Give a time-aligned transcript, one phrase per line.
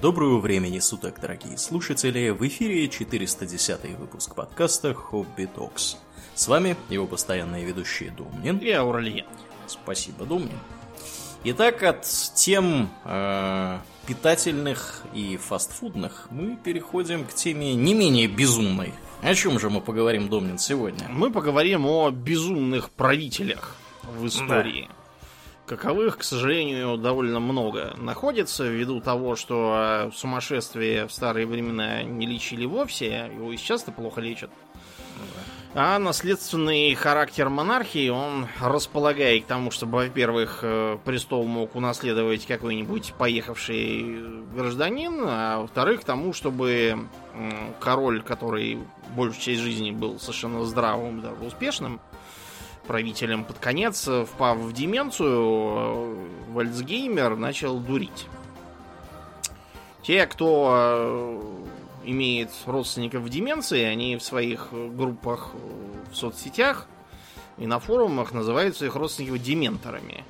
[0.00, 2.30] Доброго времени суток, дорогие слушатели!
[2.30, 5.98] В эфире 410 выпуск подкаста «Хобби Токс».
[6.34, 9.26] С вами его постоянные ведущие Думнин и Аурлиен.
[9.66, 10.58] Спасибо, Думнин.
[11.44, 18.94] Итак, от тем э, питательных и фастфудных мы переходим к теме не менее безумной.
[19.20, 21.06] О чем же мы поговорим, Домнин, сегодня?
[21.10, 24.88] Мы поговорим о безумных правителях в истории.
[24.88, 25.01] Да
[25.76, 32.66] каковых, к сожалению, довольно много находится, ввиду того, что сумасшествие в старые времена не лечили
[32.66, 34.50] вовсе, его и сейчас-то плохо лечат.
[35.74, 43.14] А наследственный характер монархии, он располагает к тому, чтобы, во-первых, э, престол мог унаследовать какой-нибудь
[43.16, 44.18] поехавший
[44.54, 47.08] гражданин, а во-вторых, к тому, чтобы
[47.80, 48.80] король, который
[49.16, 52.00] большую часть жизни был совершенно здравым, даже успешным,
[52.86, 58.26] правителем под конец, впав в деменцию, Вальцгеймер начал дурить.
[60.02, 61.42] Те, кто э,
[62.04, 65.52] имеет родственников в деменции, они в своих группах
[66.10, 66.86] в соцсетях
[67.58, 70.24] и на форумах называют своих родственников дементорами.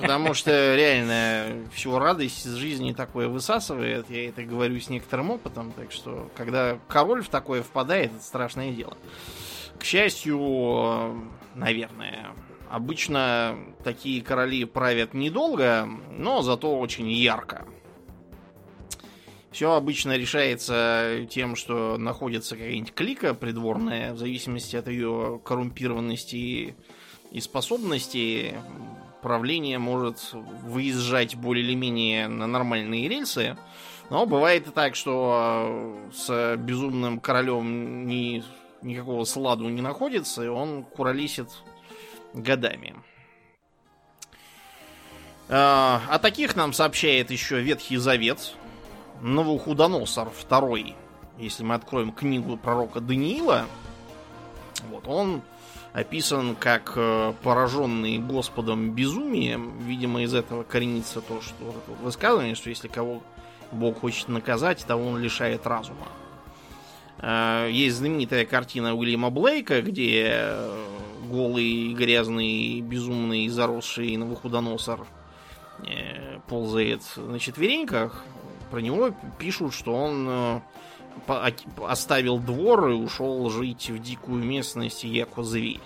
[0.00, 4.08] Потому что реально всю радость из жизни такое высасывает.
[4.10, 5.72] Я это говорю с некоторым опытом.
[5.72, 8.96] Так что, когда король в такое впадает, это страшное дело.
[9.82, 12.36] К счастью, наверное,
[12.70, 17.66] обычно такие короли правят недолго, но зато очень ярко.
[19.50, 26.76] Все обычно решается тем, что находится какая-нибудь клика придворная, в зависимости от ее коррумпированности
[27.32, 28.54] и способностей,
[29.20, 33.56] правление может выезжать более или менее на нормальные рельсы.
[34.10, 38.44] Но бывает и так, что с безумным королем не
[38.82, 41.48] никакого сладу не находится, и он куролесит
[42.34, 42.94] годами.
[45.48, 48.54] А, о таких нам сообщает еще Ветхий Завет.
[49.20, 50.96] Новохудоносор второй.
[51.38, 53.66] Если мы откроем книгу пророка Даниила,
[54.90, 55.42] вот он
[55.92, 59.78] описан как э, пораженный Господом безумием.
[59.78, 63.22] Видимо, из этого коренится то, что высказывание, что если кого
[63.70, 66.08] Бог хочет наказать, того он лишает разума.
[67.22, 70.54] Э, есть знаменитая картина Уильяма Блейка, где
[71.30, 75.06] голый, грязный, безумный, заросший новохудоносор
[75.86, 78.24] э, ползает на четвереньках.
[78.70, 81.52] Про него пишут, что он э,
[81.86, 85.80] оставил двор и ушел жить в дикую местность яко зверь.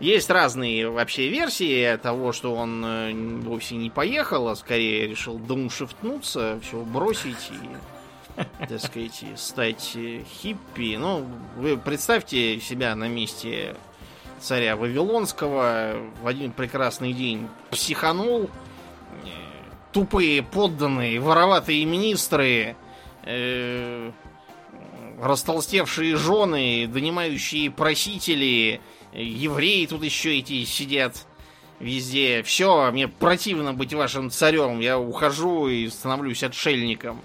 [0.00, 6.80] Есть разные вообще версии того, что он вовсе не поехал, а скорее решил дауншифтнуться, все
[6.84, 7.97] бросить и
[8.68, 9.96] так сказать, стать
[10.42, 10.96] хиппи.
[10.96, 11.26] Ну,
[11.56, 13.74] вы представьте себя на месте
[14.40, 15.96] царя Вавилонского.
[16.22, 18.50] В один прекрасный день психанул,
[19.92, 22.76] тупые подданные, вороватые министры,
[23.24, 24.10] э,
[25.20, 28.80] растолстевшие жены, донимающие просители,
[29.12, 31.26] евреи тут еще эти сидят
[31.80, 32.42] везде.
[32.42, 37.20] Все, мне противно быть вашим царем, я ухожу и становлюсь отшельником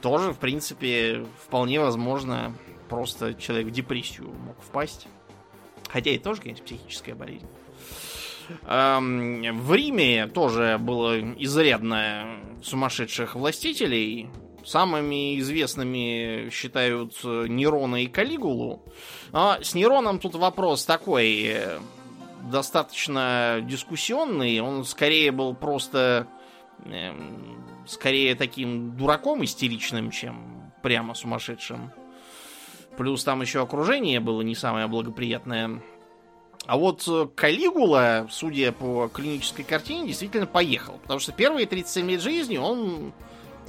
[0.00, 2.54] тоже, в принципе, вполне возможно,
[2.88, 5.06] просто человек в депрессию мог впасть.
[5.88, 7.46] Хотя и тоже, конечно, психическая болезнь.
[8.66, 12.26] В Риме тоже было изрядно
[12.62, 14.28] сумасшедших властителей.
[14.64, 18.82] Самыми известными считают Нерона и Калигулу.
[19.32, 21.78] Но с Нероном тут вопрос такой, э,
[22.42, 24.60] достаточно дискуссионный.
[24.60, 26.26] Он скорее был просто
[26.84, 31.90] эм, скорее таким дураком истеричным, чем прямо сумасшедшим.
[32.96, 35.82] Плюс там еще окружение было не самое благоприятное.
[36.66, 40.98] А вот э, Калигула, судя по клинической картине, действительно поехал.
[41.02, 43.12] Потому что первые 37 лет жизни он...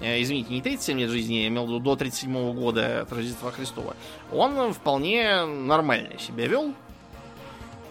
[0.02, 3.52] Э, извините, не 37 лет жизни, я имел в виду до 37 года от Рождества
[3.52, 3.96] Христова.
[4.32, 6.74] Он вполне нормально себя вел.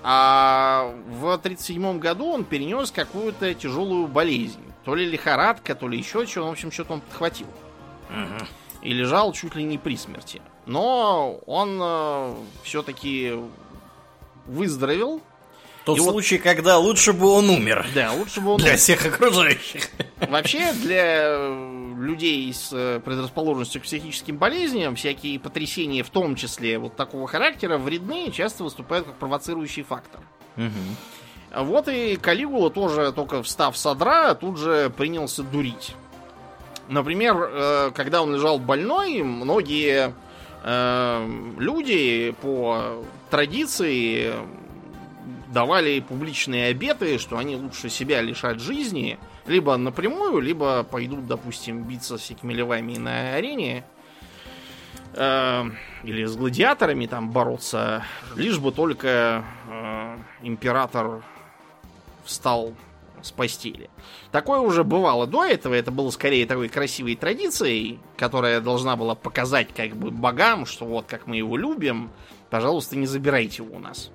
[0.02, 4.69] А в 37 году он перенес какую-то тяжелую болезнь.
[4.84, 6.46] То ли лихорадка, то ли еще что.
[6.46, 7.46] В общем, что-то он подхватил.
[8.08, 8.46] Угу.
[8.82, 10.40] И лежал чуть ли не при смерти.
[10.66, 13.34] Но он э, все-таки
[14.46, 15.22] выздоровел.
[15.84, 16.44] Тот и случай, вот...
[16.44, 17.86] когда лучше бы он умер.
[17.94, 18.78] Да, лучше бы он Для умер.
[18.78, 19.88] всех окружающих.
[20.28, 21.48] Вообще, для
[21.98, 27.78] людей с э, предрасположенностью к психическим болезням, всякие потрясения, в том числе вот такого характера,
[27.78, 30.20] вредны часто выступают как провоцирующий фактор.
[30.56, 30.66] Угу.
[31.54, 35.94] Вот и Калигула тоже, только встав с одра, тут же принялся дурить.
[36.88, 40.14] Например, э, когда он лежал больной, многие
[40.62, 44.32] э, люди по традиции
[45.52, 52.18] давали публичные обеты, что они лучше себя лишат жизни, либо напрямую, либо пойдут, допустим, биться
[52.18, 53.84] с всякими левами на арене,
[55.14, 55.64] э,
[56.04, 58.04] или с гладиаторами там бороться,
[58.36, 61.24] лишь бы только э, император
[62.24, 62.74] встал
[63.22, 63.90] с постели.
[64.32, 69.68] Такое уже бывало до этого, это было скорее такой красивой традицией, которая должна была показать
[69.74, 72.10] как бы богам, что вот как мы его любим,
[72.48, 74.10] пожалуйста, не забирайте его у нас.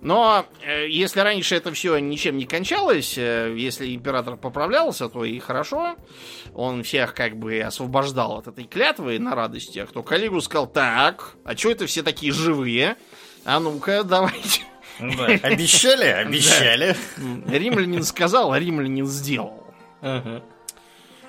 [0.00, 5.38] Но э, если раньше это все ничем не кончалось, э, если император поправлялся, то и
[5.38, 5.96] хорошо.
[6.54, 11.56] Он всех как бы освобождал от этой клятвы на радостях, то Калигу сказал, так, а
[11.56, 12.96] что это все такие живые?
[13.44, 14.62] А ну-ка, давайте.
[14.98, 16.96] Да, обещали, обещали.
[17.46, 19.64] Римлянин сказал, а римлянин сделал.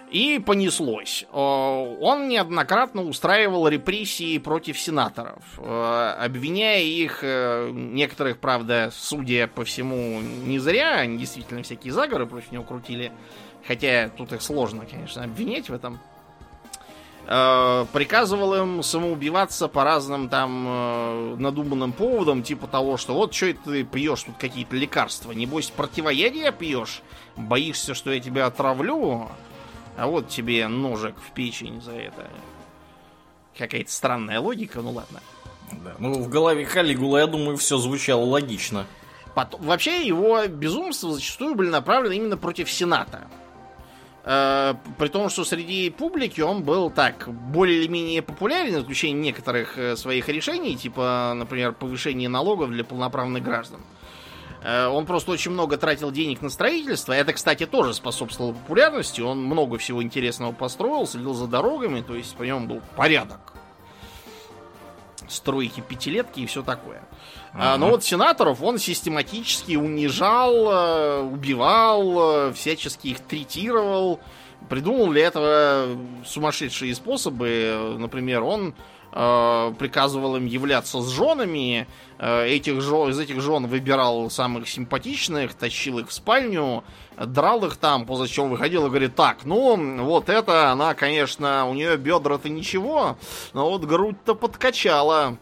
[0.09, 1.25] И понеслось.
[1.33, 10.21] Он неоднократно устраивал репрессии против сенаторов, э, обвиняя их, э, некоторых, правда, судя по всему,
[10.21, 13.11] не зря, они действительно всякие заговоры против него крутили,
[13.67, 15.99] хотя тут их сложно, конечно, обвинять в этом.
[17.29, 23.59] Э, приказывал им самоубиваться по разным там надуманным поводам, типа того, что вот что это
[23.65, 27.01] ты пьешь тут какие-то лекарства, небось противоядие пьешь,
[27.35, 29.29] боишься, что я тебя отравлю,
[29.97, 32.29] а вот тебе ножик в печень за это.
[33.57, 35.19] Какая-то странная логика, ну ладно.
[35.71, 35.95] Да.
[35.99, 38.85] Ну, в голове Халигула, я думаю, все звучало логично.
[39.33, 43.27] Потом, вообще, его безумства зачастую были направлены именно против Сената.
[44.29, 49.21] Э, при том, что среди публики он был так, более или менее популярен, в исключение
[49.21, 53.79] некоторых э, своих решений, типа, например, повышение налогов для полноправных граждан.
[54.63, 57.13] Э, он просто очень много тратил денег на строительство.
[57.13, 59.21] Это, кстати, тоже способствовало популярности.
[59.21, 63.53] Он много всего интересного построил, следил за дорогами, то есть по нем был порядок.
[65.29, 67.01] Стройки, пятилетки и все такое.
[67.57, 67.77] Uh-huh.
[67.77, 74.19] Но вот сенаторов он систематически унижал, э, убивал, э, всячески их третировал.
[74.69, 77.95] Придумал для этого сумасшедшие способы.
[77.97, 78.75] Например, он
[79.11, 81.87] э, приказывал им являться с женами,
[82.19, 86.83] э, этих жен, из этих жен выбирал самых симпатичных, тащил их в спальню,
[87.17, 91.73] драл их там, после чего выходил и говорит, так, ну, вот это, она, конечно, у
[91.73, 93.17] нее бедра-то ничего,
[93.53, 95.37] но вот грудь-то подкачала.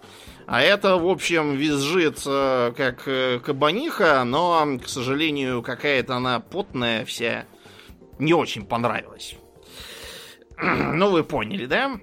[0.48, 7.04] А это, в общем, визжит э, как э, кабаниха, но, к сожалению, какая-то она потная
[7.06, 7.46] вся.
[8.20, 9.36] Не очень понравилась.
[10.62, 12.00] ну, вы поняли, да?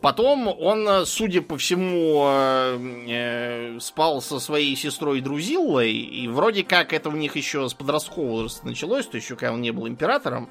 [0.00, 7.08] Потом он, судя по всему, э, спал со своей сестрой Друзиллой, и вроде как это
[7.08, 10.50] у них еще с подросткового началось, то еще когда он не был императором,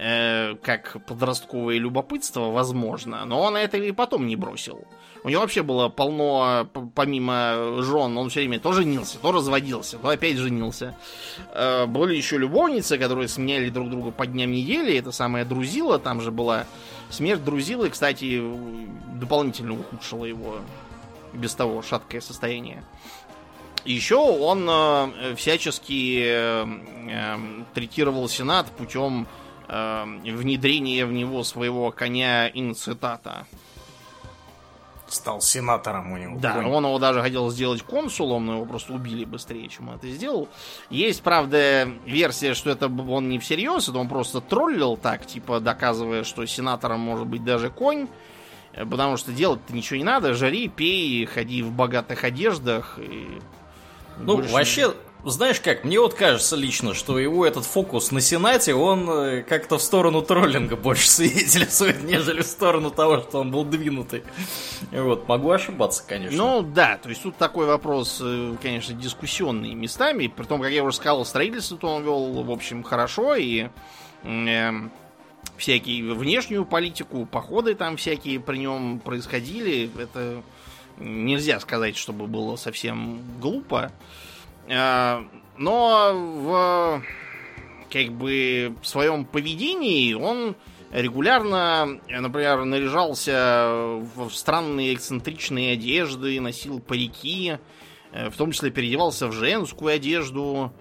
[0.00, 4.86] как подростковое любопытство, возможно, но он это и потом не бросил.
[5.22, 10.08] У него вообще было полно, помимо жен, он все время то женился, то разводился, то
[10.08, 10.96] опять женился.
[11.88, 16.30] Были еще любовницы, которые сменяли друг друга по дням недели, это самая Друзила там же
[16.30, 16.64] была
[17.10, 18.42] Смерть Друзилы, кстати,
[19.14, 20.60] дополнительно ухудшила его
[21.32, 22.84] без того шаткое состояние.
[23.84, 26.66] Еще он э, всячески э,
[27.08, 27.36] э,
[27.74, 29.26] третировал Сенат путем
[29.70, 33.46] э, внедрения в него своего коня инцитата
[35.12, 36.38] стал сенатором у него.
[36.38, 36.66] Да, Конь.
[36.66, 40.48] он его даже хотел сделать консулом, но его просто убили быстрее, чем он это сделал.
[40.88, 46.24] Есть, правда, версия, что это он не всерьез, это он просто троллил так, типа доказывая,
[46.24, 48.08] что сенатором может быть даже конь.
[48.72, 52.98] Э, потому что делать-то ничего не надо, жари, пей, ходи в богатых одеждах.
[52.98, 53.40] И
[54.18, 54.52] ну, больше...
[54.52, 59.42] вообще, знаешь как, мне вот кажется лично, что его этот фокус на Сенате, он э,
[59.42, 64.22] как-то в сторону троллинга больше свидетельствует, нежели в сторону того, что он был двинутый.
[64.90, 66.36] Вот, могу ошибаться, конечно.
[66.36, 70.26] Ну да, то есть тут такой вопрос, э, конечно, дискуссионный местами.
[70.26, 73.68] При том, как я уже сказал, строительство то он вел, в общем, хорошо, и
[74.24, 74.70] э,
[75.56, 79.90] всякие внешнюю политику, походы там всякие при нем происходили.
[79.98, 80.42] Это
[80.98, 83.92] нельзя сказать, чтобы было совсем глупо.
[84.68, 87.02] Но в
[87.90, 90.56] как бы своем поведении он
[90.92, 97.58] регулярно, например, наряжался в странные эксцентричные одежды, носил парики,
[98.12, 100.72] э, в том числе переодевался в женскую одежду.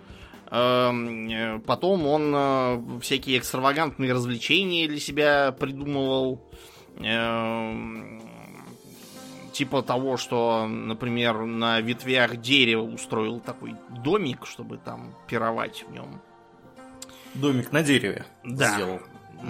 [0.51, 6.41] Э, потом он всякие экстравагантные развлечения для себя придумывал
[9.59, 16.21] типа того, что, например, на ветвях дерева устроил такой домик, чтобы там пировать в нем.
[17.33, 18.73] Домик на дереве да.
[18.73, 19.01] сделал.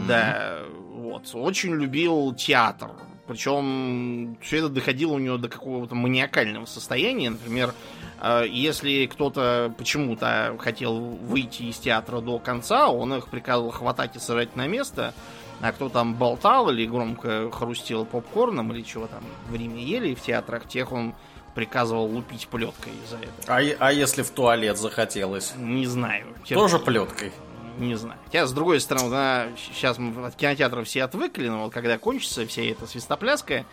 [0.07, 1.01] Да, mm-hmm.
[1.01, 1.29] вот.
[1.33, 2.89] Очень любил театр.
[3.27, 7.29] Причем все это доходило у него до какого-то маниакального состояния.
[7.29, 7.75] Например,
[8.19, 14.19] э, если кто-то почему-то хотел выйти из театра до конца, он их приказывал хватать и
[14.19, 15.13] сажать на место,
[15.61, 20.21] а кто там болтал или громко хрустел попкорном или чего там в Риме ели в
[20.21, 21.13] театрах, тех он
[21.53, 23.31] приказывал лупить плеткой за это.
[23.47, 25.53] А, а если в туалет захотелось?
[25.57, 26.27] Не знаю.
[26.47, 27.33] Тоже плеткой?
[27.77, 28.19] Не знаю.
[28.25, 32.45] Хотя, с другой стороны, да, сейчас мы от кинотеатров все отвыкли, но вот когда кончится
[32.45, 33.65] вся эта свистопляска,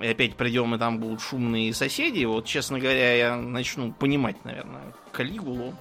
[0.00, 4.92] и опять придем, и там будут шумные соседи, вот, честно говоря, я начну понимать, наверное,
[5.12, 5.74] Калигулу.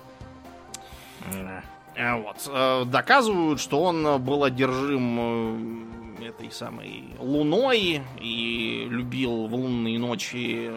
[1.99, 2.49] А, Вот.
[2.51, 5.87] Э, Доказывают, что он был одержим
[6.19, 10.71] э, этой самой луной и любил в лунные ночи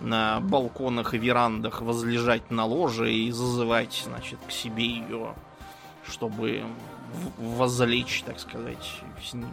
[0.00, 5.34] на балконах и верандах возлежать на ложе и зазывать, значит, к себе ее,
[6.06, 6.64] чтобы
[7.38, 9.48] возлечь, так сказать, с ним.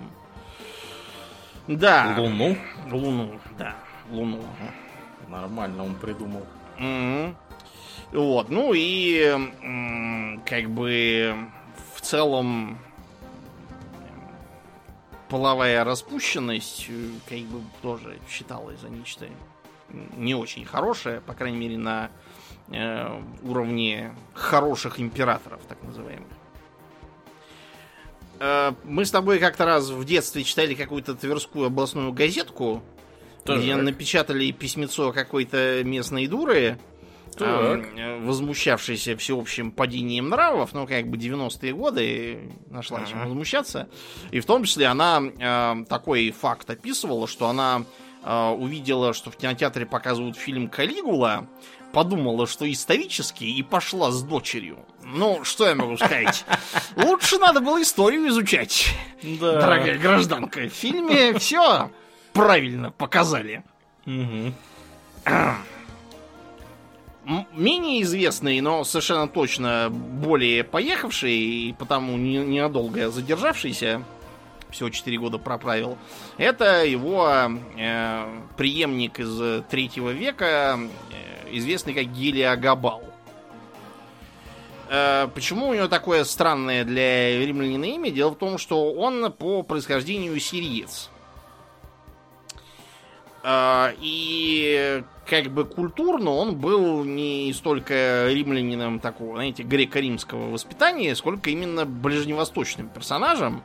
[1.67, 2.15] Да.
[2.17, 2.57] Луну?
[2.91, 3.75] Луну, да.
[4.09, 4.43] Луну.
[5.27, 6.45] Нормально он придумал.
[6.79, 7.35] Мгм.
[8.11, 9.37] Вот, ну и
[10.45, 11.35] как бы
[11.95, 12.79] в целом
[15.29, 19.27] половая распущенность э, как бы тоже считалась за нечто
[20.17, 22.09] не очень хорошее, по крайней мере на
[22.69, 26.27] э, уровне хороших императоров, так называемых.
[28.39, 32.81] Э, Мы с тобой как-то раз в детстве читали какую-то Тверскую областную газетку,
[33.45, 33.83] где Так.
[33.83, 36.79] напечатали письмецо какой-то местной дуры,
[37.39, 37.79] Так.
[37.97, 43.87] э, возмущавшейся всеобщим падением нравов, ну, как бы 90-е годы нашла чем возмущаться.
[44.31, 47.83] И в том числе она э, такой факт описывала, что она
[48.23, 51.47] э, увидела, что в кинотеатре показывают фильм «Калигула»,
[51.91, 54.77] подумала, что исторический, и пошла с дочерью.
[55.03, 56.45] Ну, что я могу сказать?
[56.95, 58.93] Лучше надо было историю изучать,
[59.23, 59.59] Да.
[59.59, 60.59] дорогая гражданка.
[60.61, 61.89] В фильме все
[62.33, 63.63] правильно показали.
[64.05, 64.53] Мгм.
[67.53, 74.03] Менее известный, но совершенно точно более поехавший и потому не- ненадолго задержавшийся,
[74.71, 75.97] всего 4 года проправил,
[76.37, 77.29] это его
[77.77, 80.79] э, преемник из третьего века,
[81.11, 83.03] э, известный как Гелиогабал.
[84.89, 88.09] Э, почему у него такое странное для римлянина имя?
[88.09, 91.11] Дело в том, что он по происхождению сириец.
[93.43, 101.49] А, И как бы культурно он был не столько римлянином такого, знаете, греко-римского воспитания, сколько
[101.49, 103.63] именно ближневосточным персонажем.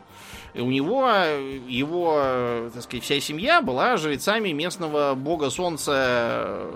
[0.53, 1.09] И у него,
[1.67, 6.69] его, так сказать, вся семья была жрецами местного бога солнца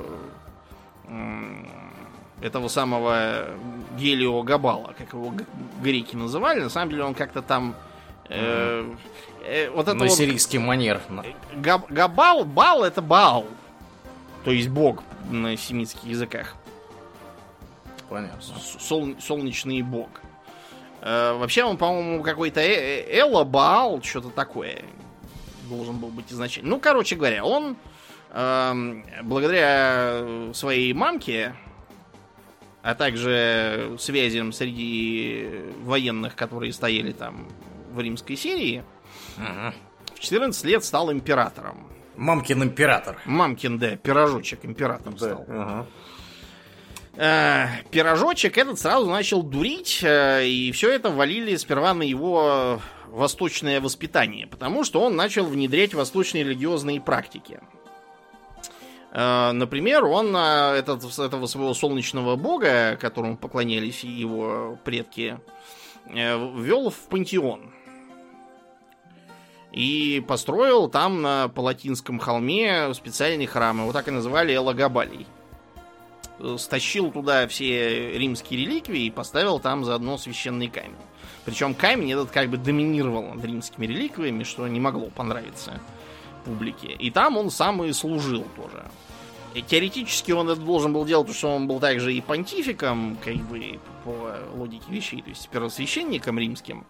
[2.40, 3.48] этого самого
[3.98, 5.32] Гелио Габала, как его
[5.82, 6.60] греки называли.
[6.60, 7.74] На самом деле он как-то там...
[8.28, 8.94] э,
[9.44, 11.00] э, вот это На вот- сирийский манер.
[11.56, 13.47] Габ- Габал, Бал это Баал.
[14.44, 16.54] То есть бог на семитских языках.
[18.08, 18.40] Понятно.
[18.40, 20.08] Сол- солнечный бог.
[21.02, 24.82] Э, вообще он, по-моему, какой-то э- э- Элла Баал, что-то такое
[25.68, 26.70] должен был быть изначально.
[26.70, 27.76] Ну, короче говоря, он
[28.30, 31.54] эм, благодаря своей мамке,
[32.82, 35.49] а также связям среди
[35.82, 37.49] военных, которые стояли там
[37.92, 38.85] в римской серии,
[39.37, 39.73] Мгм.
[40.14, 41.87] в 14 лет стал императором.
[42.16, 43.21] Мамкин император.
[43.25, 45.45] Мамкин, да, пирожочек император стал.
[45.49, 45.87] Ага.
[47.16, 53.80] Э, пирожочек этот сразу начал дурить, э, и все это валили сперва на его восточное
[53.80, 57.61] воспитание, потому что он начал внедрять восточные религиозные практики.
[59.12, 65.38] Э, Например, он этот, этого своего солнечного бога, которому поклонялись его предки,
[66.07, 67.73] ввел в пантеон.
[69.72, 73.80] И построил там на Палатинском холме специальный храм.
[73.80, 75.26] Его так и называли Элагабалий
[76.56, 80.94] стащил туда все римские реликвии и поставил там заодно священный камень.
[81.44, 85.80] Причем камень этот как бы доминировал над римскими реликвиями, что не могло понравиться
[86.44, 86.88] публике.
[86.88, 88.84] И там он сам и служил тоже.
[89.54, 93.34] И теоретически он это должен был делать, потому что он был также и понтификом, как
[93.48, 96.87] бы по логике вещей, то есть первосвященником римским.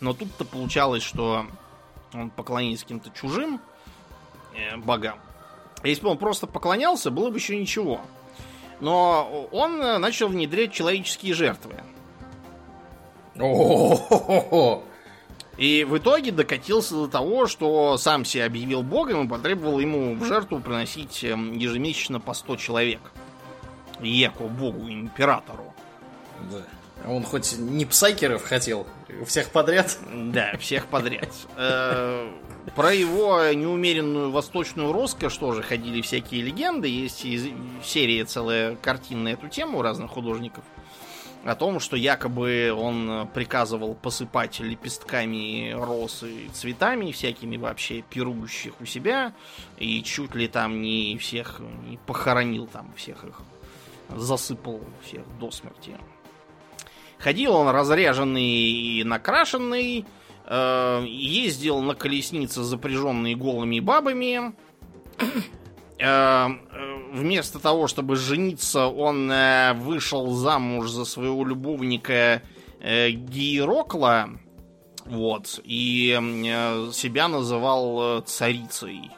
[0.00, 1.46] Но тут-то получалось, что
[2.12, 3.60] он поклонился каким-то чужим
[4.54, 5.18] э, богам.
[5.84, 8.00] Если бы он просто поклонялся, было бы еще ничего.
[8.80, 11.74] Но он э, начал внедрять человеческие жертвы.
[13.38, 14.82] О-хо-хо-хо.
[15.56, 20.24] И в итоге докатился до того, что сам себя объявил богом и потребовал ему в
[20.24, 23.00] жертву приносить эм, ежемесячно по 100 человек.
[24.00, 25.72] Еко богу, императору.
[26.50, 26.62] Да.
[27.10, 28.86] Он хоть не псайкеров хотел,
[29.26, 29.98] всех подряд?
[30.12, 31.30] Да, всех подряд.
[31.56, 32.30] Э,
[32.74, 36.88] про его неумеренную восточную роскошь тоже ходили всякие легенды.
[36.88, 37.24] Есть
[37.84, 40.64] серия целая картин на эту тему разных художников.
[41.44, 48.84] О том, что якобы он приказывал посыпать лепестками роз и цветами всякими вообще пирующих у
[48.84, 49.32] себя.
[49.78, 53.40] И чуть ли там не всех не похоронил там всех их.
[54.08, 55.96] Засыпал всех до смерти.
[57.18, 60.04] Ходил он разряженный и накрашенный,
[60.44, 64.54] э, ездил на колеснице, запряженной голыми бабами.
[65.98, 66.48] Э,
[67.12, 72.42] вместо того, чтобы жениться, он э, вышел замуж за своего любовника
[72.80, 74.28] э, Гейрокла.
[75.06, 75.58] Вот.
[75.64, 79.10] И э, себя называл э, царицей.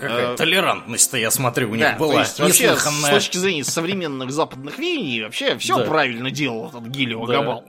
[0.00, 2.20] Какая э, толерантность-то, я смотрю, у них да, была.
[2.20, 5.84] есть, вообще, с точки зрения современных западных веяний, вообще все да.
[5.84, 7.34] правильно делал этот Гилио да.
[7.34, 7.64] Габал.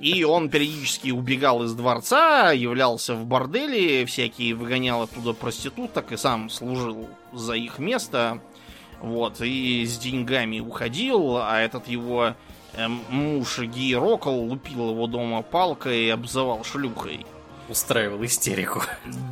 [0.00, 6.48] И он периодически убегал из дворца, являлся в борделе, всякие выгонял оттуда проституток и сам
[6.48, 8.40] служил за их место.
[9.00, 12.34] Вот, и с деньгами уходил, а этот его
[12.74, 17.24] эм, муж Рокл лупил его дома палкой и обзывал шлюхой
[17.68, 18.82] устраивал истерику.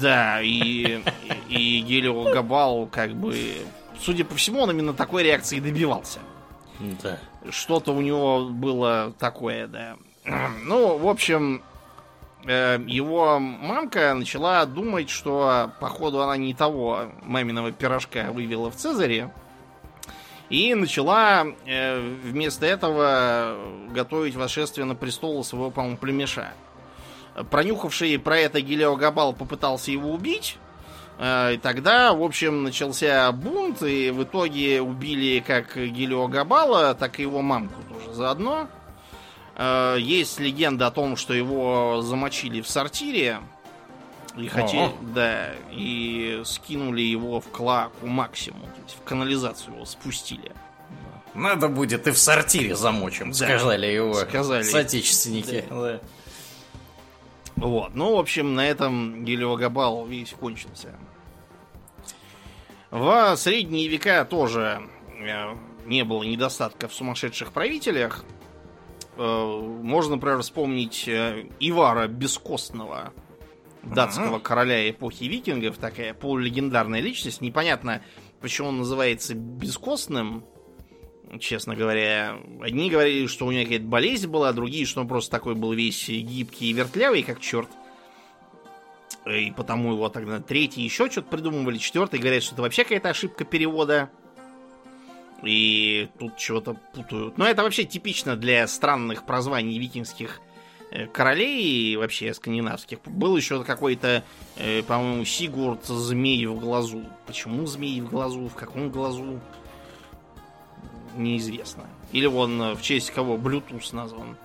[0.00, 1.02] Да, и,
[1.48, 3.36] и, и Гелио Габал, как бы,
[4.00, 6.20] судя по всему, он именно такой реакции добивался.
[7.02, 7.18] Да.
[7.50, 9.96] Что-то у него было такое, да.
[10.64, 11.62] Ну, в общем,
[12.44, 19.30] э, его мамка начала думать, что, походу, она не того маминого пирожка вывела в Цезаре.
[20.48, 23.56] И начала э, вместо этого
[23.90, 26.52] готовить восшествие на престол своего, по-моему, племеша.
[27.50, 30.56] Пронюхавший про это Гелио Габал попытался его убить.
[31.18, 37.18] Э, и тогда, в общем, начался бунт, и в итоге убили как Гелио Габала, так
[37.18, 38.68] и его мамку тоже заодно.
[39.56, 43.40] Э, есть легенда о том, что его замочили в сортире.
[44.36, 50.52] И хотели, да, и скинули его в клаку максимум, то есть в канализацию его спустили.
[51.32, 54.62] Надо будет и в сортире замочим, да, сказали его сказали.
[54.62, 55.64] соотечественники.
[55.70, 55.74] Да.
[55.74, 56.00] Да.
[57.56, 57.94] Вот.
[57.94, 60.94] Ну, в общем, на этом Гелиогабал весь кончился.
[62.90, 64.82] В средние века тоже
[65.18, 68.24] э, не было недостатка в сумасшедших правителях.
[69.16, 73.12] Э, можно, например, вспомнить э, Ивара Бескостного,
[73.82, 77.40] датского короля эпохи викингов, такая полулегендарная личность.
[77.40, 78.02] Непонятно,
[78.40, 80.44] почему он называется бескостным
[81.40, 82.38] честно говоря.
[82.60, 86.08] Одни говорили, что у него какая-то болезнь была, другие, что он просто такой был весь
[86.08, 87.68] гибкий и вертлявый, как черт.
[89.26, 93.44] И потому его тогда третий еще что-то придумывали, четвертый говорят, что это вообще какая-то ошибка
[93.44, 94.08] перевода.
[95.42, 97.36] И тут чего-то путают.
[97.36, 100.40] Но это вообще типично для странных прозваний викингских
[100.90, 103.00] э, королей и вообще скандинавских.
[103.04, 104.24] Был еще какой-то,
[104.56, 107.04] э, по-моему, Сигурд змей в глазу.
[107.26, 108.48] Почему змей в глазу?
[108.48, 109.40] В каком глазу?
[111.16, 111.84] Неизвестно.
[112.12, 114.36] Или он э, в честь кого Bluetooth назван.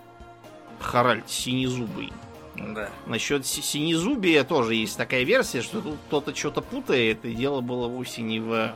[0.79, 2.11] Харальд Синезубый.
[2.55, 2.89] Да.
[3.05, 8.21] Насчет синезубия тоже есть такая версия, что тут кто-то что-то путает, и дело было вовсе
[8.21, 8.73] не в э,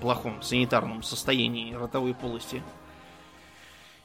[0.00, 2.62] плохом санитарном состоянии ротовой полости.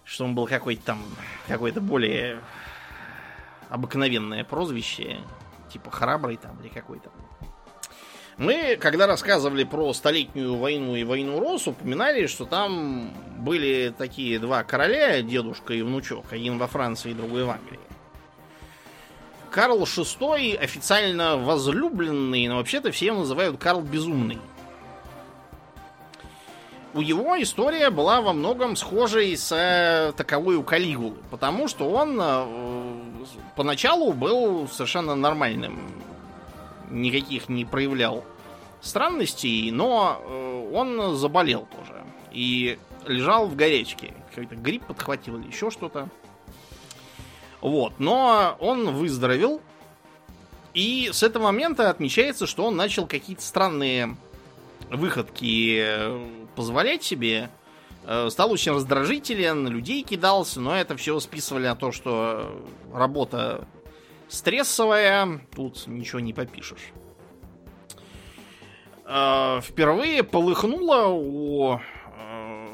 [0.03, 1.03] Что он был какой-то там,
[1.47, 2.39] какое-то более
[3.69, 5.19] обыкновенное прозвище,
[5.71, 7.11] типа храбрый там или какой-то.
[8.37, 14.63] Мы, когда рассказывали про Столетнюю войну и войну Рос, упоминали, что там были такие два
[14.63, 17.79] короля, дедушка и внучок, один во Франции, другой в Англии.
[19.51, 24.39] Карл VI официально возлюбленный, но вообще-то все его называют Карл Безумный.
[26.93, 32.19] У его история была во многом схожей с э, таковой у Калигулы, потому что он
[32.21, 32.45] э,
[33.55, 35.79] поначалу был совершенно нормальным
[36.89, 38.23] никаких не проявлял
[38.81, 42.03] странностей, но э, он заболел тоже.
[42.31, 44.13] И лежал в горячке.
[44.29, 46.09] Какой-то грипп подхватил или еще что-то.
[47.61, 47.93] Вот.
[47.99, 49.61] Но он выздоровел.
[50.73, 54.17] И с этого момента отмечается, что он начал какие-то странные
[54.89, 57.49] выходки э, позволять себе.
[58.03, 62.61] Э, стал очень раздражителен, людей кидался, но это все списывали на то, что
[62.93, 63.65] работа
[64.27, 65.41] стрессовая.
[65.55, 66.91] Тут ничего не попишешь.
[69.05, 72.67] Э, впервые полыхнуло у э,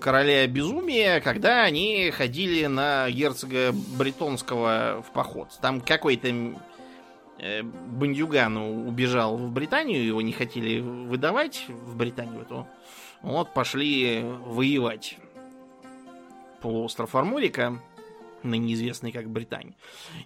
[0.00, 5.48] короля безумия, когда они ходили на герцога Бретонского в поход.
[5.60, 6.28] Там какой-то
[7.38, 12.66] э, бандюган убежал в Британию, его не хотели выдавать в Британию, то
[13.22, 15.16] вот пошли воевать.
[16.60, 17.80] полуостров Арморика,
[18.42, 19.74] на неизвестный как Британь.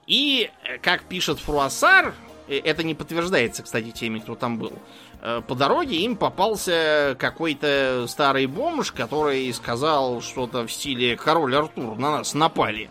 [0.07, 2.14] И, э, как пишет Фруассар,
[2.48, 4.72] э, это не подтверждается, кстати, теми, кто там был,
[5.20, 11.96] э, по дороге им попался какой-то старый бомж, который сказал что-то в стиле «Король Артур,
[11.98, 12.90] на нас напали».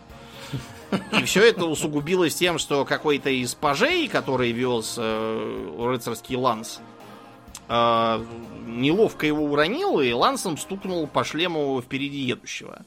[1.18, 6.80] И все это усугубилось тем, что какой-то из пажей, который вез э, рыцарский ланс,
[7.68, 8.24] э,
[8.66, 12.84] неловко его уронил и лансом стукнул по шлему впереди едущего.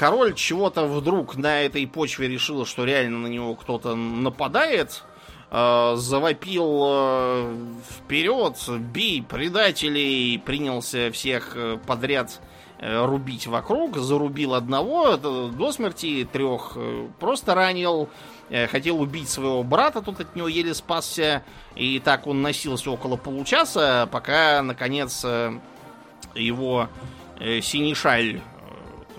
[0.00, 5.02] Король чего-то вдруг на этой почве решил, что реально на него кто-то нападает,
[5.50, 7.54] э, завопил э,
[7.86, 8.56] вперед,
[8.94, 12.40] бей предателей, принялся всех э, подряд
[12.78, 18.08] э, рубить вокруг, зарубил одного до смерти, трех э, просто ранил,
[18.48, 23.18] э, хотел убить своего брата, тут от него еле спасся, и так он носился около
[23.18, 25.26] получаса, пока, наконец,
[26.34, 26.88] его
[27.38, 28.40] синишаль,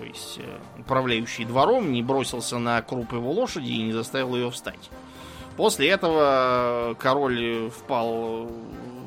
[0.02, 0.40] то есть
[0.80, 4.90] управляющий двором, не бросился на круп его лошади и не заставил ее встать.
[5.56, 8.48] После этого король впал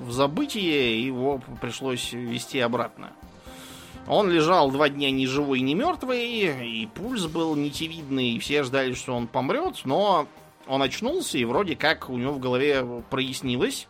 [0.05, 3.11] в забытие, его пришлось вести обратно.
[4.07, 8.93] Он лежал два дня ни живой, ни мертвый, и пульс был нитевидный, и все ждали,
[8.93, 10.27] что он помрет, но
[10.65, 13.89] он очнулся, и вроде как у него в голове прояснилось.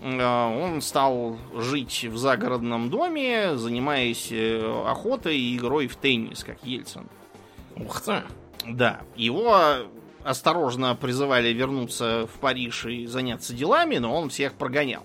[0.00, 6.62] Э, он стал жить в загородном доме, занимаясь э, охотой и игрой в теннис, как
[6.62, 7.08] Ельцин.
[7.76, 8.22] Ух ты!
[8.66, 9.56] Да, его
[10.24, 15.04] осторожно призывали вернуться в Париж и заняться делами, но он всех прогонял.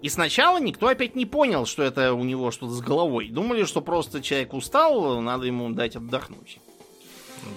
[0.00, 3.28] И сначала никто опять не понял, что это у него что-то с головой.
[3.28, 6.60] Думали, что просто человек устал, надо ему дать отдохнуть.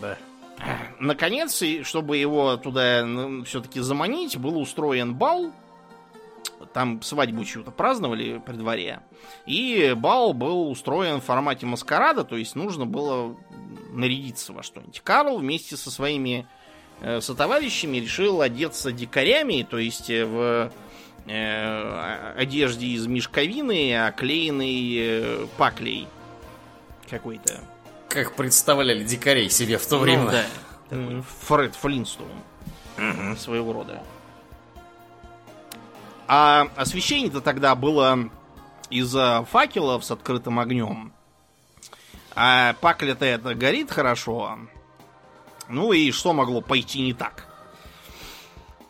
[0.01, 0.17] Да.
[0.99, 3.05] Наконец, чтобы его туда
[3.45, 5.51] все-таки заманить, был устроен бал.
[6.73, 9.01] Там свадьбу чью-то праздновали при дворе.
[9.45, 13.35] И бал был устроен в формате маскарада, то есть нужно было
[13.91, 15.01] нарядиться во что-нибудь.
[15.01, 16.47] Карл вместе со своими
[17.01, 20.71] э, сотоварищами решил одеться дикарями, то есть э, в
[21.27, 26.07] э, одежде из мешковины, оклеенной э, паклей
[27.09, 27.59] какой-то.
[28.07, 30.31] Как представляли дикарей себе в то ну, время.
[30.89, 31.23] Да.
[31.47, 32.29] Фред Флинстоун.
[32.97, 33.37] Угу.
[33.37, 34.03] Своего рода.
[36.33, 38.29] А освещение-то тогда было
[38.89, 41.11] из-за факелов с открытым огнем.
[42.33, 44.57] А пакля-то это горит хорошо.
[45.67, 47.47] Ну и что могло пойти не так?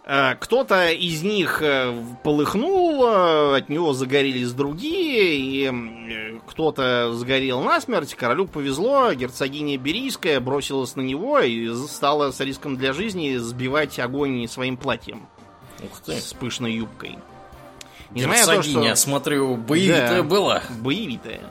[0.06, 1.92] Э, кто-то из них э,
[2.24, 8.14] полыхнул, э, от него загорелись другие, и кто-то сгорел насмерть.
[8.14, 14.48] Королю повезло, герцогиня Берийская бросилась на него и стала с риском для жизни сбивать огонь
[14.48, 15.26] своим платьем.
[15.84, 16.20] Ух ты.
[16.20, 17.18] С пышной юбкой.
[18.14, 18.96] Несмотря на то, что...
[18.96, 20.64] смотрю, боевитая да, была.
[20.80, 21.42] Боевитая.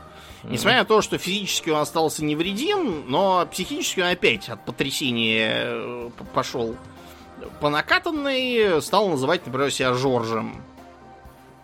[0.43, 6.11] Несмотря на то, что физически он остался невредим, но психически он опять от потрясения э,
[6.33, 6.77] пошел
[7.61, 10.63] по накатанной, стал называть, например, себя Жоржем.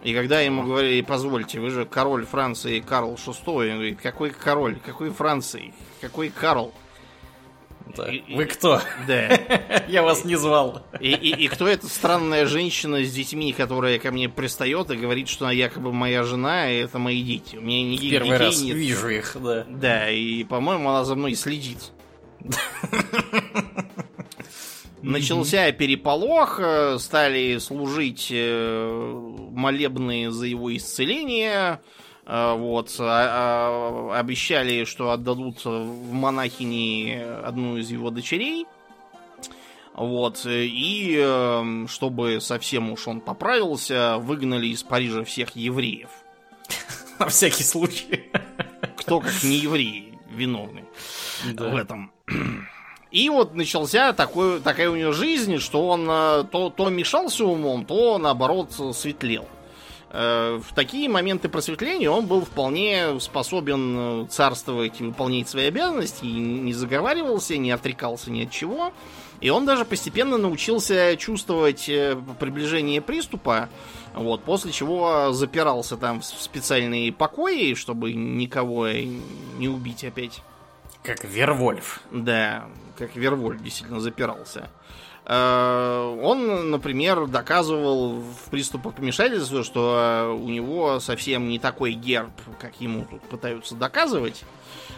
[0.02, 4.78] И когда ему говорили, позвольте, вы же король Франции Карл VI, он говорит, какой король,
[4.85, 6.72] какой Франции, какой Карл?
[7.96, 8.11] Да.
[8.11, 8.80] И, Вы кто?
[9.06, 9.28] Да.
[9.88, 10.82] Я вас не звал.
[11.00, 15.28] И, и, и кто эта странная женщина с детьми, которая ко мне пристает и говорит,
[15.28, 17.56] что она якобы моя жена, и это мои дети.
[17.56, 18.76] У меня никаких Первый детей раз нет.
[18.76, 19.64] вижу их, да.
[19.68, 21.92] Да, и, по-моему, она за мной следит.
[25.02, 29.12] Начался переполох, э, стали служить э,
[29.52, 31.80] молебные за его исцеление.
[32.26, 38.66] Э, вот, а, а, обещали, что отдадут в монахини одну из его дочерей.
[39.94, 46.10] Вот, и эм, чтобы совсем уж он поправился, выгнали из Парижа всех евреев.
[47.18, 48.30] На всякий случай.
[48.98, 50.84] Кто как не евреи виновны
[51.54, 51.70] да.
[51.70, 52.12] в этом.
[53.10, 57.86] И вот начался такой, такая у него жизнь, что он э, то, то мешался умом,
[57.86, 59.48] то наоборот светлел.
[60.10, 66.24] Э, в такие моменты просветления он был вполне способен э, царствовать и выполнять свои обязанности,
[66.24, 68.92] и не заговаривался, не отрекался ни от чего.
[69.40, 73.68] И он даже постепенно научился чувствовать э, приближение приступа,
[74.14, 80.40] вот, после чего запирался там в специальные покои, чтобы никого не убить опять.
[81.02, 82.00] Как Вервольф.
[82.10, 82.66] Да,
[82.96, 84.70] как Вервольф действительно запирался.
[85.28, 92.80] Э, он, например, доказывал в приступах помешательства, что у него совсем не такой герб, как
[92.80, 94.44] ему тут пытаются доказывать.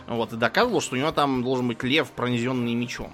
[0.06, 3.10] Вот, и доказывал, что у него там должен быть лев, пронзенный мечом.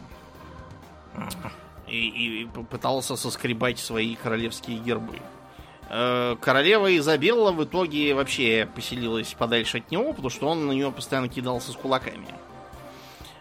[1.87, 5.21] И, и пытался соскребать свои королевские гербы.
[5.91, 10.91] Э, королева Изабелла в итоге вообще поселилась подальше от него, потому что он на нее
[10.91, 12.27] постоянно кидался с кулаками.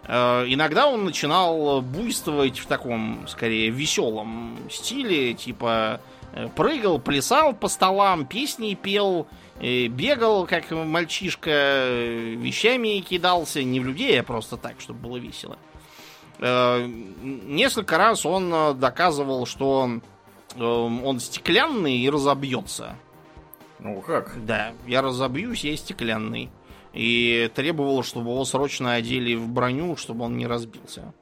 [0.05, 6.01] Э, иногда он начинал буйствовать в таком, скорее, веселом стиле, типа
[6.33, 9.27] э, прыгал, плясал по столам, песни пел,
[9.59, 11.87] э, бегал, как мальчишка,
[12.35, 15.57] вещами кидался, не в людей, а просто так, чтобы было весело.
[16.39, 19.99] Несколько раз он доказывал, что
[20.57, 22.97] он стеклянный и разобьется.
[23.79, 24.43] Ну как?
[24.43, 26.49] Да, я разобьюсь, я стеклянный
[26.93, 31.13] и требовал, чтобы его срочно одели в броню, чтобы он не разбился.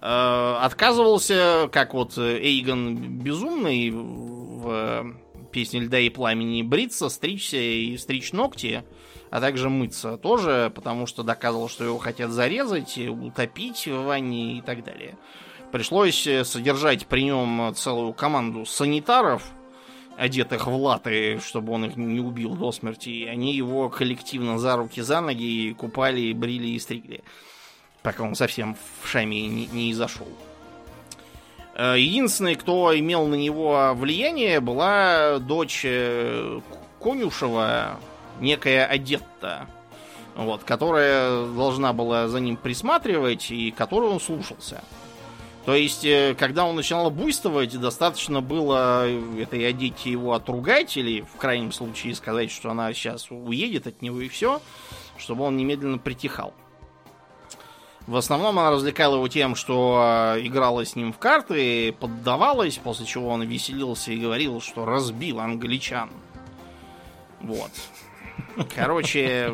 [0.00, 5.16] Э, отказывался, как вот Эйгон Безумный в
[5.50, 8.84] песне «Льда и пламени» бриться, стричься и стричь ногти,
[9.30, 14.60] а также мыться тоже, потому что доказывал, что его хотят зарезать, утопить в ванне и
[14.60, 15.16] так далее.
[15.72, 19.42] Пришлось содержать при нем целую команду санитаров–
[20.16, 23.10] одетых в латы, чтобы он их не убил до смерти.
[23.10, 27.22] И они его коллективно за руки, за ноги купали, брили и стригли.
[28.02, 30.28] Пока он совсем в шаме не, не изошел.
[31.74, 36.60] Э, единственный, кто имел на него влияние, была дочь э,
[37.02, 37.98] Конюшева,
[38.40, 39.66] некая Адетта,
[40.34, 44.82] вот, которая должна была за ним присматривать и которую он слушался.
[45.66, 49.04] То есть, э, когда он начинал буйствовать, достаточно было
[49.36, 54.20] этой одеть его отругать или, в крайнем случае, сказать, что она сейчас уедет от него
[54.20, 54.62] и все,
[55.18, 56.54] чтобы он немедленно притихал.
[58.06, 63.04] В основном она развлекала его тем, что э, играла с ним в карты, поддавалась, после
[63.04, 66.10] чего он веселился и говорил, что разбил англичан.
[67.40, 67.72] Вот.
[68.74, 69.52] Короче,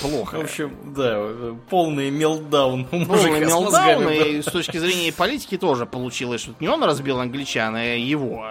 [0.00, 0.36] плохо.
[0.36, 6.54] В общем, да, полный мелдаун Полный мелдаун, и с точки зрения политики тоже получилось, что
[6.60, 8.44] не он разбил англичан, а его.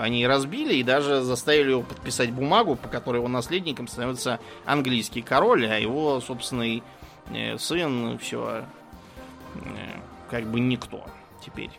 [0.00, 5.66] Они разбили и даже заставили его подписать бумагу, по которой его наследником становится английский король,
[5.66, 6.82] а его собственный
[7.30, 8.64] э, сын все
[9.56, 11.04] э, как бы никто
[11.44, 11.70] теперь.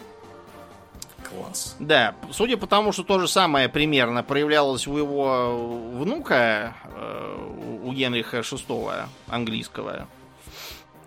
[1.31, 1.75] Класс.
[1.79, 7.93] Да, судя по тому, что то же самое примерно проявлялось у его внука, э, у
[7.93, 10.07] Генриха VI английского,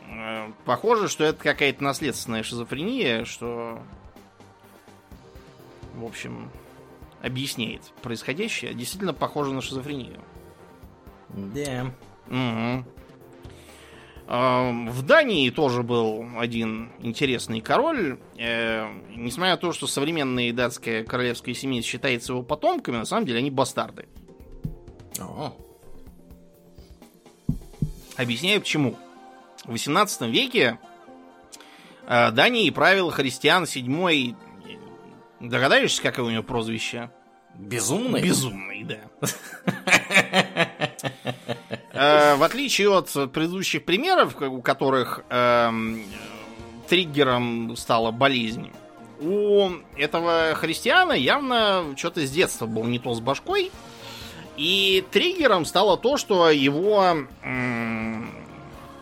[0.08, 3.80] э, похоже, что это какая-то наследственная шизофрения, что,
[5.94, 6.50] в общем,
[7.22, 8.74] объясняет происходящее.
[8.74, 10.20] Действительно похоже на шизофрению.
[11.28, 11.92] Да.
[12.28, 12.84] Угу.
[14.26, 18.18] В Дании тоже был один интересный король.
[18.38, 23.40] Э, несмотря на то, что современная датская королевская семья считается его потомками, на самом деле
[23.40, 24.06] они бастарды.
[25.18, 25.54] О.
[28.16, 28.96] Объясняю почему.
[29.64, 30.78] В 18 веке
[32.06, 34.36] э, Данией правил христиан седьмой...
[35.40, 37.10] Догадаешься, какое у него прозвище?
[37.54, 38.22] Безумный?
[38.22, 39.00] Безумный, да.
[41.92, 46.02] Э, в отличие от предыдущих примеров, у которых эм,
[46.88, 48.72] триггером стала болезнь,
[49.20, 53.70] у этого христиана явно что-то с детства был не то с башкой.
[54.56, 57.16] И триггером стало то, что его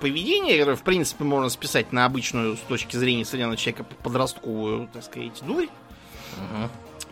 [0.01, 5.05] поведение, которое, в принципе, можно списать на обычную, с точки зрения современного человека, подростковую, так
[5.05, 5.69] сказать, дурь.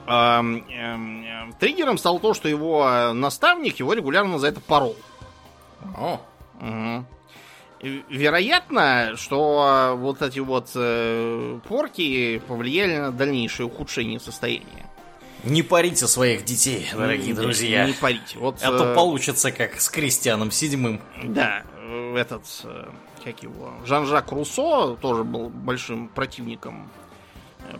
[0.06, 4.96] Эм, эм, триггером стало то, что его наставник его регулярно за это порол.
[5.96, 6.20] О.
[6.60, 7.04] Угу.
[8.10, 14.90] Вероятно, что вот эти вот э, порки повлияли на дальнейшее ухудшение состояния.
[15.44, 17.86] Не парите своих детей, дорогие не, друзья.
[17.86, 18.38] Не, парите.
[18.38, 21.00] Вот, а то э, получится как с Кристианом седьмым.
[21.24, 22.90] Да, э, этот, э,
[23.24, 27.09] как его, Жан-Жак Руссо тоже был большим противником э,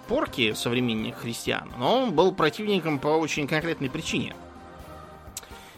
[0.09, 4.35] порки современных христиан, но он был противником по очень конкретной причине.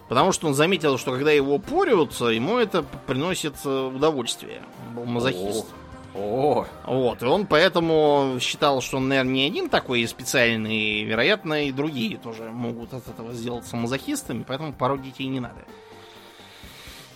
[0.08, 4.60] Потому что он заметил, что когда его порют, ему это приносит э, удовольствие.
[4.88, 5.66] Он был мазохист.
[6.14, 6.66] О.
[6.86, 12.18] Вот, и он поэтому считал, что он, наверное, не один такой специальный, вероятно, и другие
[12.18, 15.64] тоже могут от этого сделаться мазохистами, поэтому пороть детей не надо.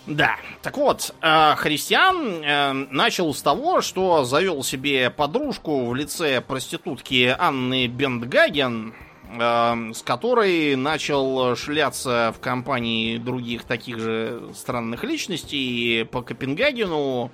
[0.07, 6.41] Да, так вот, э, христиан э, начал с того, что завел себе подружку в лице
[6.41, 8.93] проститутки Анны Бендгаген,
[9.29, 17.29] Эм, с которой начал шляться в компании других таких же странных личностей по Копенгагену,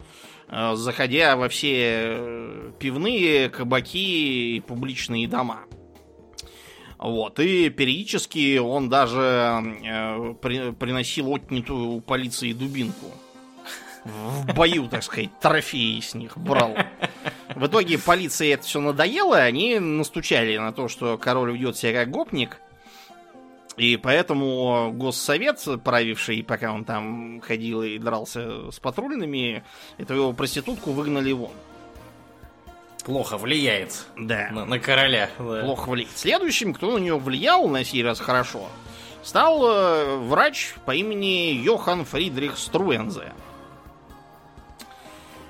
[0.48, 5.60] э, заходя во все пивные, кабаки и публичные дома.
[7.04, 13.08] Вот, и периодически он даже э, при, приносил отнятую у полиции дубинку.
[14.06, 16.78] В бою, так сказать, трофеи с них брал.
[17.56, 22.10] В итоге полиции это все надоело, они настучали на то, что король ведет себя как
[22.10, 22.62] гопник.
[23.76, 29.66] И поэтому Госсовет, правивший, пока он там ходил и дрался с патрульными,
[29.98, 31.52] эту его проститутку выгнали вон.
[33.06, 34.50] Плохо влияет Да.
[34.52, 35.30] на, на короля.
[35.38, 35.62] да.
[35.64, 36.18] Плохо влияет.
[36.18, 38.68] Следующим, кто на нее влиял на сей раз хорошо,
[39.24, 43.34] стал э, врач по имени Йохан Фридрих Струензе.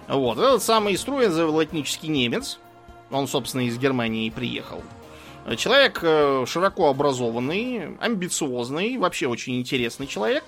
[0.07, 2.59] Вот, этот самый Струензе латнический немец.
[3.11, 4.81] Он, собственно, из Германии приехал.
[5.57, 10.45] Человек э, широко образованный, амбициозный, вообще очень интересный человек.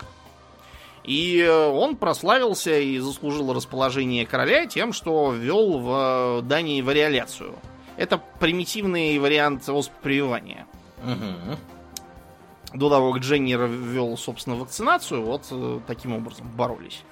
[1.06, 7.54] И э, он прославился и заслужил расположение короля тем, что ввел в э, Дании вариоляцию.
[7.96, 10.66] Это примитивный вариант оспопрививания.
[11.04, 11.58] Мгм.
[12.74, 17.04] До того, как Дженнер ввел, собственно, вакцинацию, вот э, таким образом боролись.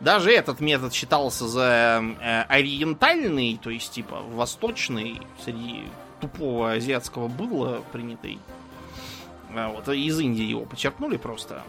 [0.00, 2.02] Даже этот метод считался за
[2.48, 5.84] ориентальный, то есть типа восточный, среди
[6.20, 8.40] тупого азиатского быдла принятый.
[9.54, 11.62] А вот из Индии его почерпнули просто.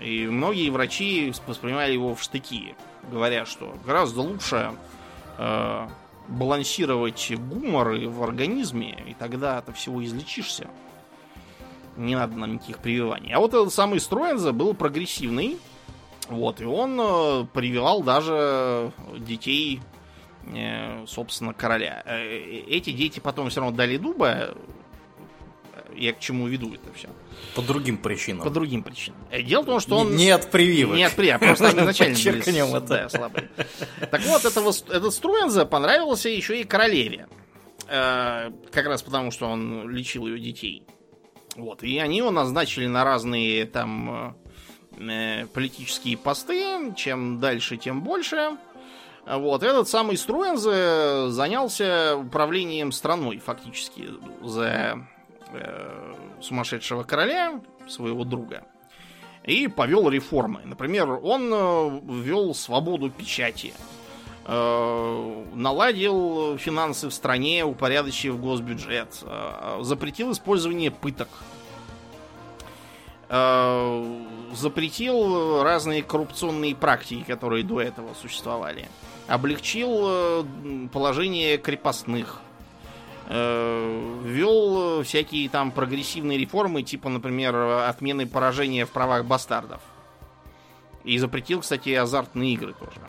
[0.00, 2.74] И многие врачи воспринимали его в штыки,
[3.10, 4.72] говоря, что гораздо лучше
[5.38, 5.88] э,
[6.28, 10.68] балансировать гуморы в организме, и тогда от всего излечишься.
[11.96, 13.32] Не надо нам никаких прививаний.
[13.32, 15.58] А вот этот самый Строензе был прогрессивный.
[16.28, 19.80] Вот, и он э, прививал даже детей,
[20.46, 22.02] э, собственно, короля.
[22.06, 24.54] Э, э, Эти дети потом все равно дали дуба.
[25.96, 27.08] Я к чему веду это все?
[27.54, 28.44] По другим причинам.
[28.44, 29.18] По другим причинам.
[29.30, 30.16] Э, Дело в том, что он...
[30.16, 30.96] Не от прививок.
[30.96, 32.80] Не от прививок, просто они изначально были это.
[32.80, 33.50] да, слабые.
[34.10, 37.28] Так вот, этого, этот Струензе понравился еще и королеве.
[37.88, 40.84] Э, Как раз потому, что он лечил ее детей.
[41.56, 41.82] Вот.
[41.82, 44.36] И они его назначили на разные там
[44.98, 46.94] э, политические посты.
[46.96, 48.56] Чем дальше, тем больше.
[49.26, 49.62] Вот.
[49.62, 54.08] Этот самый Струензе занялся управлением страной фактически
[54.42, 55.06] за
[55.52, 58.64] э, сумасшедшего короля, своего друга
[59.44, 60.60] и повел реформы.
[60.64, 63.72] Например, он э, ввел свободу печати,
[64.46, 69.24] э, наладил финансы в стране, упорядочив госбюджет,
[69.80, 71.28] запретил использование пыток,
[74.52, 78.88] запретил разные коррупционные практики, которые до этого существовали,
[79.28, 80.44] облегчил
[80.92, 82.40] положение крепостных,
[83.30, 89.80] ввел всякие там прогрессивные реформы, типа, например, отмены поражения в правах бастардов.
[91.04, 93.00] И запретил, кстати, азартные игры тоже.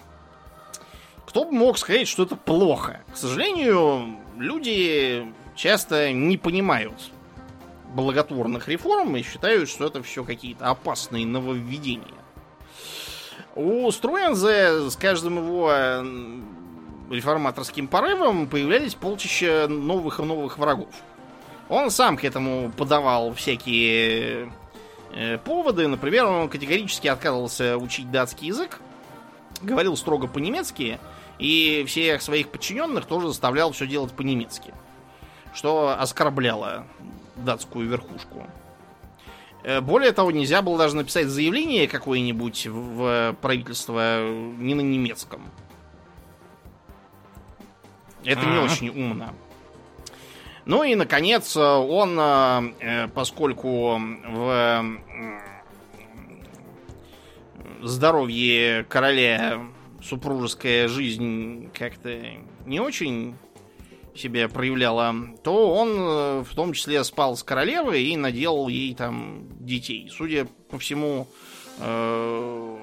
[1.26, 3.02] Кто бы мог сказать, что это плохо?
[3.12, 6.94] К сожалению, люди часто не понимают
[7.94, 12.06] благотворных реформ и считают, что это все какие-то опасные нововведения.
[13.56, 16.04] У Струензе с каждым его э,
[17.12, 20.94] реформаторским порывом появлялись полчища новых и новых врагов.
[21.70, 24.52] Он сам к этому подавал всякие
[25.14, 25.88] э, поводы.
[25.88, 28.80] Например, он категорически отказывался учить датский язык,
[29.62, 31.00] говорил строго по-немецки,
[31.40, 34.74] и всех своих подчиненных тоже заставлял все делать по-немецки,
[35.54, 36.86] что оскорбляло
[37.36, 38.46] датскую верхушку.
[39.64, 45.42] Э, Более того, нельзя было даже написать заявление какое-нибудь в правительство не на немецком.
[48.24, 48.66] Это не Ага.
[48.66, 49.34] очень умно.
[50.66, 54.98] Ну и, наконец, он, э, поскольку в
[57.82, 59.60] здоровье короля
[60.04, 62.16] супружеская жизнь как-то
[62.66, 63.36] не очень
[64.16, 69.48] себя проявляла, то он э, в том числе спал с королевой и наделал ей там
[69.60, 70.12] детей.
[70.16, 71.28] Судя по всему,
[71.80, 72.78] э,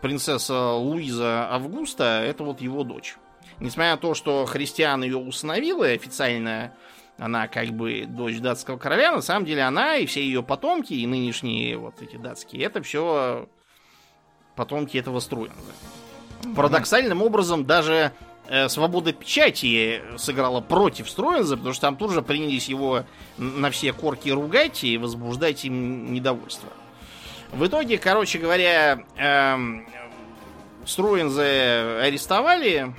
[0.00, 3.16] принцесса Луиза Августа это вот его дочь.
[3.60, 6.72] Несмотря на то, что христиан ее усыновила и официально
[7.18, 11.06] она как бы дочь датского короля, на самом деле она и все ее потомки, и
[11.06, 13.48] нынешние вот эти датские, это все
[14.54, 15.72] потомки этого Струенза.
[16.54, 18.12] Парадоксальным образом даже
[18.46, 23.04] э, свобода печати сыграла против Струенза, потому что там тут же принялись его
[23.36, 26.70] на все корки ругать и возбуждать им недовольство.
[27.50, 29.88] В итоге, короче говоря, эм,
[30.84, 32.94] Струензе арестовали,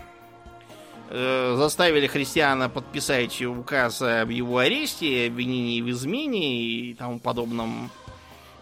[1.09, 7.89] э, заставили христиана подписать указ об его аресте, обвинении в измене и тому подобном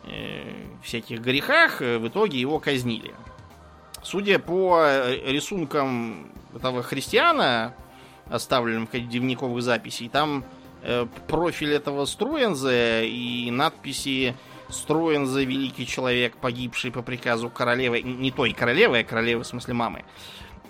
[0.06, 1.82] э, всяких грехах.
[1.82, 3.14] Э, В итоге его казнили.
[4.04, 7.74] Судя по э, рисункам этого христиана,
[8.30, 10.46] оставленным в дневниковых записей, там
[10.82, 14.36] э, профиль этого Струензе и надписи
[14.70, 20.04] Струензе, великий человек, погибший по приказу королевы, не той королевы, а королевы в смысле мамы.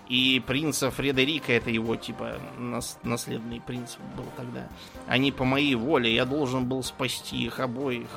[0.09, 4.67] И принца Фредерика, это его типа нас- наследный принц был тогда.
[5.05, 8.07] Они по моей воле, я должен был спасти их обоих.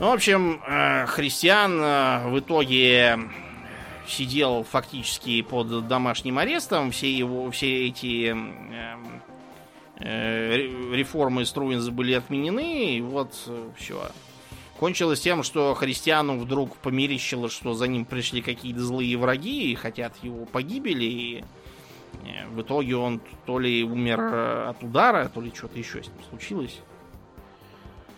[0.00, 3.20] Ну, в общем, э, христиан э, в итоге
[4.06, 6.90] сидел фактически под домашним арестом.
[6.90, 8.34] Все его, все эти
[9.98, 10.56] э,
[10.92, 13.32] реформы Струинза были отменены, и вот
[13.76, 14.10] все.
[14.82, 20.12] Кончилось тем, что христиану вдруг померещило, что за ним пришли какие-то злые враги и хотят
[20.24, 21.44] его погибели, и
[22.48, 26.80] в итоге он то ли умер от удара, то ли что-то еще с ним случилось.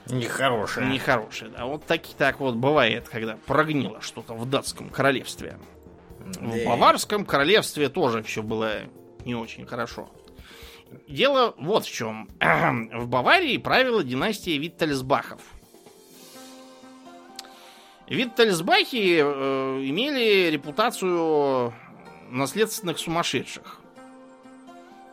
[0.06, 0.88] Нехорошее.
[0.88, 1.66] Нехорошее, да.
[1.66, 5.58] Вот так, так вот бывает, когда прогнило что-то в датском королевстве.
[6.18, 8.84] В Баварском королевстве тоже все было
[9.26, 10.08] не очень хорошо.
[11.08, 12.26] Дело вот в чем.
[12.40, 15.42] В Баварии правила династия Виттельсбахов.
[18.08, 21.72] Виттельсбахи э, имели репутацию
[22.30, 23.80] наследственных сумасшедших.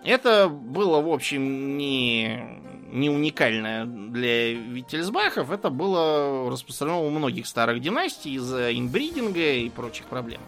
[0.04, 2.60] Это было, в общем, не,
[2.92, 5.52] не уникально для Виттельсбахов.
[5.52, 10.42] Это было распространено у многих старых династий из-за инбридинга и прочих проблем.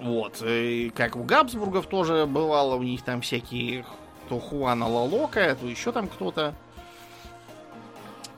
[0.00, 0.42] Вот.
[0.44, 3.84] И как у Габсбургов тоже бывало, у них там всякие
[4.28, 6.54] то Хуана Лалока, то еще там кто-то.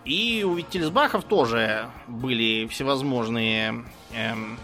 [0.07, 3.85] И у Виттельсбахов тоже были всевозможные
[4.15, 4.57] эм,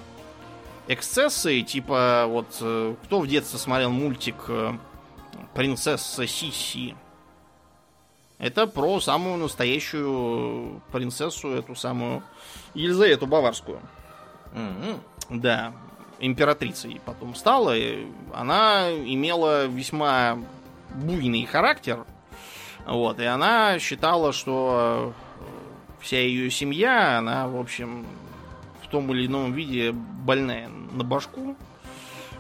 [0.86, 4.72] эксцессы, типа вот э, кто в детстве смотрел мультик э,
[5.52, 6.94] принцесса Сиси.
[8.38, 12.22] Это про самую настоящую принцессу, эту самую
[12.74, 13.80] Елизавету Баварскую.
[14.54, 15.00] Mm-hmm.
[15.30, 15.72] Да,
[16.20, 17.76] императрицей потом стала.
[17.76, 20.38] И она имела весьма
[20.94, 22.04] буйный характер.
[22.86, 25.14] Вот, и она считала, что
[26.02, 28.04] вся ее семья, она, в общем,
[28.82, 31.56] в том или ином виде больная на башку.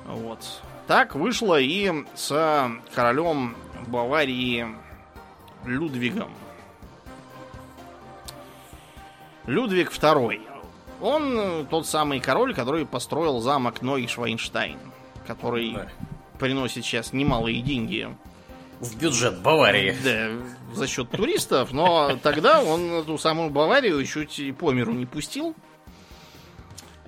[0.06, 0.60] Вот.
[0.86, 3.56] Так вышло и с королем
[3.86, 4.66] Баварии
[5.64, 6.30] Людвигом.
[9.46, 10.40] Людвиг II.
[11.00, 14.78] Он тот самый король, который построил замок Нойшвайнштайн,
[15.26, 15.88] который да.
[16.38, 18.08] приносит сейчас немалые деньги.
[18.80, 19.96] В бюджет Баварии.
[20.04, 20.30] Да,
[20.74, 25.54] за счет туристов, но тогда он эту самую Баварию чуть по миру не пустил.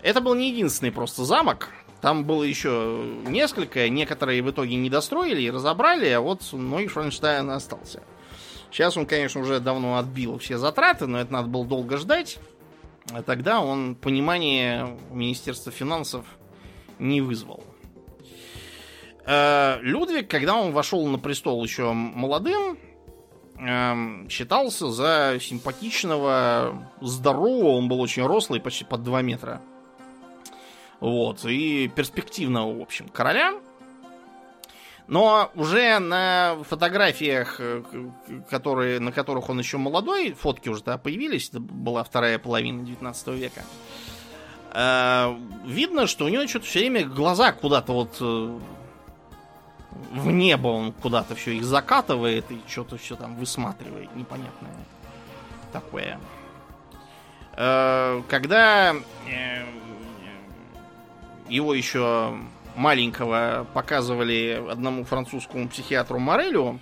[0.03, 1.71] Это был не единственный просто замок.
[2.01, 7.49] Там было еще несколько, некоторые в итоге не достроили и разобрали, а вот Ной Франштайн
[7.49, 8.03] остался.
[8.71, 12.39] Сейчас он, конечно, уже давно отбил все затраты, но это надо было долго ждать.
[13.13, 16.27] А тогда он понимание Министерства финансов
[16.99, 17.63] не вызвал.
[19.27, 22.79] Э, Людвиг, когда он вошел на престол еще молодым,
[23.59, 29.61] эм, считался за симпатичного, здорового, он был очень рослый, почти под 2 метра.
[31.01, 33.55] Вот, и перспективного, в общем, короля.
[35.07, 37.83] Но уже на фотографиях, э,
[38.49, 43.29] которые, на которых он еще молодой, фотки уже да, появились, это была вторая половина 19
[43.29, 43.65] века,
[44.73, 45.37] э,
[45.67, 48.59] видно, что у него что-то все время глаза куда-то вот э,
[50.13, 54.75] в небо он куда-то все их закатывает и что-то все там высматривает непонятное
[55.73, 56.19] такое.
[57.57, 58.95] Когда
[61.49, 62.37] его еще
[62.75, 66.81] маленького показывали одному французскому психиатру Морелю.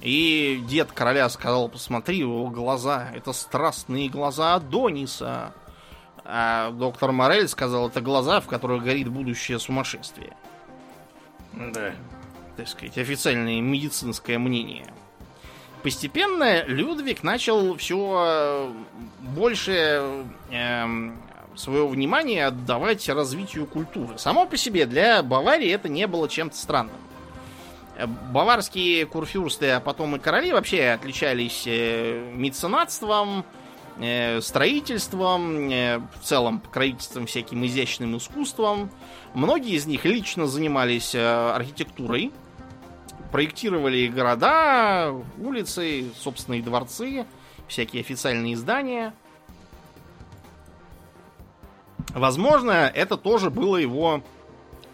[0.00, 5.52] И дед короля сказал, посмотри, его глаза, это страстные глаза Адониса.
[6.24, 10.36] А доктор Морель сказал, это глаза, в которых горит будущее сумасшествие.
[11.52, 11.92] Да.
[12.56, 14.86] Так сказать, официальное медицинское мнение.
[15.82, 18.72] Постепенно Людвиг начал все
[19.20, 21.16] больше эм,
[21.54, 24.18] своего внимания отдавать развитию культуры.
[24.18, 26.96] Само по себе для Баварии это не было чем-то странным.
[27.98, 33.44] Э, баварские курфюрсты, а потом и короли вообще отличались э, меценатством, э,
[34.40, 38.90] строительством, в целом покровительством всяким изящным искусством.
[39.34, 42.30] Многие из них лично занимались архитектурой,
[43.32, 47.26] проектировали города, улицы, собственные дворцы,
[47.66, 49.14] всякие официальные здания–
[52.14, 54.22] Возможно, это тоже было его,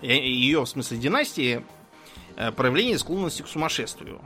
[0.02, 1.64] э, ее, в смысле, династии,
[2.36, 4.20] э, проявление склонности к сумасшествию.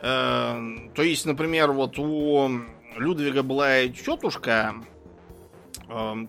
[0.00, 0.60] Э,
[0.94, 2.50] то есть, например, вот у
[2.96, 4.74] Людвига была тетушка,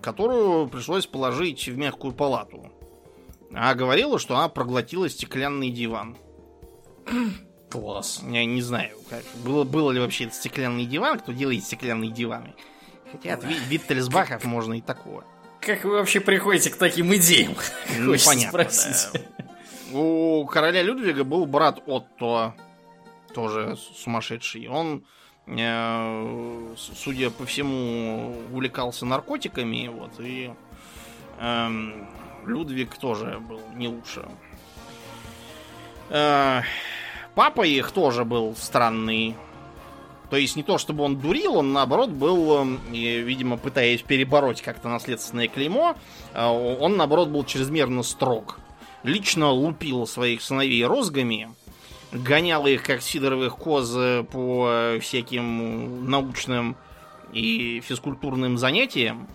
[0.01, 2.71] которую пришлось положить в мягкую палату.
[3.55, 6.17] А говорила, что она проглотила стеклянный диван.
[7.69, 8.21] Класс.
[8.27, 12.55] Я не знаю, как, было, было ли вообще это стеклянный диван, кто делает стеклянные диваны.
[13.11, 15.23] Хотя от Виттельсбахов можно и такого.
[15.59, 17.55] Как вы вообще приходите к таким идеям?
[17.97, 18.63] Ну, понятно.
[18.63, 19.19] Да.
[19.93, 22.55] У короля Людвига был брат Отто,
[23.33, 24.67] тоже сумасшедший.
[24.67, 25.05] Он
[25.45, 30.53] судя по всему, увлекался наркотиками, вот, и
[31.39, 31.69] э,
[32.45, 34.25] Людвиг тоже был не лучше.
[36.09, 36.61] Э,
[37.35, 39.35] папа их тоже был странный.
[40.29, 44.89] То есть не то, чтобы он дурил, он наоборот был, э, видимо, пытаясь перебороть как-то
[44.89, 45.95] наследственное клеймо,
[46.33, 48.59] э, он наоборот был чрезмерно строг.
[49.03, 51.53] Лично лупил своих сыновей розгами,
[52.13, 53.91] гонял их как сидоровых коз
[54.31, 56.75] по всяким научным
[57.33, 59.27] и физкультурным занятиям,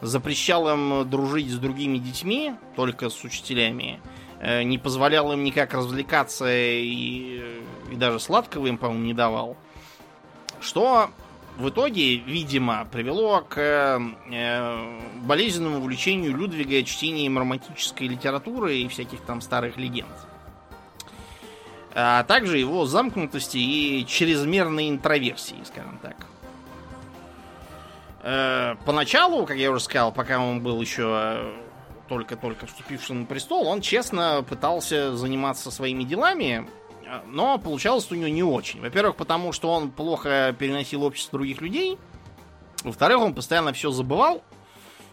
[0.00, 4.00] запрещал им дружить с другими детьми, только с учителями,
[4.40, 7.40] э, не позволял им никак развлекаться и,
[7.90, 9.56] и даже сладкого им, по-моему, не давал.
[10.60, 11.10] Что
[11.56, 14.90] в итоге, видимо, привело к э,
[15.22, 20.08] болезненному увлечению Людвига чтением романтической литературы и всяких там старых легенд.
[21.98, 26.26] А также его замкнутости и чрезмерной интроверсии, скажем так.
[28.22, 31.54] Э, поначалу, как я уже сказал, пока он был еще
[32.06, 36.68] только-только вступившим на престол, он честно пытался заниматься своими делами,
[37.24, 38.82] но получалось у него не очень.
[38.82, 41.96] Во-первых, потому что он плохо переносил общество других людей.
[42.84, 44.42] Во-вторых, он постоянно все забывал,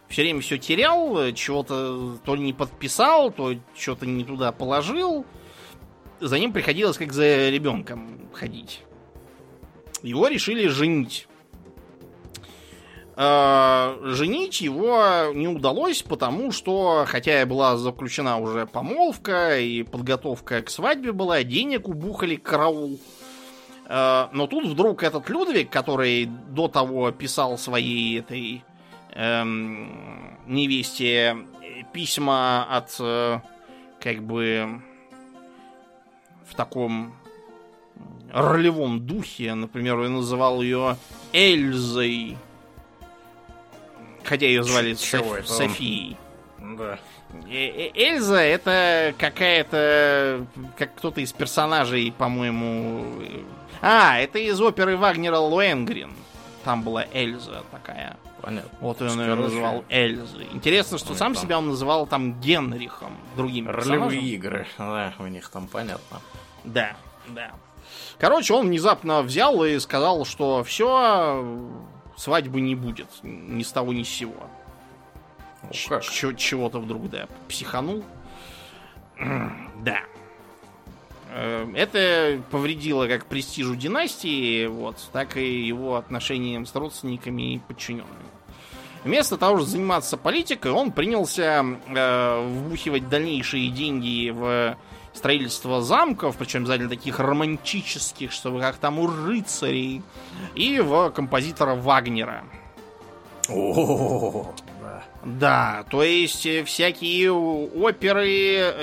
[0.09, 5.25] все время все терял, чего-то то ли не подписал, то что-то не туда положил.
[6.23, 8.81] За ним приходилось как за ребенком ходить.
[10.03, 11.27] Его решили женить.
[13.17, 20.61] Э, женить его не удалось, потому что, хотя и была заключена уже помолвка и подготовка
[20.61, 23.01] к свадьбе была, денег убухали караул.
[23.89, 28.63] Э, но тут вдруг этот Людвиг, который до того писал своей этой
[29.13, 31.35] эм, невесте
[31.91, 33.41] письма от э,
[33.99, 34.81] как бы
[36.47, 37.13] в таком
[38.31, 40.97] ролевом духе, например, он называл ее
[41.31, 42.37] Эльзой,
[44.23, 45.47] Хотя ее звали Чего Соф...
[45.47, 46.17] Софией.
[46.59, 46.97] Да.
[47.49, 50.45] Э, э, Эльза это какая-то...
[50.77, 53.05] Как кто-то из персонажей, по-моему...
[53.81, 56.13] А, это из оперы Вагнера Луэнгрин.
[56.63, 58.15] Там была Эльза такая.
[58.41, 58.69] Понятно.
[58.79, 60.47] Вот он ее называл Эльзой.
[60.53, 65.67] Интересно, что сам себя он называл там Генрихом, другими Ролевые игры, да, у них там
[65.67, 66.21] понятно.
[66.63, 66.95] Да,
[67.27, 67.51] да.
[68.17, 71.45] Короче, он внезапно взял и сказал, что все,
[72.15, 73.07] свадьбы не будет.
[73.23, 74.49] Ни с того, ни с сего.
[75.71, 78.03] Чего-то вдруг, да, психанул.
[79.19, 80.01] да.
[81.29, 88.33] Э, это повредило как престижу династии, вот, так и его отношениям с родственниками и подчиненными.
[89.03, 94.77] Вместо того, чтобы заниматься политикой, он принялся э, вбухивать дальнейшие деньги в
[95.13, 100.01] строительство замков, причем обязательно таких романтических, чтобы как там у рыцарей,
[100.55, 102.43] и в композитора Вагнера.
[103.49, 105.03] О, да.
[105.25, 108.27] Да, то есть э, всякие оперы.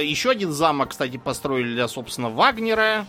[0.02, 3.06] Еще один замок, кстати, построили для, собственно, Вагнера.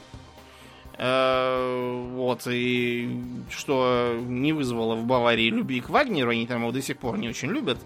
[0.97, 3.09] Э, вот, и
[3.49, 7.29] что не вызвало в Баварии любви к Вагнеру, они там его до сих пор не
[7.29, 7.77] очень любят.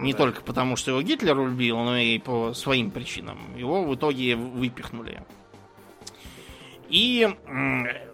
[0.00, 0.18] Не да.
[0.18, 3.56] только потому, что его Гитлер любил, но и по своим причинам.
[3.56, 5.22] Его в итоге выпихнули.
[6.88, 7.28] И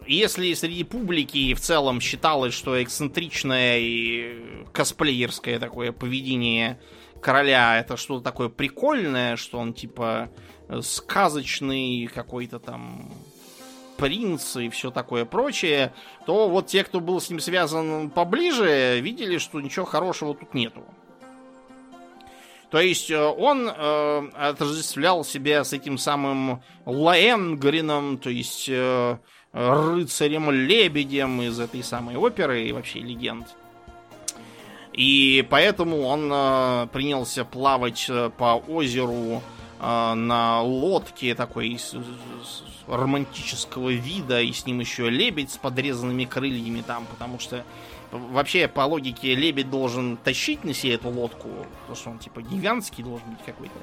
[0.07, 6.78] если среди публики в целом считалось, что эксцентричное и косплеерское такое поведение
[7.22, 10.30] короля это что-то такое прикольное, что он типа
[10.82, 13.11] сказочный какой-то там
[13.97, 15.95] принц и все такое прочее,
[16.26, 20.84] то вот те, кто был с ним связан поближе, видели, что ничего хорошего тут нету.
[22.77, 29.16] То есть э, он э, отождествлял себя с этим самым Лаэнгрином, то есть э,
[29.55, 33.47] рыцарем-лебедем из этой самой оперы и вообще легенд.
[34.93, 39.41] И поэтому он э, принялся плавать э, по озеру
[39.81, 46.27] э, на лодке такой с, с, романтического вида, и с ним еще лебедь с подрезанными
[46.27, 47.64] крыльями там, потому что
[48.12, 51.48] Вообще, по логике, лебедь должен тащить на себе эту лодку,
[51.80, 53.74] потому что он, типа, гигантский должен быть какой-то.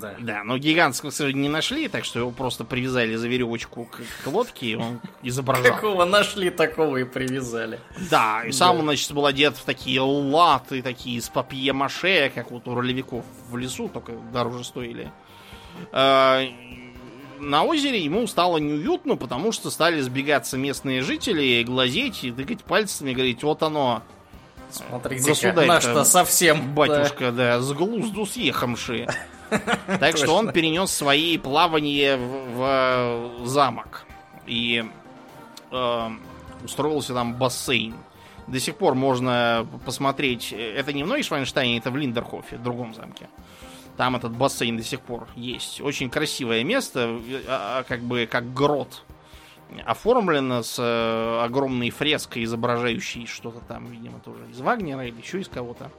[0.00, 0.14] Да.
[0.18, 4.00] Да, но гигантского, к сожалению, не нашли, так что его просто привязали за веревочку к,
[4.24, 5.74] к лодке, и он изображал.
[5.74, 7.78] Какого нашли, такого и привязали.
[8.10, 12.66] Да, и сам он, значит, был одет в такие латы, такие из папье-маше, как вот
[12.68, 15.10] у ролевиков в лесу, только дороже стоили.
[17.42, 23.12] На озере ему стало неуютно, потому что стали сбегаться местные жители, глазеть и тыкать пальцами
[23.12, 24.02] говорить, вот оно,
[24.70, 26.72] Смотрите, наш-то совсем...
[26.72, 29.08] Батюшка, да, с глузду съехавшие.
[30.00, 34.06] Так что он перенес свои плавания в, замок.
[34.46, 34.82] И
[35.70, 36.08] э,
[36.64, 37.96] устроился там бассейн.
[38.46, 43.28] До сих пор можно посмотреть, это не в Нойшвайнштайне, это в Линдерхофе, в другом замке.
[43.96, 45.80] Там этот бассейн до сих пор есть.
[45.80, 49.04] Очень красивое место, а, а, как бы как грот.
[49.86, 55.48] Оформлено с э, огромной фреской, изображающей что-то там, видимо, тоже из Вагнера или еще из
[55.48, 55.90] кого-то.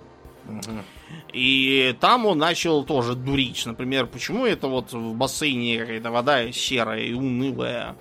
[1.32, 3.66] И там он начал тоже дурить.
[3.66, 7.96] Например, почему это вот в бассейне какая-то вода серая и унылая?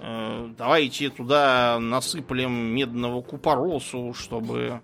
[0.00, 4.80] Э, давайте туда насыплем медного купоросу, чтобы э,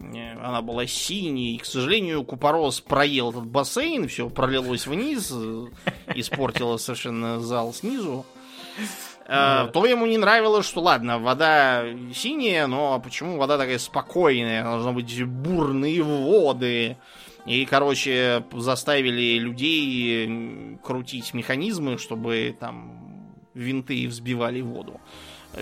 [0.00, 1.56] она была синей.
[1.56, 5.66] И, к сожалению, купорос проел этот бассейн, все пролилось вниз, э,
[6.14, 8.24] испортило совершенно зал снизу.
[9.26, 9.66] Да.
[9.74, 11.84] То ему не нравилось, что ладно, вода
[12.14, 14.64] синяя, но почему вода такая спокойная?
[14.64, 16.96] Должны быть бурные воды.
[17.44, 25.00] И, короче, заставили людей крутить механизмы, чтобы там винты взбивали воду.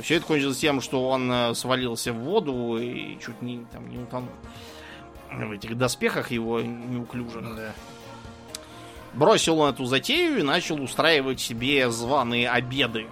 [0.03, 3.99] Все это кончилось тем, что он э, свалился в воду и чуть не, там, не
[3.99, 4.31] утонул.
[5.31, 7.43] В этих доспехах его неуклюжих.
[7.57, 7.73] Да.
[9.15, 13.07] Бросил он эту затею и начал устраивать себе званые обеды.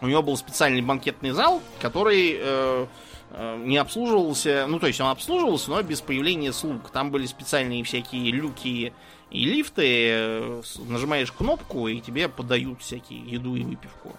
[0.00, 2.86] У него был специальный банкетный зал, который э,
[3.30, 6.90] э, не обслуживался, ну то есть он обслуживался, но без появления слуг.
[6.90, 8.92] Там были специальные всякие люки
[9.30, 10.08] и лифты.
[10.10, 14.14] Э, нажимаешь кнопку и тебе подают всякие еду и выпивку.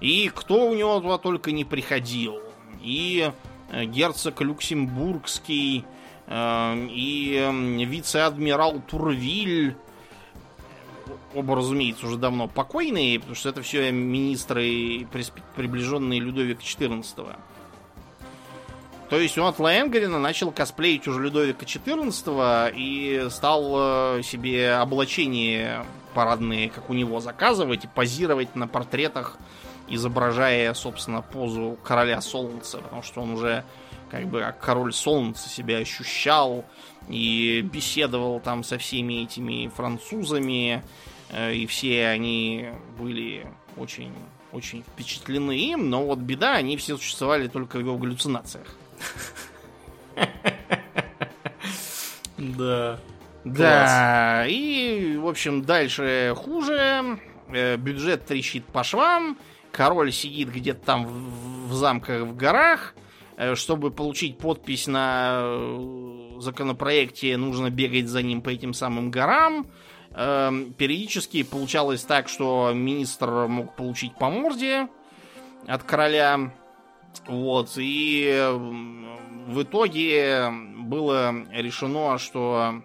[0.00, 2.40] И кто у него туда только не приходил.
[2.82, 3.30] И
[3.70, 5.84] э, герцог Люксембургский,
[6.26, 9.76] э, и вице-адмирал Турвиль,
[11.34, 15.06] оба, разумеется, уже давно покойные, потому что это все министры,
[15.54, 17.36] приближенные Людовика XIV.
[19.10, 25.84] То есть он от Лаэнгрена начал косплеить уже Людовика XIV и стал э, себе облачение
[26.14, 29.36] парадные, как у него, заказывать и позировать на портретах,
[29.90, 33.64] изображая, собственно, позу короля солнца, потому что он уже
[34.10, 36.64] как бы как король солнца себя ощущал
[37.08, 40.82] и беседовал там со всеми этими французами,
[41.30, 42.68] Э, и все они
[42.98, 44.12] были очень,
[44.52, 48.66] очень впечатлены им, но вот беда, они все существовали только в его галлюцинациях.
[52.36, 52.98] Да.
[53.44, 57.18] Да, и, в общем, дальше хуже.
[57.48, 59.38] Э, бюджет трещит по швам.
[59.72, 61.06] Король сидит где-то там
[61.68, 62.94] в замках в горах.
[63.40, 65.56] Э, чтобы получить подпись на
[66.40, 69.66] законопроекте, нужно бегать за ним по этим самым горам.
[70.12, 74.88] Эм, периодически получалось так, что министр мог получить по морде
[75.66, 76.52] от короля.
[77.26, 78.46] Вот, и
[79.46, 82.82] в итоге было решено, что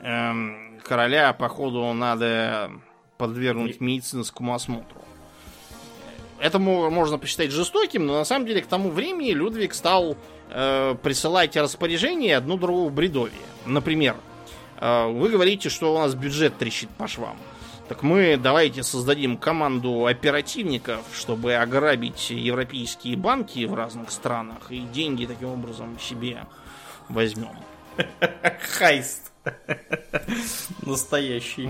[0.00, 2.70] э, короля, походу, надо
[3.18, 4.95] подвергнуть медицинскому осмотру.
[6.38, 10.16] Это можно посчитать жестоким, но на самом деле к тому времени Людвиг стал
[10.50, 13.38] э, присылать распоряжения одну другую бредовье.
[13.64, 14.16] Например,
[14.78, 17.36] а, вы говорите, что у нас бюджет трещит по швам.
[17.88, 25.24] Так мы давайте создадим команду оперативников, чтобы ограбить европейские банки в разных странах и деньги
[25.24, 26.46] таким образом себе
[27.08, 27.56] возьмем.
[28.78, 29.32] Хайст.
[30.82, 31.68] Настоящий.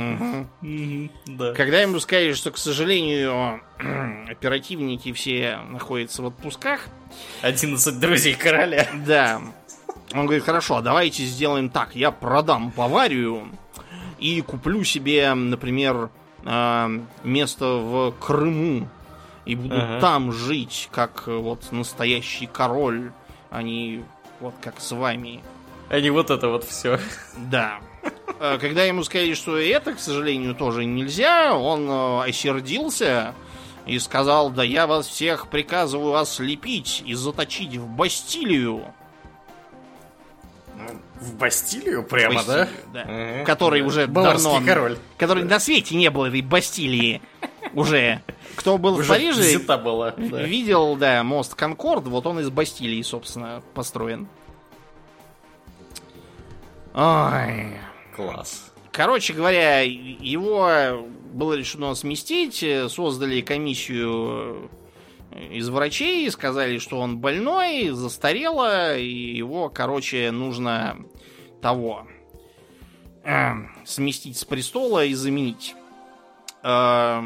[1.27, 1.53] Да.
[1.53, 3.61] Когда ему сказали, что, к сожалению,
[4.31, 6.89] оперативники все находятся в отпусках.
[7.43, 8.87] 11 друзей короля.
[9.07, 9.41] Да.
[10.13, 11.97] Он говорит, хорошо, давайте сделаем так.
[11.97, 13.49] Я продам Баварию
[14.19, 16.11] и куплю себе, например,
[16.45, 18.89] э, место в Крыму.
[19.45, 20.01] И буду ага.
[20.01, 23.13] там жить, как э, вот настоящий король,
[23.51, 24.05] а не
[24.41, 25.43] вот как с вами.
[25.89, 26.99] А не вот это вот все.
[27.37, 27.81] Да.
[28.41, 33.35] Э, когда ему сказали, что это, к сожалению, тоже нельзя, он осердился
[33.87, 38.85] и сказал, да я вас всех приказываю ослепить и заточить в Бастилию.
[41.21, 43.05] В Бастилию прямо, в Бастилию, да?
[43.05, 43.37] да.
[43.39, 43.45] Угу.
[43.47, 44.67] Который уже Баварский давно...
[44.67, 44.99] король.
[45.17, 47.23] Который на свете не было этой Бастилии
[47.75, 48.21] уже.
[48.57, 54.29] Кто был в Париже, была, видел, да, мост Конкорд, вот он из Бастилии, собственно, построен.
[56.97, 57.79] Ой.
[58.15, 58.73] Класс.
[58.91, 64.71] Короче говоря, его было решено сместить, создали комиссию
[65.51, 70.97] из врачей, сказали, что он больной, застарело, и его, короче, нужно
[71.61, 72.07] того
[73.23, 73.53] э,
[73.85, 75.75] сместить с престола и заменить.
[76.63, 77.23] Э,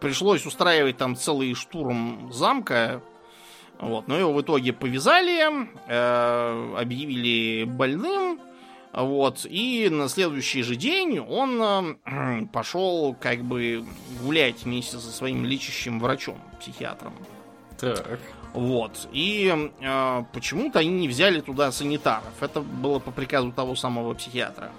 [0.00, 3.02] пришлось устраивать там целый штурм замка.
[3.78, 8.40] Вот, но его в итоге повязали, э, объявили больным.
[8.92, 13.84] Вот, и на следующий же день он э, пошел как бы
[14.22, 17.12] гулять вместе со своим лечащим врачом психиатром.
[17.78, 18.20] Так.
[18.52, 19.08] Вот.
[19.12, 22.40] И э, почему-то они не взяли туда санитаров.
[22.40, 24.70] Это было по приказу того самого психиатра.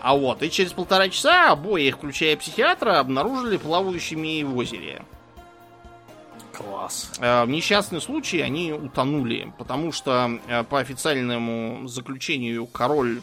[0.00, 5.02] А вот, и через полтора часа обоих, включая психиатра, обнаружили плавающими в озере.
[6.56, 7.12] Класс.
[7.20, 13.22] Э, В несчастный случай они утонули, потому что э, по официальному заключению король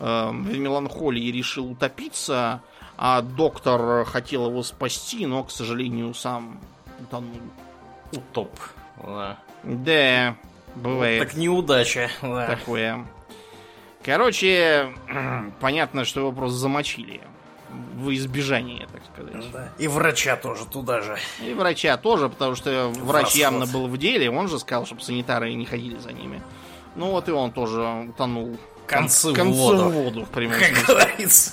[0.00, 2.62] э, в меланхолии решил утопиться,
[2.96, 6.60] а доктор хотел его спасти, но, к сожалению, сам
[7.00, 7.40] утонул.
[8.12, 8.50] Утоп.
[9.04, 9.38] Да.
[9.64, 10.36] Да,
[10.74, 12.10] бывает Так неудача.
[12.22, 12.46] Да.
[12.46, 13.06] такое.
[14.04, 14.94] Короче,
[15.60, 17.20] понятно, что его просто замочили.
[17.96, 19.52] В избежание, так сказать.
[19.52, 19.68] Да.
[19.78, 21.18] И врача тоже туда же.
[21.44, 23.40] И врача тоже, потому что врач расход.
[23.40, 26.42] явно был в деле, он же сказал, чтобы санитары не ходили за ними.
[26.96, 28.56] Ну вот и он тоже утонул.
[28.86, 29.84] Концы в концы воду.
[29.84, 30.94] в воду, в прямом Как смысле.
[30.94, 31.52] говорится.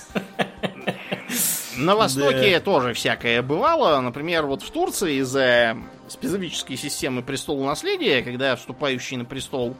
[1.78, 4.00] На Востоке тоже всякое бывало.
[4.00, 5.76] Например, вот в Турции из-за
[6.08, 9.76] специфической системы престола наследия, когда вступающий на престол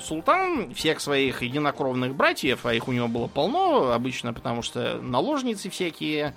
[0.00, 5.70] султан всех своих единокровных братьев, а их у него было полно обычно, потому что наложницы
[5.70, 6.34] всякие,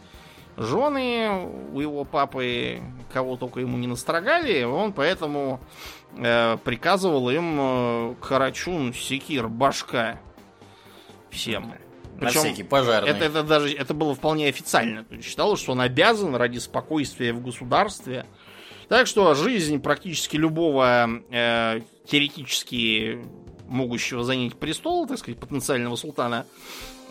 [0.57, 5.59] жены у его папы, кого только ему не настрогали, он поэтому
[6.15, 10.19] э, приказывал им э, карачун, секир, башка
[11.30, 11.73] всем.
[12.15, 13.09] На Причем всякий пожарный.
[13.09, 15.05] это, это даже это было вполне официально.
[15.21, 18.26] Считалось, что он обязан ради спокойствия в государстве.
[18.88, 23.19] Так что жизнь практически любого э, теоретически
[23.67, 26.45] могущего занять престол, так сказать, потенциального султана,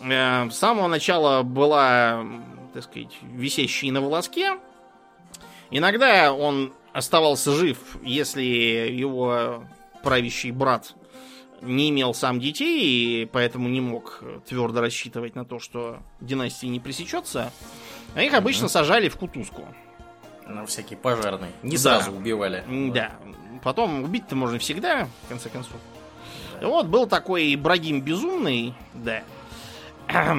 [0.01, 2.25] э, с самого начала была,
[2.73, 4.57] так сказать, висящей на волоске.
[5.69, 9.65] Иногда он оставался жив, если его
[10.03, 10.93] правящий брат
[11.61, 16.79] не имел сам детей, и поэтому не мог твердо рассчитывать на то, что династия не
[16.79, 17.51] пресечется.
[18.13, 19.67] А их обычно сажали в кутузку.
[20.47, 21.49] На всякий пожарный.
[21.63, 22.01] Не Да.
[22.01, 22.63] сразу убивали.
[22.67, 23.11] М, Да.
[23.63, 25.73] Потом убить-то можно всегда, в конце концов.
[26.61, 29.23] И вот был такой Ибрагим Безумный, да.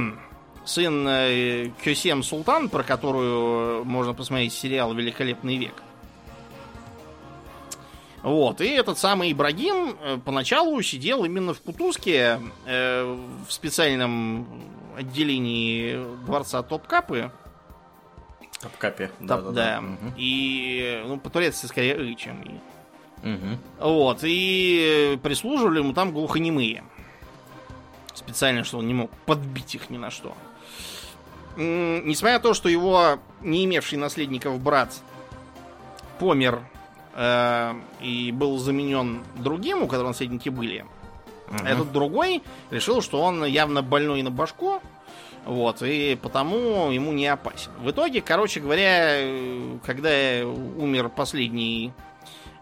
[0.65, 5.75] Сын э, Кёсем Султан, про которую можно посмотреть сериал «Великолепный век».
[8.23, 14.49] Вот, и этот самый Ибрагим э, поначалу сидел именно в Кутузке, э, в специальном
[14.97, 17.31] отделении дворца Топкапы.
[18.61, 19.11] Топкапе.
[19.27, 19.81] Топ- да.
[19.81, 20.15] Мгм.
[20.17, 22.61] И, ну, по-турецки скорее чем «и».
[23.27, 23.59] Мгм.
[23.81, 26.85] Вот, и прислуживали ему там глухонемые.
[28.15, 30.35] Специально, что он не мог подбить их ни на что.
[31.57, 34.95] Несмотря на то, что его не имевший наследников брат
[36.19, 36.61] помер
[37.15, 40.85] э, и был заменен другим, у которого наследники были,
[41.49, 41.67] Мгм.
[41.67, 44.83] этот другой решил, что он явно больной на башку,
[45.47, 47.71] вот, и потому ему не опасен.
[47.79, 50.11] В итоге, короче говоря, э, когда
[50.45, 51.93] умер последний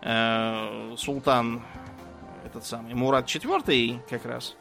[0.02, 1.62] э, султан,
[2.44, 4.54] этот самый Мурат IV, как раз,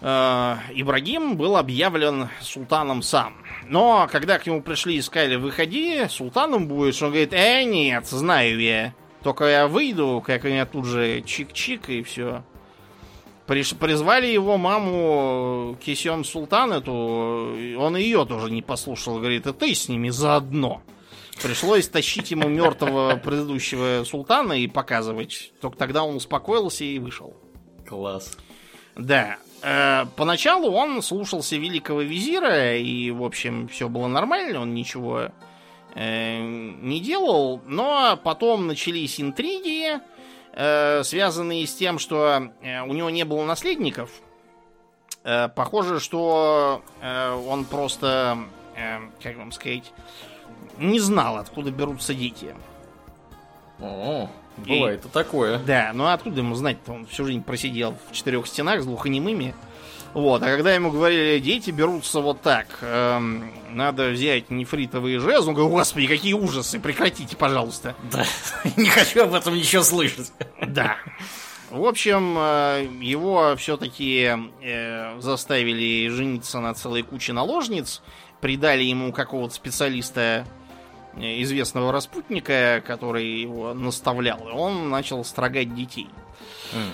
[0.00, 3.34] э, Ибрагим был объявлен султаном сам.
[3.68, 8.58] Но когда к нему пришли и сказали, выходи, султаном будешь, он говорит, э, нет, знаю
[8.58, 8.92] я.
[9.22, 12.42] Только я выйду, как меня тут же чик-чик и все.
[13.48, 19.88] Призвали его маму Кисем Султан эту, он ее тоже не послушал, говорит, и ты с
[19.88, 20.82] ними заодно.
[21.42, 25.52] Пришлось тащить ему мертвого предыдущего султана и показывать.
[25.60, 27.34] Только тогда он успокоился и вышел.
[27.86, 28.36] Класс.
[28.96, 29.38] Да.
[29.62, 35.30] Э, поначалу он слушался великого визира, и, в общем, все было нормально, он ничего
[35.94, 37.62] э, не делал.
[37.66, 40.00] Но потом начались интриги,
[41.04, 44.10] связанные с тем, что э, у него не было наследников.
[45.24, 48.38] Э, похоже, что э, он просто,
[48.76, 49.92] э, как вам сказать,
[50.78, 52.54] не знал, откуда берутся дети.
[53.78, 55.58] О, бывает и такое.
[55.58, 56.92] Да, ну а откуда ему знать-то?
[56.92, 59.54] Он всю жизнь просидел в четырех стенах с глухонемыми.
[60.14, 65.54] Вот, а когда ему говорили, дети берутся вот так, эм, надо взять нефритовые жезлы, он
[65.54, 67.94] говорит, господи, какие ужасы, прекратите, пожалуйста.
[68.10, 68.24] Да,
[68.76, 70.32] не хочу об этом ничего слышать.
[70.66, 70.96] Да.
[71.70, 74.32] В общем, э, его все-таки
[75.18, 78.02] заставили жениться на целой куче наложниц,
[78.40, 80.46] придали ему какого-то специалиста,
[81.16, 86.08] э, известного распутника, который его наставлял, и он начал строгать детей.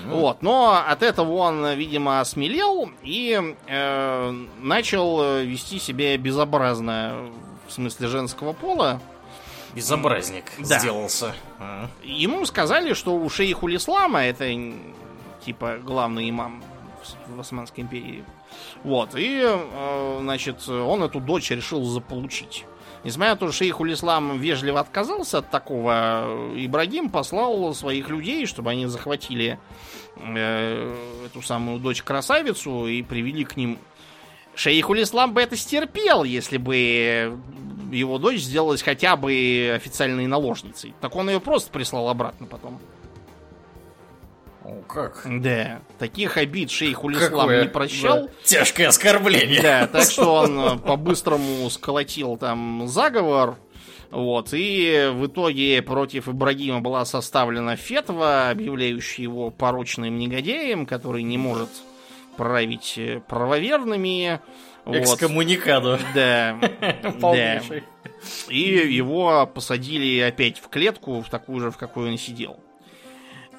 [0.09, 4.31] Вот, но от этого он, видимо, осмелел и э,
[4.61, 7.29] начал вести себя безобразно
[7.67, 9.01] в смысле женского пола.
[9.75, 10.79] Безобразник Да.
[10.79, 11.35] сделался.
[12.05, 14.49] Ему сказали, что у шейху Ислама, это
[15.45, 16.63] типа главный имам
[17.29, 18.25] в- в Османской империи,
[18.85, 22.65] вот, и, э, значит, он эту дочь решил заполучить.
[23.05, 28.71] Несмотря на то, что шейх Улислам вежливо отказался от такого, Ибрагим послал своих людей, чтобы
[28.71, 29.59] они захватили
[30.17, 30.97] э,
[31.27, 33.79] эту самую дочь-красавицу и привели к ним.
[34.55, 37.39] Шейх Улислам бы это стерпел, если бы
[37.93, 40.95] его дочь сделалась хотя бы официальной наложницей.
[41.03, 42.81] Так он ее просто прислал обратно потом.
[44.65, 45.27] О, как?
[45.27, 48.25] Да, таких обид шейх Улислам не прощал.
[48.25, 49.61] Да, тяжкое оскорбление.
[49.61, 53.57] Да, так что он э, по-быстрому сколотил там заговор.
[54.11, 61.37] Вот, и в итоге против Ибрагима была составлена фетва, объявляющая его порочным негодяем, который не
[61.37, 61.69] может
[62.37, 64.41] править э, правоверными.
[64.87, 65.91] Экскоммуникаду.
[65.91, 66.01] Вот.
[66.15, 66.59] Да.
[67.21, 67.61] да.
[68.49, 72.61] И его посадили опять в клетку, в такую же, в какой он сидел.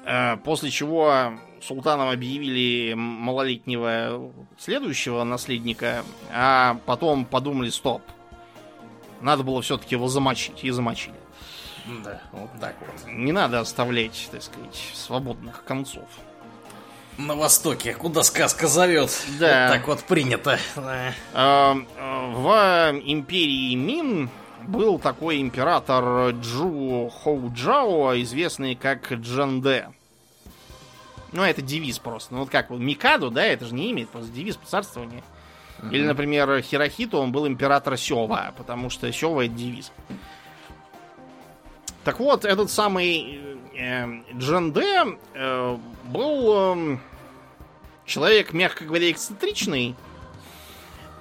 [0.06, 8.02] Э, после чего султаном объявили малолетнего следующего наследника, а потом подумали, стоп,
[9.20, 11.16] надо было все-таки его замочить, и замочили.
[12.04, 13.12] Да, вот так вот.
[13.12, 16.04] Не надо оставлять, так сказать, свободных концов.
[17.18, 19.10] На Востоке, куда сказка зовет.
[19.40, 19.68] Да.
[19.68, 20.58] Вот так вот принято.
[20.76, 21.14] Да.
[21.32, 21.74] Э,
[22.32, 24.30] в империи Мин
[24.68, 29.88] был такой император Джу Хоуджао, известный как Джанде.
[31.36, 32.32] Ну, это девиз просто.
[32.32, 35.22] Ну, вот как Микаду, да, это же не имя, это просто девиз царствования.
[35.78, 35.92] Uh-huh.
[35.92, 39.92] Или, например, Хирохито, он был император Сева, потому что Сева это девиз.
[42.04, 43.40] Так вот, этот самый
[43.76, 46.98] э, Джанде э, был э,
[48.06, 49.94] человек, мягко говоря, эксцентричный.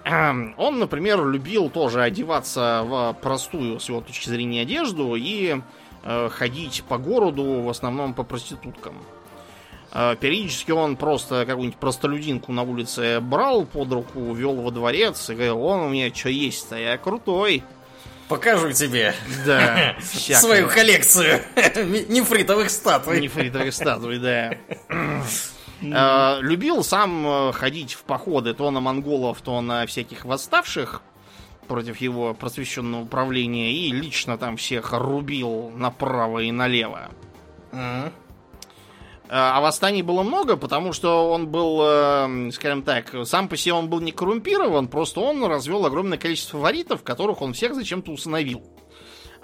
[0.05, 5.59] Эм, он, например, любил тоже одеваться в простую, с его точки зрения, одежду и
[6.03, 8.95] э, ходить по городу, в основном по проституткам.
[9.97, 15.33] Э, периодически он просто какую-нибудь простолюдинку на улице брал под руку, вел во дворец и
[15.33, 17.63] говорил, он у меня что есть-то, я крутой.
[18.27, 19.15] Покажу тебе
[19.45, 21.41] да, свою коллекцию
[22.09, 23.21] нефритовых статуй.
[23.21, 24.57] Нефритовых статуй, да.
[25.81, 31.03] Э, любил сам э, ходить в походы то на монголов, то на всяких восставших
[31.69, 37.11] против его просвещенного управления и лично там всех рубил направо и налево.
[39.35, 39.51] Mm-hmm.
[39.53, 43.99] А восстаний было много, потому что он был, скажем так, сам по себе он был
[43.99, 48.63] не коррумпирован, просто он развел огромное количество фаворитов, которых он всех зачем-то усыновил.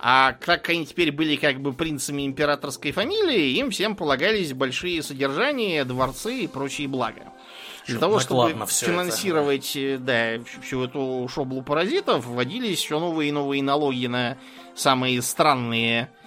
[0.04, 5.84] А как они теперь были как бы принцами императорской фамилии, им всем полагались большие содержания,
[5.84, 7.26] дворцы и прочие блага.
[7.86, 10.40] Для того, чтобы финансировать это.
[10.40, 14.38] да, всю эту шоблу паразитов, вводились все новые и новые налоги на
[14.74, 16.21] самые странные э,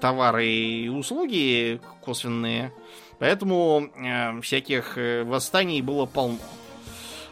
[0.00, 2.72] товары и услуги косвенные.
[3.18, 6.38] Поэтому э, всяких э, восстаний было полно.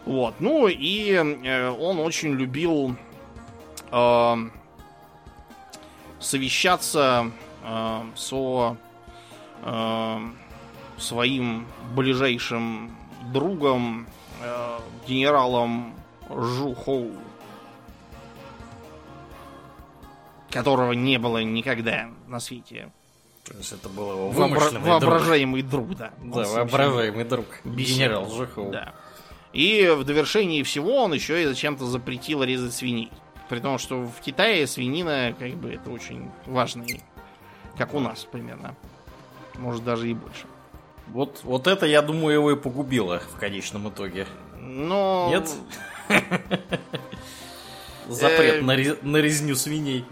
[0.06, 0.34] Вот.
[0.38, 2.96] Ну и э, он очень любил
[3.90, 4.36] э,
[6.20, 7.30] совещаться
[7.62, 8.76] э, со
[9.62, 10.18] э,
[10.96, 12.96] своим ближайшим
[13.32, 14.06] другом,
[14.42, 15.92] э, генералом
[16.30, 17.10] Жухоу,
[20.54, 22.90] которого не было никогда на свете.
[23.44, 26.12] То есть это был его Вообра- воображаемый друг, друг да.
[26.22, 27.46] Да, воображаемый друг.
[27.64, 28.70] Генерал Жухоу.
[28.70, 28.94] Да.
[29.52, 33.10] И в довершении всего он еще и зачем-то запретил резать свиней.
[33.48, 37.02] При том, что в Китае свинина, как бы, это очень важный,
[37.76, 38.74] как у нас примерно.
[39.56, 40.46] Может, даже и больше.
[41.08, 44.26] Вот, вот это, я думаю, его и погубило в конечном итоге.
[44.58, 45.28] Но...
[45.30, 45.50] Нет?
[48.08, 50.04] Запрет на, на резню свиней.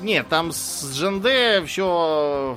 [0.00, 2.56] Нет, там с Дженде все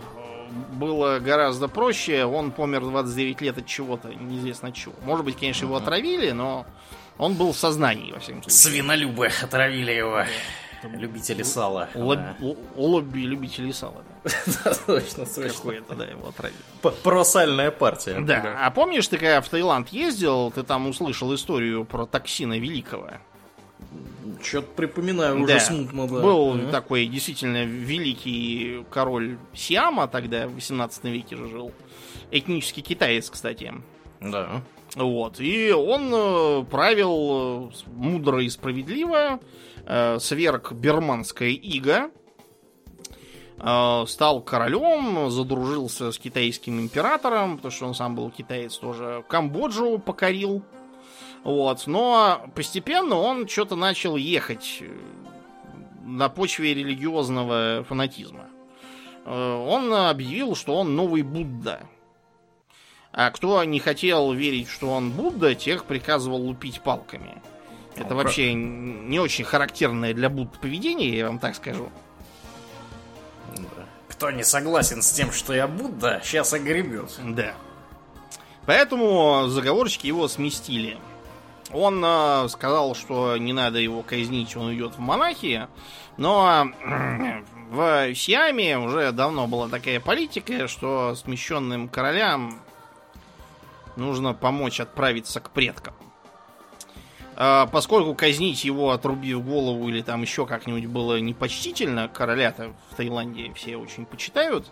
[0.73, 2.25] было гораздо проще.
[2.25, 4.93] Он помер 29 лет от чего-то, неизвестно чего.
[5.03, 6.65] Может быть, конечно, его отравили, но
[7.17, 8.57] он был в сознании, во всяком случае.
[8.57, 10.23] Свинолюбы отравили его.
[10.83, 11.89] Любители сала.
[11.95, 14.03] Лобби любителей сала.
[14.63, 15.49] Да, точно, точно.
[15.49, 16.57] Какое-то, да, его отравили.
[17.03, 18.19] Просальная партия.
[18.19, 18.57] Да.
[18.59, 23.11] А помнишь, ты когда в Таиланд ездил, ты там услышал историю про токсина великого?
[24.41, 26.21] Что-то припоминаю уже смутно, да.
[26.21, 31.71] Был такой действительно великий король Сиама тогда, в 18 веке же жил.
[32.31, 33.73] Этнический китаец, кстати.
[34.19, 34.61] Да.
[34.95, 35.39] Вот.
[35.39, 39.39] И он э, правил э, мудро и справедливо,
[39.85, 42.11] э, сверг берманское иго,
[43.55, 50.63] стал королем, задружился с китайским императором, потому что он сам был китаец тоже, Камбоджу покорил.
[51.43, 51.87] Вот.
[51.87, 54.83] Но постепенно он что-то начал ехать
[56.03, 58.47] на почве религиозного фанатизма.
[59.25, 61.81] Он объявил, что он новый Будда.
[63.11, 67.41] А кто не хотел верить, что он Будда, тех приказывал лупить палками.
[67.95, 71.89] Это Ну, вообще не очень характерное для Будд поведение, я вам так скажу.
[74.09, 77.19] Кто не согласен с тем, что я Будда, сейчас огребет.
[77.23, 77.53] Да.
[78.65, 80.97] Поэтому заговорщики его сместили.
[81.73, 85.67] Он э, сказал, что не надо его казнить, он уйдет в монахи.
[86.17, 92.59] Но э, в Сиаме уже давно была такая политика, что смещенным королям
[93.95, 95.93] нужно помочь отправиться к предкам.
[97.35, 103.51] А, Поскольку казнить его, отрубив голову или там еще как-нибудь было непочтительно, короля-то в Таиланде
[103.53, 104.67] все очень почитают,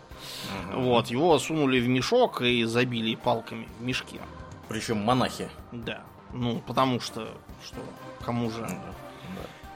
[0.72, 4.20] вот, его сунули в мешок и забили палками в мешке.
[4.68, 5.48] Причем монахи.
[5.72, 6.02] Да.
[6.32, 7.28] Ну, потому что,
[7.64, 7.76] что,
[8.24, 8.66] кому же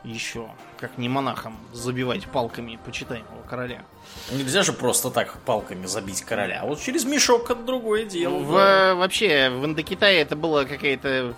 [0.07, 0.49] еще,
[0.79, 3.83] как не монахам, забивать палками почитаемого короля.
[4.31, 6.61] Нельзя же просто так палками забить короля.
[6.63, 8.39] А вот через мешок это другое дело.
[8.39, 8.95] В, да.
[8.95, 11.35] Вообще, в Индокитае это было какая-то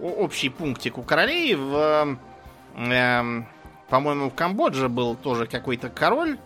[0.00, 1.54] общий пунктик у королей.
[1.54, 2.18] В,
[2.76, 3.46] эм,
[3.88, 6.38] по-моему, в Камбодже был тоже какой-то король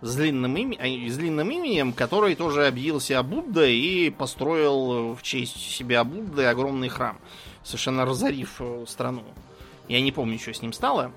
[0.00, 6.02] с длинным, а, с длинным именем, который тоже объявился Буддой и построил в честь себя
[6.02, 7.18] Будды огромный храм,
[7.64, 9.24] совершенно разорив э, страну.
[9.88, 11.12] Я не помню, что с ним стало.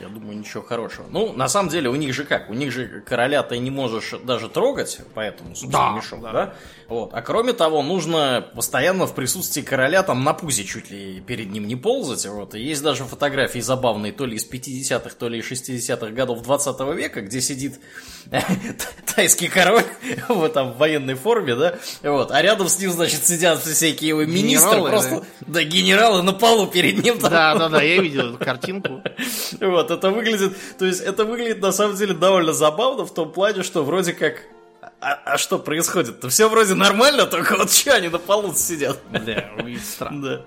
[0.00, 1.06] Я думаю, ничего хорошего.
[1.10, 2.50] Ну, на самом деле, у них же как?
[2.50, 6.32] У них же короля ты не можешь даже трогать, поэтому, собственно, Да, мешок, да.
[6.32, 6.54] да.
[6.88, 7.10] Вот.
[7.12, 11.66] А кроме того, нужно постоянно в присутствии короля там на пузе чуть ли перед ним
[11.66, 12.24] не ползать.
[12.26, 12.54] Вот.
[12.54, 16.80] И есть даже фотографии забавные, то ли из 50-х, то ли из 60-х годов 20
[16.94, 17.80] века, где сидит
[19.16, 19.84] тайский король
[20.28, 24.24] в там в военной форме, да, вот, а рядом с ним, значит, сидят всякие его
[24.24, 28.34] министры, Генералы, просто, да, генералы на полу перед ним там Да, да, да, я видел
[28.34, 29.02] эту картинку.
[29.60, 33.62] вот, это выглядит, то есть это выглядит на самом деле довольно забавно в том плане,
[33.62, 34.42] что вроде как,
[35.00, 36.28] а, а что происходит-то?
[36.28, 38.98] Все вроде нормально, только вот что они на полу сидят?
[39.10, 39.44] Да,
[39.84, 40.22] странно.
[40.22, 40.42] Да.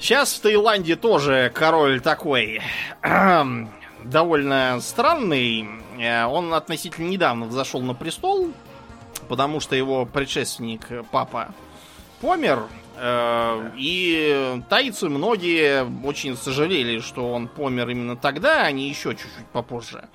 [0.00, 2.62] Сейчас в Таиланде тоже король такой
[3.02, 3.70] эм,
[4.04, 5.68] довольно странный.
[5.98, 8.50] Э, Он относительно недавно взошел на престол,
[9.28, 11.48] потому что его предшественник э, папа
[12.20, 12.64] помер.
[12.96, 19.46] Э, И тайцы многие очень сожалели, что он помер именно тогда, а не еще чуть-чуть
[19.52, 20.08] попозже.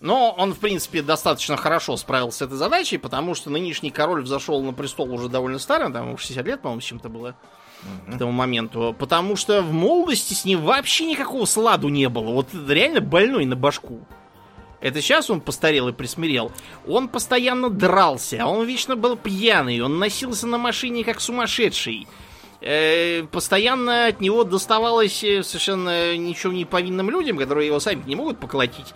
[0.00, 4.62] Но он, в принципе, достаточно хорошо справился с этой задачей, потому что нынешний король взошел
[4.62, 7.34] на престол уже довольно старым, там ему 60 лет, по-моему, с чем-то было
[8.06, 8.94] к тому моменту.
[8.98, 12.32] Потому что в молодости с ним вообще никакого сладу не было.
[12.32, 14.00] Вот реально больной на башку.
[14.80, 16.52] Это сейчас он постарел и присмирел.
[16.86, 22.06] Он постоянно дрался, он вечно был пьяный, он носился на машине как сумасшедший.
[22.60, 28.16] Э, постоянно от него доставалось э, совершенно ничего не повинным людям, которые его сами не
[28.16, 28.94] могут поколотить.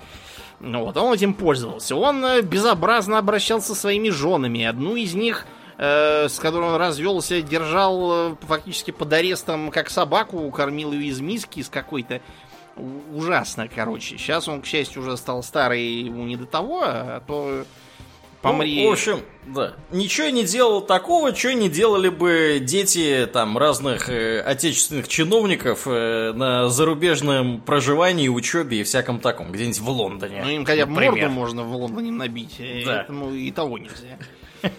[0.61, 1.97] Вот, он этим пользовался.
[1.97, 4.65] Он э, безобразно обращался со своими женами.
[4.65, 5.47] Одну из них,
[5.79, 11.71] с которой он развелся, держал фактически под арестом как собаку, кормил ее из миски с
[11.71, 12.21] какой-то.
[12.77, 14.17] Ужасно, короче.
[14.19, 17.65] Сейчас он, к счастью, уже стал старый, ему не до того, а то
[18.41, 18.83] помри.
[18.85, 19.75] Ну, в общем, да.
[19.91, 26.33] Ничего не делал такого, что не делали бы дети там разных э, отечественных чиновников э,
[26.33, 30.43] на зарубежном проживании, учебе и всяком таком, где-нибудь в Лондоне.
[30.43, 32.57] Ну, им хотя бы морду можно в Лондоне набить.
[32.59, 33.03] э, Да.
[33.03, 34.19] Этому и того нельзя.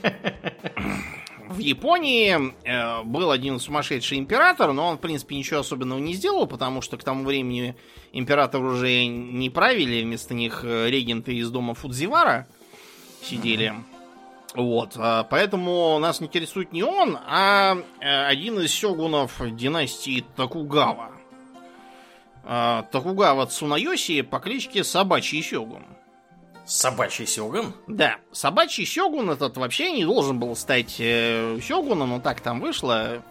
[1.52, 6.48] В Японии э, был один сумасшедший император, но он, в принципе, ничего особенного не сделал,
[6.48, 7.76] потому что к тому времени
[8.14, 12.48] император уже не правили, вместо них э, регенты из дома Фудзивара
[13.22, 13.74] сидели.
[14.56, 21.12] Вот, а поэтому нас интересует не он, а э, один из сёгунов династии Токугава.
[22.44, 25.84] А, Токугава Цунайоси по кличке Собачий Сёгун.
[26.72, 27.74] Собачий сёгун?
[27.88, 33.22] Да, собачий сёгун этот вообще не должен был стать э, сёгуном, но так там вышло.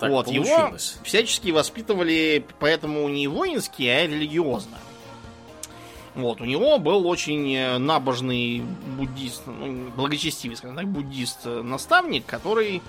[0.00, 0.98] Так вот, его получилось.
[1.04, 4.76] всячески воспитывали, поэтому не воински, а религиозно.
[6.16, 8.64] Вот, у него был очень э, набожный
[8.96, 12.82] буддист, ну, благочестивый, скажем так, буддист-наставник, который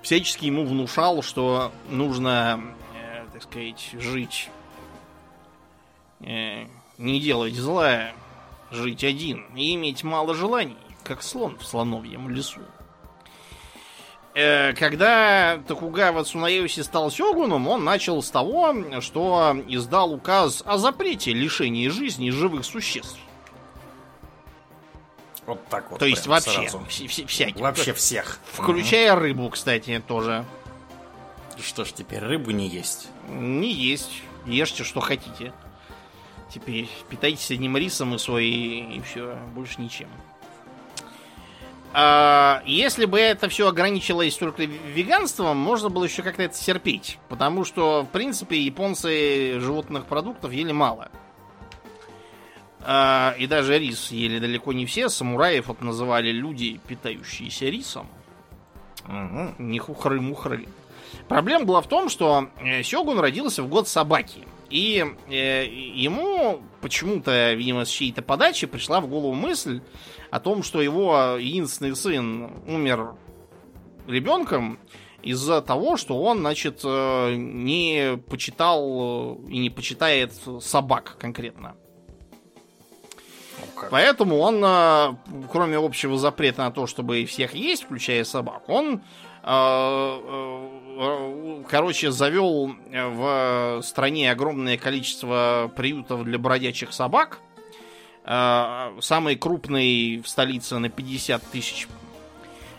[0.00, 2.62] всячески ему внушал, что нужно,
[2.94, 4.48] э, так сказать, жить,
[6.20, 6.64] э,
[6.98, 8.12] не делать зла,
[8.70, 12.60] жить один и иметь мало желаний, как слон в слоновьем лесу.
[14.34, 21.32] Э, Когда Токугава Цунаевси стал сёгуном, он начал с того, что издал указ о запрете
[21.32, 23.18] лишения жизни живых существ.
[25.46, 26.00] Вот так вот.
[26.00, 26.78] То есть вообще, сразу.
[26.80, 27.60] вс- вс- всяких.
[27.60, 28.40] Вообще всех.
[28.52, 30.44] Включая рыбу, кстати, тоже.
[31.62, 33.08] Что ж теперь, рыбу не есть?
[33.28, 34.10] Не есть.
[34.44, 35.52] Ешьте, что хотите.
[36.52, 40.08] Теперь питайтесь одним рисом и соей, и все, больше ничем.
[41.92, 47.18] а, если бы это все ограничилось только веганством, можно было еще как-то это терпеть.
[47.28, 51.10] Потому что, в принципе, японцы животных продуктов ели мало.
[52.80, 55.08] А, и даже рис ели далеко не все.
[55.08, 58.06] Самураев вот называли люди, питающиеся рисом.
[59.06, 59.54] Мгм.
[59.58, 60.68] Не хухры-мухры.
[61.28, 64.46] Проблема была в том, что э, Сёгун родился в год собаки.
[64.70, 69.80] И э, ему почему-то, видимо, с чьей-то подачи пришла в голову мысль
[70.30, 73.14] о том, что его единственный сын умер
[74.06, 74.78] ребенком
[75.22, 81.76] из-за того, что он, значит, э, не почитал э, и не почитает собак конкретно.
[83.76, 83.88] Ну?
[83.90, 85.16] Поэтому он, э,
[85.50, 89.02] кроме общего запрета на то, чтобы всех есть, включая собак, он,
[89.42, 90.75] э,
[91.68, 97.40] короче, завел в стране огромное количество приютов для бродячих собак.
[98.26, 101.88] Э, Самый крупный в столице на 50 тысяч.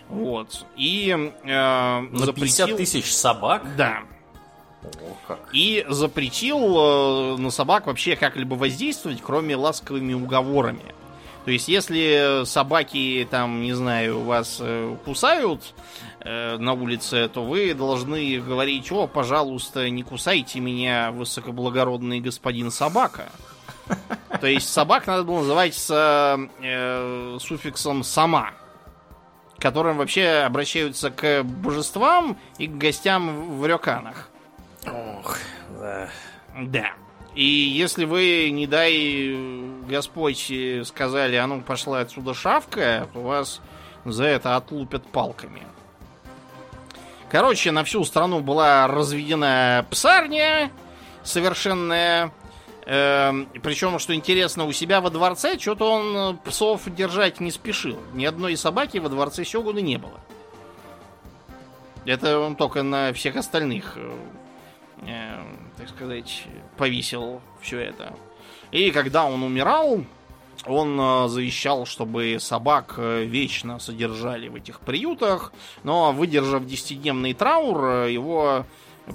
[0.10, 0.66] Вот.
[0.76, 2.78] И э, На 50 запретил...
[2.78, 3.64] тысяч собак?
[3.78, 4.04] Да.
[4.84, 5.50] О, как.
[5.54, 10.94] И запретил э, на собак вообще как-либо воздействовать, кроме ласковыми уговорами.
[11.48, 15.74] То есть, если собаки, там, не знаю, вас э, кусают
[16.20, 23.30] э, на улице, то вы должны говорить, о, пожалуйста, не кусайте меня, высокоблагородный господин собака.
[24.42, 28.52] То есть, собак надо было называть с э, суффиксом «сама»,
[29.58, 34.28] которым вообще обращаются к божествам и к гостям в рёканах.
[34.86, 35.38] Ох,
[35.80, 36.10] да.
[36.60, 36.92] Да.
[37.38, 39.38] И если вы, не дай
[39.88, 43.62] Господь, э, сказали, а ну пошла отсюда шавка, то вас
[44.06, 45.62] за это отлупят палками.
[47.30, 50.72] Короче, на всю страну была разведена псарня
[51.22, 52.32] совершенная.
[52.88, 58.00] Эм, причем, что интересно, у себя во дворце что-то он э, псов держать не спешил.
[58.16, 60.20] Ни одной собаки во дворце Сёгуна не было.
[62.04, 64.18] Это он только на всех остальных э,
[65.06, 65.44] э,
[65.88, 66.44] так сказать,
[66.78, 68.14] повесил все это.
[68.72, 70.04] И когда он умирал,
[70.66, 77.86] он э, завещал, чтобы собак э, вечно содержали в этих приютах, но выдержав десятидневный траур,
[77.86, 78.66] э, его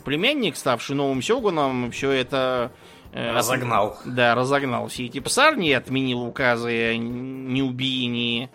[0.05, 2.73] племянник, ставший новым сёгуном, все это...
[3.13, 3.99] Разогнал.
[4.07, 8.49] Да, разогнал все эти псарни, отменил указы о неубиении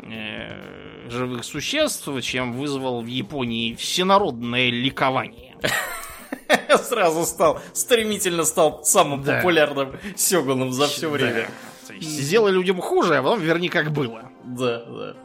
[0.00, 5.54] э, живых существ, чем вызвал в Японии всенародное ликование.
[6.82, 9.36] Сразу стал, стремительно стал самым Да.
[9.36, 11.48] популярным сёгуном за все время.
[11.90, 14.30] Есть сделай людям хуже, а потом верни как было.
[14.44, 15.16] Да, да.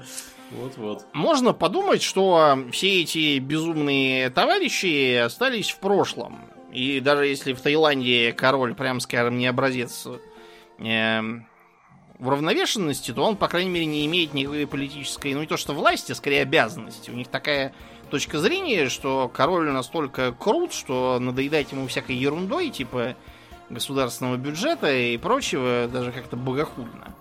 [0.51, 1.05] Вот-вот.
[1.13, 6.49] Можно подумать, что все эти безумные товарищи остались в прошлом.
[6.71, 10.07] И даже если в Таиланде король, прям скажем, не образец
[10.79, 11.47] эм,
[12.19, 16.11] уравновешенности, то он, по крайней мере, не имеет никакой политической, ну не то что власти,
[16.11, 17.09] а скорее обязанности.
[17.11, 17.73] У них такая
[18.09, 23.15] точка зрения, что король настолько крут, что надоедать ему всякой ерундой, типа
[23.69, 27.13] государственного бюджета и прочего, даже как-то богохульно.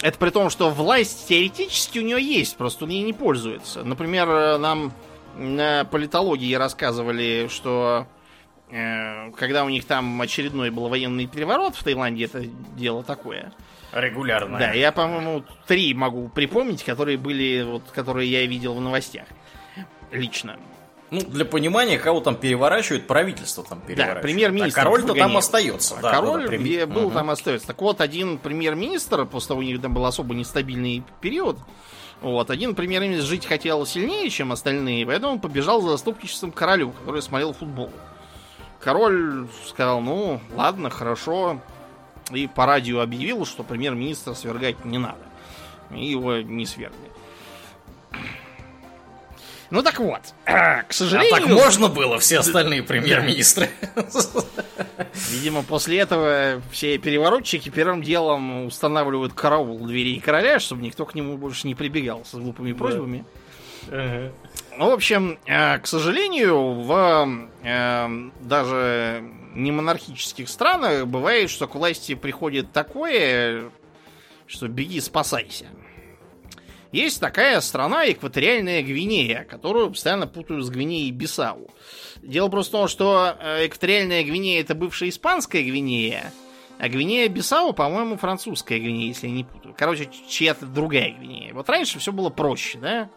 [0.00, 3.84] Это при том, что власть теоретически у него есть, просто он ей не пользуется.
[3.84, 4.92] Например, э, нам
[5.36, 8.06] на политологии рассказывали, что
[8.70, 12.44] э, когда у них там очередной был военный переворот в Таиланде, это
[12.76, 13.52] дело такое.
[13.94, 14.58] Регулярно.
[14.58, 19.26] Да, я, по-моему, три могу припомнить, которые были, вот, которые я видел в новостях.
[20.10, 20.56] Лично.
[21.10, 24.22] Ну, для понимания, кого там переворачивают, правительство там переворачивает.
[24.22, 25.96] премьер-министр А король-то там остается.
[25.98, 27.12] А да, король да, да, где был, Мгм.
[27.12, 27.68] там остается.
[27.68, 31.58] Так вот, один премьер-министр, после того, у них там был особо нестабильный период,
[32.20, 37.22] вот, один премьер-министр жить хотел сильнее, чем остальные, поэтому он побежал за заступничеством королю, который
[37.22, 37.90] смотрел футбол.
[38.80, 41.60] Король сказал, ну, ладно, хорошо,
[42.32, 45.18] и по радио объявил, что премьер-министра свергать не надо.
[45.90, 47.10] И его не свергли.
[49.70, 51.30] Ну так вот, к А сожалению...
[51.34, 53.70] так можно было все остальные премьер-министры?
[55.30, 61.36] Видимо, после этого все переворотчики первым делом устанавливают караул дверей короля, чтобы никто к нему
[61.36, 63.24] больше не прибегал с глупыми просьбами.
[64.76, 69.24] Ну, в общем, э, к сожалению, в э, даже
[69.54, 73.70] не монархических странах бывает, что к власти приходит такое,
[74.46, 75.66] что беги, спасайся.
[76.92, 81.68] Есть такая страна, экваториальная Гвинея, которую постоянно путают с Гвинеей Бисау.
[82.22, 86.32] Дело просто в том, что э, экваториальная Гвинея это бывшая испанская Гвинея,
[86.78, 89.74] а Гвинея Бисау, по-моему, французская Гвинея, если я не путаю.
[89.76, 91.52] Короче, чья-то другая Гвинея.
[91.52, 93.10] Вот раньше все было проще, да?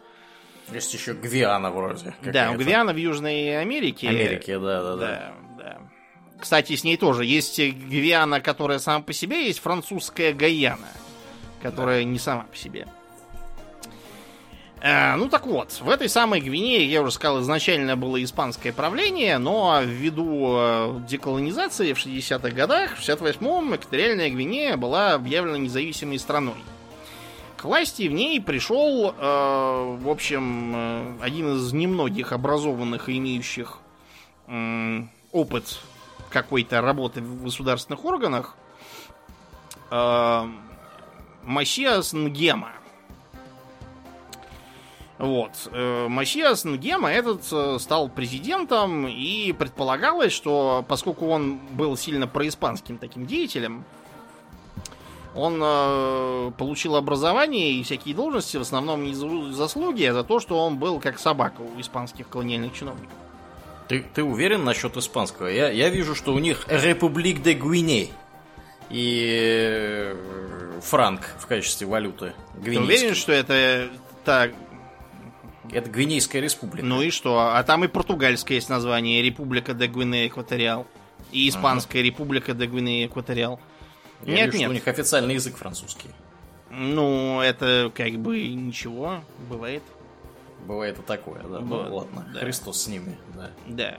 [0.72, 2.14] Есть еще Гвиана вроде.
[2.22, 4.08] Да, у Гвиана в Южной Америке.
[4.08, 4.96] Америке, да, да.
[4.96, 5.47] Да, да.
[6.40, 10.88] Кстати, с ней тоже есть Гвиана, которая сама по себе, есть французская Гаяна,
[11.62, 12.86] которая не сама по себе.
[14.80, 19.38] Э, ну так вот, в этой самой Гвинее, я уже сказал, изначально было испанское правление,
[19.38, 26.62] но ввиду э, деколонизации в 60-х годах, в 68-м экваториальная Гвинея была объявлена независимой страной.
[27.56, 33.80] К власти в ней пришел, э, в общем, э, один из немногих образованных и имеющих
[34.46, 35.02] э,
[35.32, 35.80] опыт
[36.28, 38.56] какой-то работы в государственных органах,
[39.90, 40.48] э,
[41.42, 42.72] Масиас Нгема.
[45.18, 45.68] Вот.
[45.72, 52.98] Э, Масиас Нгема этот э, стал президентом, и предполагалось, что поскольку он был сильно происпанским
[52.98, 53.84] таким деятелем,
[55.34, 60.40] он э, получил образование и всякие должности, в основном не за заслуги, а за то,
[60.40, 63.16] что он был как собака у испанских колониальных чиновников.
[63.88, 65.46] Ты, ты уверен насчет испанского?
[65.46, 68.12] Я, я вижу, что у них Републик де Гвиней
[68.90, 72.34] и э, франк в качестве валюты.
[72.62, 73.88] Ты уверен, что это
[74.24, 74.52] так?
[75.70, 76.84] Это Гвинейская республика.
[76.84, 77.38] Ну и что?
[77.38, 80.86] А там и португальское есть название Республика де Гвинея Экваториал.
[81.30, 82.10] И испанская ага.
[82.10, 83.60] Республика де Гвинея Экваториал.
[84.24, 84.70] Я нет, вижу, нет.
[84.70, 86.08] у них официальный язык французский.
[86.70, 89.82] Ну, это как бы ничего, бывает.
[90.68, 91.60] Бывает и такое, да.
[91.60, 92.40] Вот, ну ладно, да.
[92.40, 93.50] Христос с ними, да.
[93.66, 93.98] Да.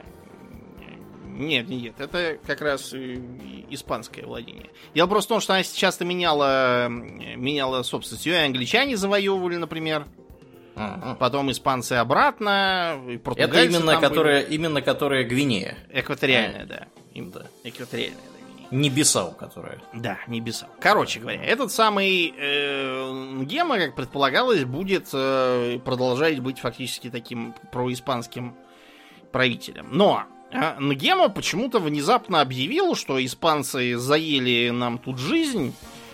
[1.26, 4.70] Нет, нет, это как раз испанское владение.
[4.94, 8.28] Дело просто в том, что она часто меняла, меняла собственность.
[8.28, 10.06] Ее англичане завоевывали, например.
[10.76, 11.16] Ага.
[11.16, 15.76] Потом испанцы обратно, и Это именно которая, именно которая Гвинея.
[15.92, 16.68] Экваториальная, а.
[16.68, 16.88] да.
[17.16, 17.48] Им, да.
[17.64, 18.29] Экваториальная.
[18.72, 19.80] Не Бисау, которая.
[19.94, 20.70] Да, не Бисау.
[20.80, 28.56] Короче говоря, этот самый э, Гема, как предполагалось, будет э, продолжать быть фактически таким происпанским
[29.32, 29.88] правителем.
[29.92, 35.74] Но э, Нгема почему-то внезапно объявил, что испанцы заели нам тут жизнь,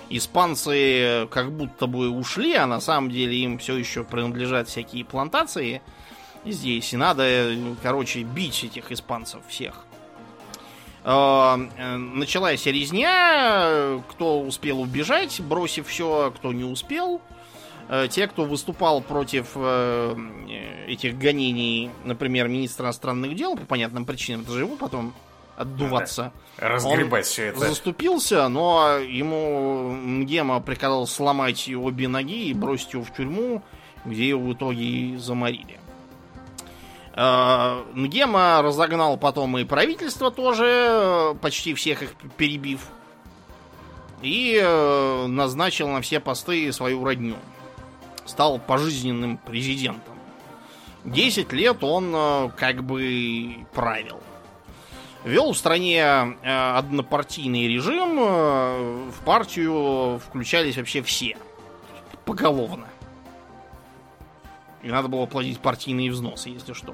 [0.10, 5.82] испанцы как будто бы ушли, а на самом деле им все еще принадлежат всякие плантации
[6.46, 9.86] здесь, и надо, короче, бить этих испанцев всех.
[11.06, 11.56] Э,
[11.98, 17.22] началась резня, кто успел убежать, бросив все, кто не успел.
[17.90, 20.16] Э, те, кто выступал против э,
[20.88, 25.14] этих гонений, например, министра иностранных дел, по понятным причинам, это же его потом
[25.56, 26.34] отдуваться.
[26.58, 27.60] Разгребать все это.
[27.60, 33.62] Заступился, но ему Мгема приказал сломать обе ноги и бросить его в тюрьму,
[34.06, 35.80] где его в итоге и заморили.
[37.16, 42.90] Э, Нгема разогнал потом и правительство тоже, э, почти всех их перебив.
[44.22, 47.36] И э, назначил на все посты свою родню.
[48.26, 50.14] Стал пожизненным президентом.
[51.06, 54.20] Десять лет он как бы правил.
[55.24, 56.04] Вел в стране
[56.44, 58.16] однопартийный режим.
[59.12, 61.38] В партию включались вообще все.
[62.26, 62.88] Поголовно.
[64.86, 66.94] И надо было платить партийные взносы, если что.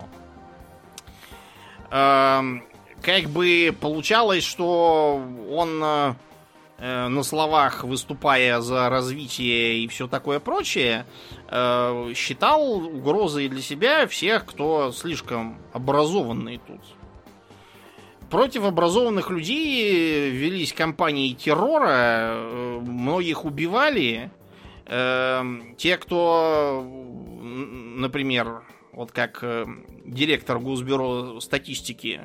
[1.92, 2.64] Эм,
[3.02, 11.06] как бы получалось, что он э, на словах, выступая за развитие и все такое прочее,
[11.50, 16.80] э, считал угрозой для себя всех, кто слишком образованный тут.
[18.30, 24.32] Против образованных людей велись кампании террора, э, многих убивали.
[24.86, 26.86] Эм, те, кто
[27.52, 28.64] например,
[28.94, 29.66] вот как э,
[30.06, 32.22] директор Госбюро статистики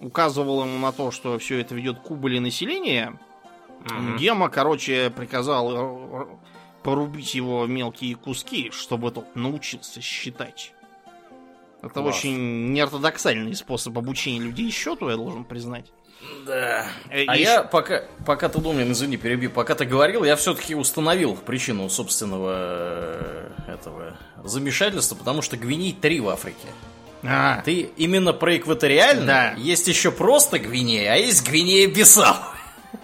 [0.00, 3.18] указывал ему на то, что все это ведет к убыли населения,
[3.84, 4.18] mm-hmm.
[4.18, 6.26] Гема, короче, приказал э,
[6.82, 10.72] порубить его в мелкие куски, чтобы тот научился считать.
[11.82, 12.18] Это Класс.
[12.18, 15.92] очень неортодоксальный способ обучения людей счету, я должен признать.
[16.46, 16.86] Да.
[17.10, 21.36] Э, а я пока, пока ты думал, извини, перебью, пока ты говорил, я все-таки установил
[21.36, 26.68] причину собственного э, этого замешательства, потому что Гвиней три в Африке.
[27.22, 27.62] А.
[27.64, 29.26] Ты именно про экваториально?
[29.26, 29.54] Да.
[29.56, 32.36] Есть еще просто Гвинея, а есть Гвинея-Бисау.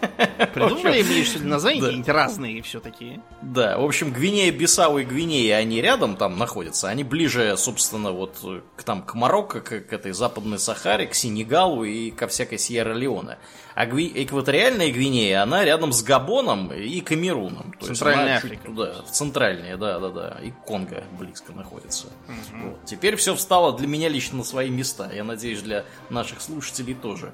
[0.55, 3.21] Придумали мне что-то названия какие-нибудь разные все-таки.
[3.43, 6.89] Да, в общем, Гвинея, Бисау и Гвинея, они рядом там находятся.
[6.89, 8.39] Они ближе, собственно, вот
[8.77, 13.39] к, там, к Марокко, к, к этой западной Сахаре, к Сенегалу и ко всякой Сьерра-Леоне.
[13.75, 14.11] А Гви...
[14.15, 17.75] экваториальная Гвинея, она рядом с Габоном и Камеруном.
[17.79, 18.67] То Центральная Африка.
[18.67, 20.39] Туда, в центральные, да, да, да.
[20.43, 22.07] И Конго близко находится.
[22.07, 22.69] Угу.
[22.69, 22.85] Вот.
[22.85, 25.11] Теперь все встало для меня лично на свои места.
[25.15, 27.33] Я надеюсь, для наших слушателей тоже.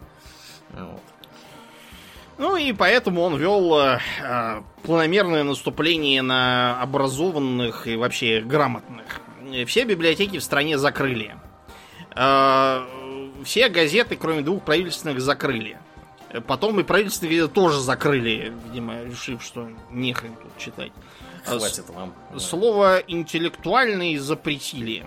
[0.70, 1.00] Вот.
[2.38, 9.20] Ну и поэтому он вел э, э, планомерное наступление на образованных и вообще грамотных.
[9.66, 11.34] Все библиотеки в стране закрыли.
[12.14, 12.84] Э,
[13.44, 15.78] все газеты, кроме двух правительственных, закрыли.
[16.46, 20.92] Потом и правительственные тоже закрыли, видимо, решив, что нехрен тут читать.
[21.44, 22.12] Хватит вам.
[22.38, 25.06] Слово интеллектуальный запретили.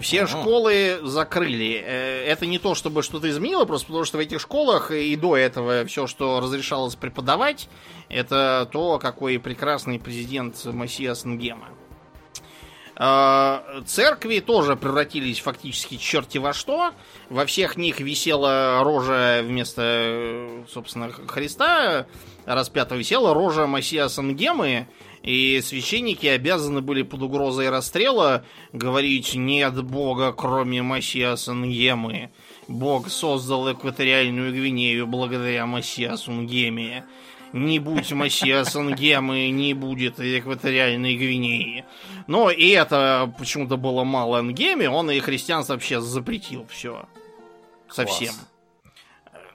[0.00, 0.28] Все ага.
[0.28, 1.82] школы закрыли.
[1.84, 5.36] Э, это не то, чтобы что-то изменило, просто потому что в этих школах и до
[5.36, 7.68] этого все, что разрешалось преподавать,
[8.08, 11.68] это то, какой прекрасный президент Массиас Нгема.
[12.98, 16.92] Э, церкви тоже превратились фактически черти во что.
[17.28, 22.06] Во всех них висела рожа вместо, собственно, Христа
[22.46, 24.88] распятого висела рожа Массиаса Нгемы,
[25.22, 32.30] и священники обязаны были под угрозой расстрела говорить «нет Бога, кроме Масиаса Нгемы».
[32.68, 37.04] Бог создал экваториальную Гвинею благодаря Масиасу Нгеме.
[37.52, 41.84] Не будь Масиаса Нгемы, не будет экваториальной Гвинеи.
[42.26, 47.06] Но и это почему-то было мало Нгеме, он и христианство вообще запретил все.
[47.88, 48.28] Совсем.
[48.28, 48.48] Класс.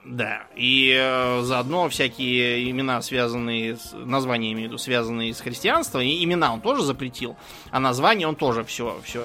[0.04, 6.00] Да, и э, заодно всякие имена, связанные с названия, имею в виду, связанные с христианством,
[6.00, 7.36] и имена он тоже запретил,
[7.70, 9.24] а название он тоже все, все,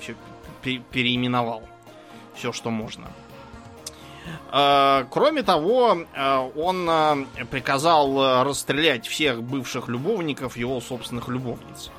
[0.00, 0.16] все
[0.90, 1.62] переименовал.
[2.34, 3.08] Все, что можно.
[4.52, 11.90] Э, кроме того, э, он э, приказал расстрелять всех бывших любовников его собственных любовниц.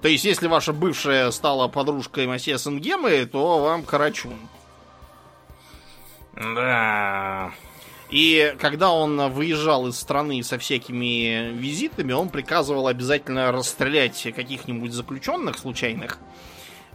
[0.00, 4.36] То есть, если ваша бывшая стала подружкой Масье Сенгемы, то вам карачун.
[6.34, 7.52] Да.
[8.10, 15.56] И когда он выезжал из страны со всякими визитами, он приказывал обязательно расстрелять каких-нибудь заключенных
[15.56, 16.18] случайных,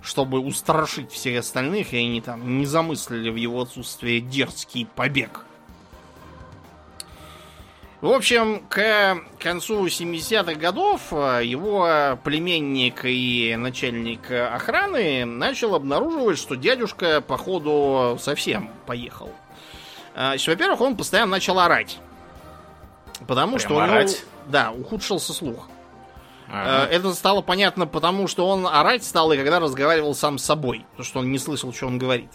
[0.02, 5.44] чтобы устрашить всех остальных, и они там не замыслили в его отсутствие дерзкий побег.
[8.00, 17.22] В общем, к концу 70-х годов его племенник и начальник охраны начал обнаруживать, что дядюшка,
[17.22, 19.32] походу, совсем поехал.
[20.14, 21.98] А, во-первых, он постоянно начал орать.
[23.28, 24.10] Потому Прям что орать?
[24.10, 25.68] у него, да, ухудшился слух.
[26.50, 26.84] Ага.
[26.84, 30.86] А, это стало понятно, потому что он орать стал, и когда разговаривал сам с собой,
[30.92, 32.30] потому что он не слышал, что он говорит.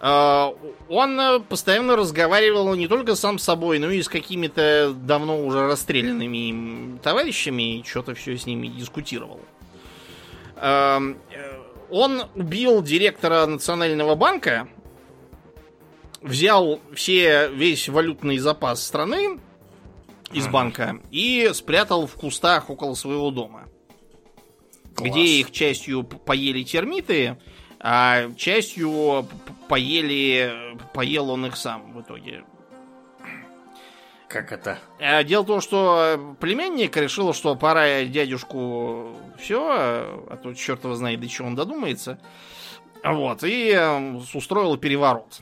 [0.00, 0.54] А,
[0.88, 5.66] он э, постоянно разговаривал не только сам с собой, но и с какими-то давно уже
[5.66, 9.40] расстрелянными товарищами, и что-то все с ними дискутировал.
[10.56, 11.00] Э,
[11.90, 14.68] он убил директора Национального банка,
[16.22, 19.40] взял все, весь валютный запас страны
[20.32, 23.68] из банка и спрятал в кустах около своего дома.
[24.94, 25.10] Класс.
[25.10, 27.38] Где их частью поели термиты,
[27.78, 29.26] а частью
[29.68, 32.44] поели, поел он их сам в итоге.
[34.28, 34.78] Как это?
[35.00, 40.94] А дело в том, что племянник решил, что пора дядюшку все, а то черт его
[40.94, 42.20] знает, до чего он додумается.
[43.02, 43.76] Вот, и
[44.34, 45.40] устроил переворот.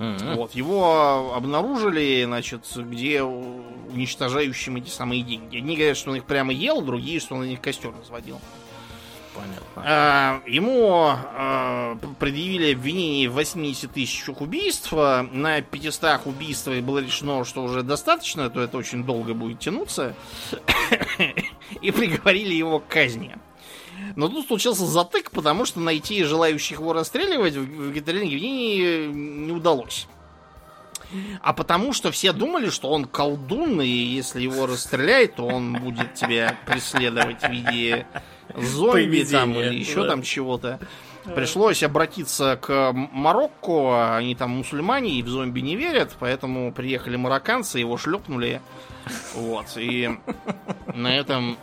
[0.00, 0.36] Mm-hmm.
[0.36, 5.58] Вот, его обнаружили, значит, где уничтожающим эти самые деньги.
[5.58, 8.40] Одни говорят, что он их прямо ел, другие, что он на них костер разводил.
[9.34, 9.82] Понятно.
[9.84, 14.90] А, ему а, предъявили обвинение в 80 тысячах убийств.
[14.92, 20.14] На 500 убийствах было решено, что уже достаточно, то это очень долго будет тянуться.
[21.82, 23.36] И приговорили его к казни.
[24.16, 30.06] Но тут случился затык, потому что найти желающих его расстреливать в Гитлере не удалось.
[31.42, 36.14] А потому что все думали, что он колдун, и если его расстреляет, то он будет
[36.14, 38.06] тебя преследовать в виде
[38.56, 40.10] зомби Поведение, там или еще да.
[40.10, 40.78] там чего-то.
[41.34, 47.78] Пришлось обратиться к Марокко, они там мусульмане и в зомби не верят, поэтому приехали марокканцы,
[47.78, 48.60] его шлепнули.
[49.34, 50.10] Вот, и
[50.94, 51.56] на этом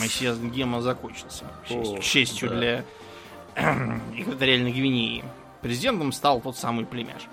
[0.00, 1.44] мессия Гема закончился.
[1.68, 2.84] К счастью для
[4.16, 5.24] экваториальной Гвинеи.
[5.60, 7.28] Президентом стал тот самый племяш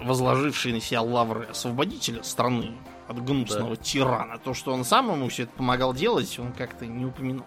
[0.00, 2.72] возложивший на себя лавры освободителя страны
[3.08, 3.82] от гнусного да.
[3.82, 4.38] тирана.
[4.38, 7.46] То, что он сам ему все это помогал делать, он как-то не упомянул.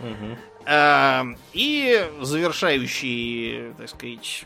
[0.00, 0.38] Угу.
[0.70, 4.44] И завершающий, так сказать,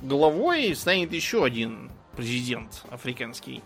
[0.00, 3.62] главой станет еще один президент африканский.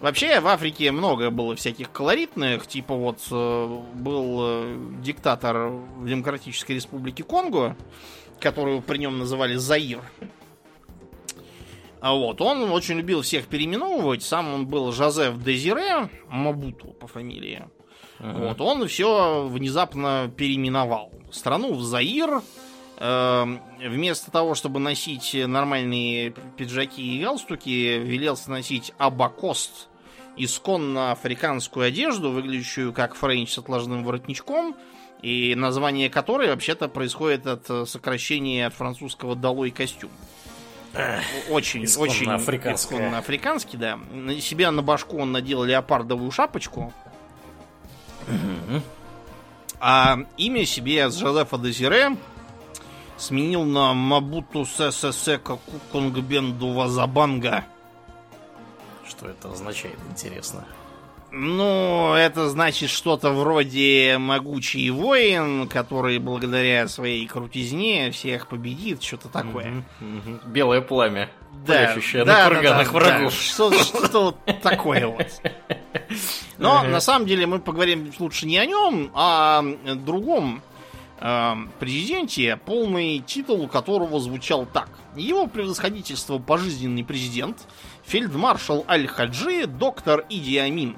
[0.00, 6.72] Вообще в Африке много было всяких колоритных, типа вот э, был э, диктатор в Демократической
[6.72, 7.76] Республике Конго,
[8.40, 10.00] которую при нем называли Заир.
[12.00, 14.22] А вот, он очень любил всех переименовывать.
[14.22, 17.64] Сам он был Жозеф Дезире Мабуту по фамилии.
[18.20, 18.48] Ага.
[18.48, 21.12] Вот, он все внезапно переименовал.
[21.32, 22.42] Страну в Заир.
[22.98, 23.46] Э,
[23.78, 29.88] вместо того, чтобы носить нормальные пиджаки и галстуки, велелся носить абакост,
[30.36, 34.76] исконно африканскую одежду, выглядящую как френч с отложенным воротничком,
[35.22, 40.10] и название которой вообще-то происходит от сокращения от французского «долой костюм».
[41.48, 42.26] очень, очень
[42.74, 43.96] исконно африканский, да.
[44.12, 46.92] На себя на башку он надел леопардовую шапочку.
[49.80, 52.16] А имя себе с Жозефа Дезире
[53.16, 57.64] сменил на Мабуту Сесесека Куконгбенду Вазабанга.
[59.08, 60.64] Что это означает, интересно?
[61.32, 69.84] Ну, это значит что-то вроде могучий воин, который благодаря своей крутизне всех победит, что-то такое.
[70.44, 71.30] Белое пламя,
[71.66, 73.32] Да, пляшущее да, на да, курганах да, врагов.
[73.32, 74.32] да, что- что-то
[74.62, 75.26] такое вот.
[76.60, 80.62] Но на самом деле мы поговорим лучше не о нем, а о другом
[81.18, 84.90] э, президенте, полный титул которого звучал так.
[85.16, 87.66] Его превосходительство пожизненный президент,
[88.04, 90.96] фельдмаршал Аль-Хаджи, доктор Иди Амин,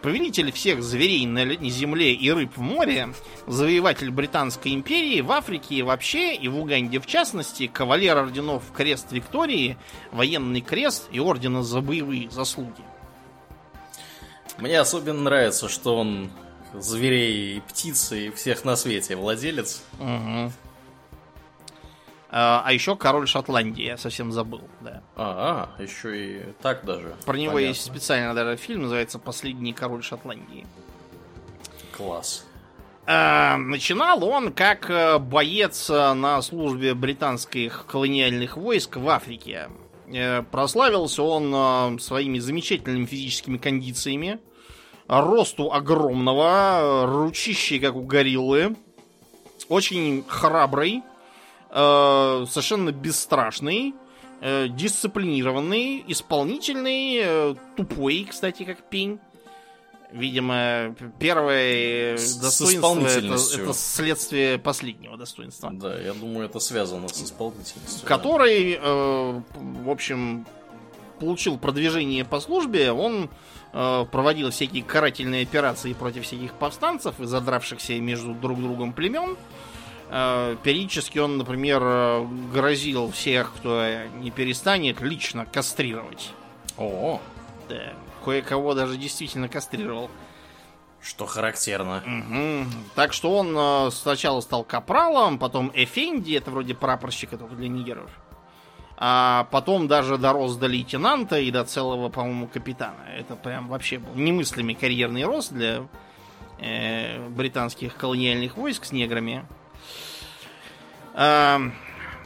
[0.00, 3.10] повелитель всех зверей на земле и рыб в море,
[3.46, 9.12] завоеватель Британской империи в Африке и вообще, и в Уганде в частности, кавалер орденов Крест
[9.12, 9.76] Виктории,
[10.10, 12.82] военный крест и ордена за боевые заслуги.
[14.62, 16.30] Мне особенно нравится, что он
[16.72, 19.82] зверей и птиц и всех на свете владелец.
[19.98, 20.52] Мгм.
[22.30, 25.02] А, а еще король Шотландии, я совсем забыл, да.
[25.16, 27.16] А, а, еще и так даже.
[27.26, 27.70] Про него Понятно.
[27.70, 30.64] есть специально даже фильм, называется «Последний король Шотландии».
[31.96, 32.46] Класс.
[33.04, 39.70] А, начинал он как э, боец э, на службе британских колониальных войск в Африке.
[40.06, 44.38] Э, Прославился он своими замечательными физическими кондициями,
[45.08, 48.76] росту огромного, ручищей, как у гориллы,
[49.68, 51.02] очень храбрый,
[51.70, 53.94] э, совершенно бесстрашный,
[54.40, 59.18] э, дисциплинированный, исполнительный, э, тупой, кстати, как пень.
[60.12, 65.70] Видимо, первое С- достоинство это, это следствие последнего достоинства.
[65.72, 68.06] Да, я думаю, это связано с исполнительностью.
[68.06, 70.44] Который, э, в общем,
[71.18, 73.30] получил продвижение по службе, он
[73.72, 79.36] проводил всякие карательные операции против всяких повстанцев и задравшихся между друг другом племен.
[80.14, 83.82] Э, периодически он, например, э, грозил всех, кто
[84.20, 86.32] не перестанет, лично кастрировать.
[86.76, 87.18] О,
[87.70, 87.94] Да,
[88.24, 90.10] кое-кого даже действительно кастрировал.
[91.00, 92.02] что характерно.
[92.06, 92.70] Мгм.
[92.94, 98.10] Так что он э, сначала стал капралом, потом Эфенди, это вроде прапорщика только для нигеров.
[99.04, 103.00] А потом даже дорос до лейтенанта и до целого, по-моему, капитана.
[103.18, 105.88] Это прям вообще был немыслимый карьерный рост для
[106.60, 109.44] э, британских колониальных войск с неграми.
[111.14, 111.60] А,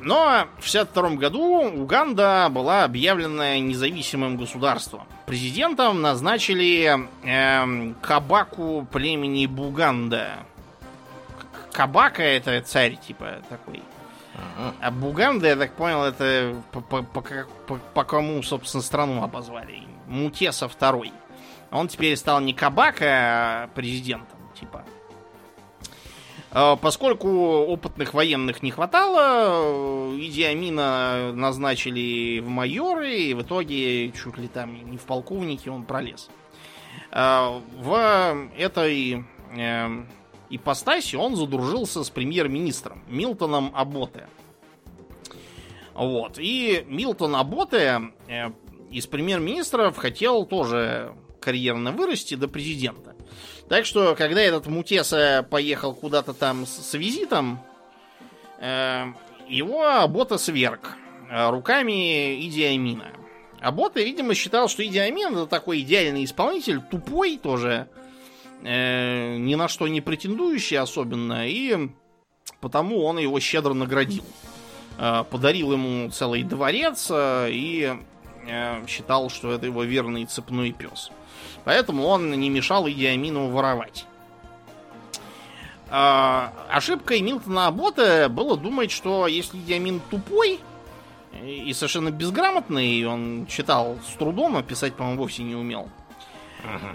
[0.00, 5.06] но в 62 году Уганда была объявлена независимым государством.
[5.24, 6.94] Президентом назначили
[7.24, 10.40] эм, Кабаку племени Буганда.
[11.72, 13.82] Кабака это царь, типа, такой.
[14.80, 17.22] А Буганда, я так понял, это по, по- по
[17.66, 19.82] по- по кому, собственно, страну обозвали.
[20.06, 21.12] Мутеса второй.
[21.70, 23.04] Он теперь стал не Кабака,
[23.64, 24.84] а президентом, типа.
[26.52, 34.10] Э, Поскольку опытных военных не хватало, э, Иди Амина назначили в майоры, и в итоге
[34.12, 36.28] чуть ли там не в полковнике он пролез.
[37.10, 39.24] Э, В этой
[39.56, 40.04] э,
[40.50, 44.28] ипостаси он задружился с премьер-министром Милтоном Аботе.
[45.94, 46.38] Вот.
[46.38, 48.50] И Милтон Аботе э,
[48.90, 53.14] из премьер-министров хотел тоже карьерно вырасти до президента.
[53.68, 57.60] Так что, когда этот Мутеса поехал куда-то там с, с визитом,
[58.58, 59.06] э,
[59.48, 60.96] его Абота сверг
[61.30, 63.12] э, руками Иди Амина.
[63.60, 67.88] Абота, видимо, считал, что Иди Амин это такой идеальный исполнитель, тупой тоже,
[68.66, 71.90] э, ни на что не претендующий особенно, и
[72.60, 74.24] потому он его щедро наградил.
[74.98, 77.96] Э, подарил ему целый дворец э, и
[78.46, 81.10] э, считал, что это его верный цепной пес.
[81.64, 84.06] Поэтому он не мешал Идиамину воровать.
[85.88, 90.58] А, ошибкой Милтона Абота было думать, что если Идиамин тупой
[91.44, 95.88] и совершенно безграмотный, он читал с трудом, а писать, по-моему, вовсе не умел,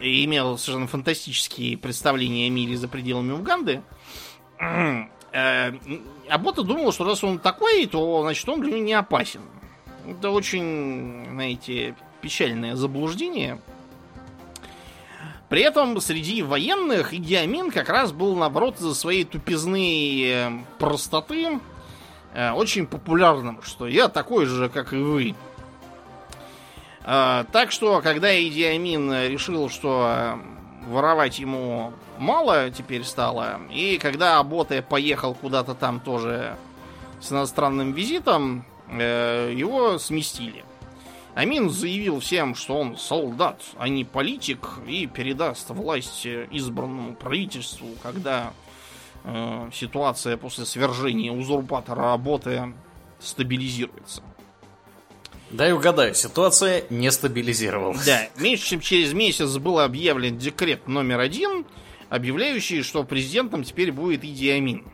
[0.02, 3.81] и имел совершенно фантастические представления о мире за пределами Уганды,
[4.60, 5.73] э,
[6.30, 9.41] Абота думал, что раз он такой, то значит он для него не опасен.
[10.07, 13.60] Это очень, знаете, печальное заблуждение.
[15.49, 21.60] При этом среди военных Идиамин как раз был, наоборот, из-за своей тупизны э, простоты
[22.34, 25.35] э, очень популярным, что я такой же, как и вы.
[27.03, 30.40] Э, Так что, когда Идиамин решил, что
[30.88, 36.56] воровать ему мало теперь стало, и когда Аботе поехал куда-то там тоже
[37.19, 40.64] с иностранным визитом, э, его сместили.
[41.34, 48.52] Амин заявил всем, что он солдат, а не политик, и передаст власть избранному правительству, когда
[49.23, 52.73] э, ситуация после свержения узурпатора работы
[53.19, 54.23] стабилизируется.
[55.52, 58.06] Дай угадаю, ситуация не стабилизировалась.
[58.06, 61.65] Да, меньше чем через месяц был объявлен декрет номер один,
[62.10, 64.86] объявляющий, что президентом теперь будет Иди Амин.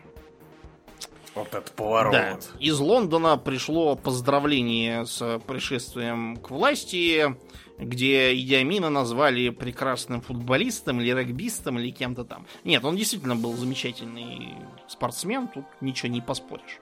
[1.35, 2.13] Вот это поворот.
[2.13, 2.39] Да.
[2.59, 7.35] Из Лондона пришло поздравление с пришествием к власти,
[7.77, 12.47] где Иди Амина назвали прекрасным футболистом или регбистом или кем-то там.
[12.63, 14.55] Нет, он действительно был замечательный
[14.87, 16.79] спортсмен, тут ничего не поспоришь.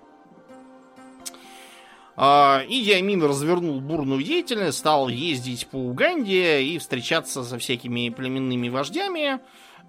[2.17, 8.69] А, Иди Амин развернул бурную деятельность, стал ездить по Уганде и встречаться со всякими племенными
[8.69, 9.39] вождями,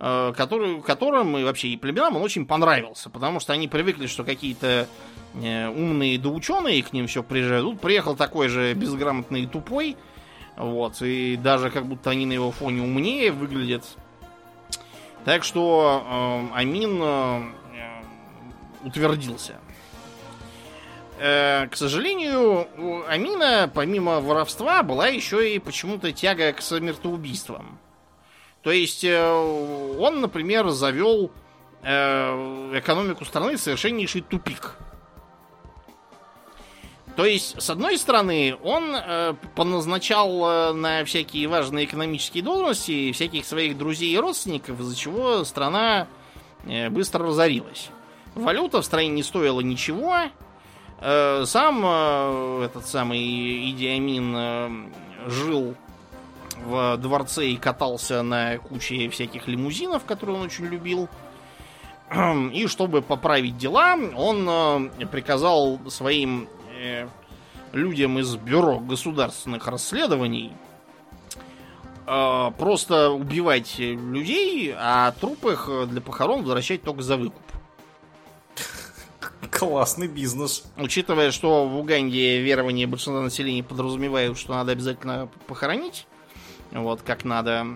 [0.01, 4.25] а, который, которым и вообще и племенам он очень понравился, потому что они привыкли, что
[4.25, 4.89] какие-то
[5.35, 7.65] э, умные да ученые к ним все приезжают.
[7.65, 9.97] Тут приехал такой же безграмотный и тупой,
[10.57, 13.85] вот, и даже как будто они на его фоне умнее выглядят.
[15.25, 17.43] Так что э, Амин э,
[18.83, 19.61] утвердился.
[21.19, 27.79] Э, к сожалению, у Амина, помимо воровства, была еще и почему-то тяга к смертоубийствам.
[28.63, 29.31] То есть э,
[29.99, 31.31] он, например, завел
[31.83, 34.77] э, экономику страны в совершеннейший тупик.
[37.17, 43.47] То есть, с одной стороны, он э, поназначал э, на всякие важные экономические должности всяких
[43.47, 46.09] своих друзей и родственников, из-за чего страна
[46.67, 47.89] э, быстро разорилась.
[48.35, 50.15] Валюта в стране не стоила ничего,
[50.99, 54.71] сам э, этот самый Идиамин э,
[55.27, 55.75] жил
[56.65, 61.09] в дворце и катался на куче всяких лимузинов, которые он очень любил.
[62.53, 66.49] И чтобы поправить дела, он приказал своим
[67.73, 70.53] людям из бюро государственных расследований
[72.05, 77.43] просто убивать людей, а труп их для похорон возвращать только за выкуп.
[79.51, 80.65] Классный бизнес.
[80.77, 86.07] Учитывая, что в Уганде верование большинства населения подразумевают, что надо обязательно похоронить,
[86.73, 87.67] вот как надо,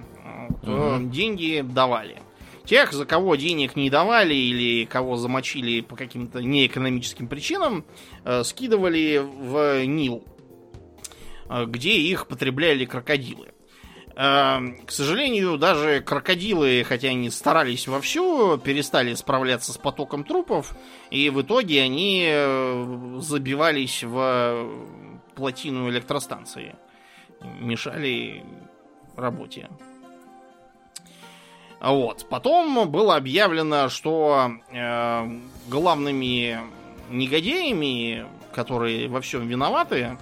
[0.64, 1.08] то угу.
[1.08, 2.18] деньги давали.
[2.64, 7.84] Тех, за кого денег не давали или кого замочили по каким-то неэкономическим причинам,
[8.24, 10.22] э, скидывали в Нил,
[11.48, 13.48] э, где их потребляли крокодилы.
[14.16, 20.76] Эм, к сожалению, даже крокодилы, хотя они старались вовсю, перестали справляться с потоком трупов,
[21.10, 24.68] и в итоге они э, забивались в
[25.34, 26.74] плотину электростанции.
[27.60, 28.44] Мешали
[29.16, 29.68] работе.
[31.80, 32.26] Вот.
[32.28, 35.38] Потом было объявлено, что э,
[35.68, 36.58] главными
[37.10, 40.16] негодяями, которые во всем виноваты, э,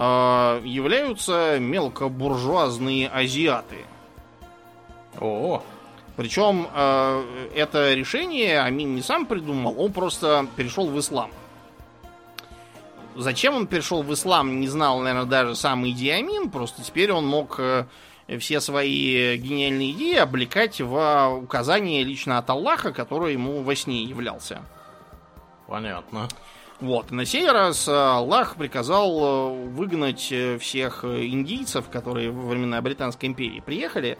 [0.00, 3.84] являются мелкобуржуазные азиаты.
[5.20, 5.62] О,
[6.20, 11.30] причем э, это решение Амин не сам придумал, он просто перешел в ислам.
[13.16, 17.26] Зачем он перешел в ислам, не знал, наверное, даже сам Иди Амин, просто теперь он
[17.26, 17.86] мог э,
[18.38, 24.62] все свои гениальные идеи облекать в указание лично от Аллаха, который ему во сне являлся.
[25.66, 26.28] Понятно.
[26.80, 27.10] Вот.
[27.10, 33.28] На сей раз э, Аллах приказал э, выгнать э, всех индийцев, которые во времена Британской
[33.28, 34.18] империи приехали,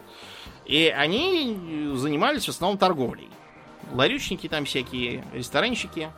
[0.65, 3.29] и они занимались в основном торговлей.
[3.91, 6.11] Ларючники там всякие, ресторанщики.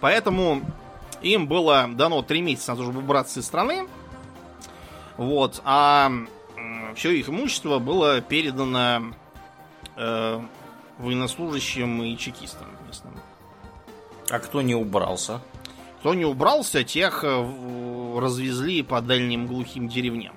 [0.00, 0.60] Поэтому
[1.22, 3.88] им было дано три месяца на то, чтобы убраться из страны.
[5.16, 5.62] Вот.
[5.64, 6.12] А
[6.94, 9.14] все их имущество было передано
[9.96, 10.40] э,
[10.98, 13.14] военнослужащим и чекистам местным.
[14.32, 15.42] А кто не убрался?
[16.00, 20.34] Кто не убрался, тех э, развезли по дальним глухим деревням.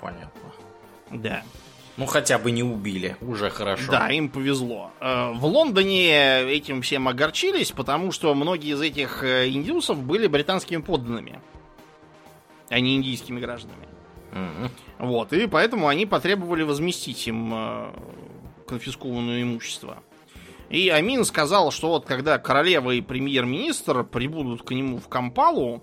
[0.00, 0.52] Понятно.
[1.10, 1.42] Да.
[1.96, 3.90] Ну, хотя бы не убили, уже хорошо.
[3.90, 4.92] Да, им повезло.
[5.00, 10.80] Э, в Лондоне этим всем огорчились, потому что многие из этих э, индусов были британскими
[10.80, 11.40] подданными,
[12.68, 13.88] а не индийскими гражданами.
[14.30, 14.70] Mm-hmm.
[15.00, 17.52] Вот, и поэтому они потребовали возместить им
[18.68, 20.04] конфискованное имущество.
[20.70, 25.82] И Амин сказал, что вот когда королева и премьер-министр прибудут к нему в Кампалу,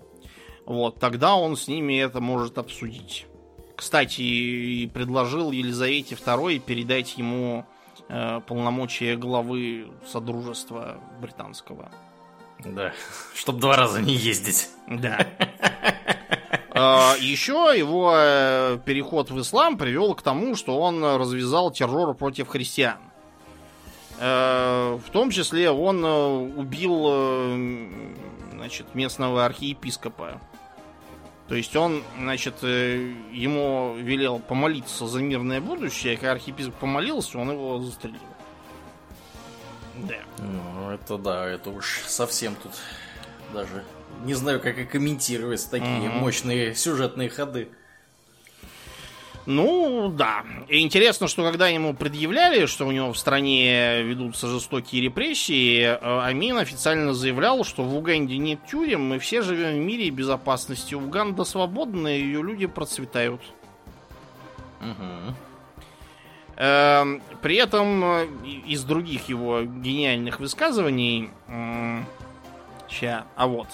[0.64, 3.26] вот тогда он с ними это может обсудить.
[3.74, 7.66] Кстати, и предложил Елизавете II передать ему
[8.08, 11.90] э, полномочия главы Содружества британского.
[12.64, 12.92] Да,
[13.34, 14.68] чтобы два раза не ездить.
[14.88, 15.26] Да.
[16.78, 22.48] А, Еще его э, переход в ислам привел к тому, что он развязал террор против
[22.48, 22.98] христиан.
[24.18, 26.08] Э, в том числе он э,
[26.56, 28.06] убил
[28.52, 30.40] значит, местного архиепископа.
[31.48, 37.52] То есть он, значит, э, ему велел помолиться за мирное будущее, когда архиепископ помолился, он
[37.52, 38.18] его застрелил.
[39.96, 40.16] Да.
[40.38, 42.72] Ну, это да, это уж совсем тут
[43.54, 43.84] даже
[44.24, 46.18] не знаю, как и комментировать такие угу.
[46.18, 47.68] мощные сюжетные ходы.
[49.46, 50.44] Ну, да.
[50.68, 55.98] И интересно, что когда ему предъявляли, что у него в стране ведутся жестокие репрессии, э,
[56.00, 60.94] Амин официально заявлял, что в Уганде нет тюрем, мы все живем в мире и безопасности.
[60.94, 63.40] Уганда свободна, и ее люди процветают.
[64.80, 65.34] Угу.
[66.56, 68.26] При этом э,
[68.66, 71.30] из других его гениальных высказываний...
[72.88, 73.66] Ща, а вот.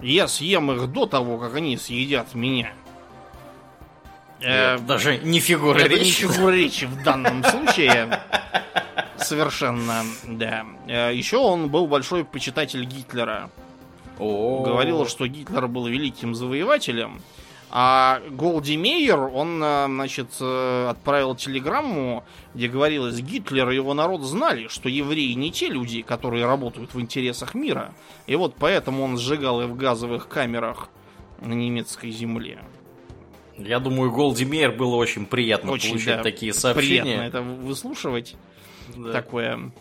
[0.00, 2.72] Я съем их до того, как они съедят меня.
[4.40, 6.04] Э, даже не фигура это речи.
[6.04, 8.20] не фигура речи в данном случае.
[9.16, 10.66] Совершенно, да.
[10.86, 13.50] Э, еще он был большой почитатель Гитлера.
[14.18, 17.20] Говорил, что Гитлер был великим завоевателем.
[17.70, 22.24] А Голди Мейер, он, э, значит, э, отправил телеграмму,
[22.54, 27.00] где говорилось, Гитлер и его народ знали, что евреи не те люди, которые работают в
[27.00, 27.92] интересах мира.
[28.26, 30.88] И вот поэтому он сжигал их в газовых камерах
[31.40, 32.60] на немецкой земле.
[33.58, 37.02] Я думаю, Голди Мейер было очень приятно очень, получать да, такие сообщения.
[37.02, 38.36] Приятно это выслушивать.
[38.94, 39.12] Да.
[39.12, 39.72] Такое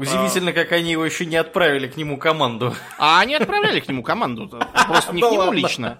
[0.00, 0.54] Удивительно, а...
[0.54, 2.74] как они его еще не отправили к нему команду.
[2.98, 4.48] А они отправляли к нему команду,
[4.88, 5.98] просто не к нему лично.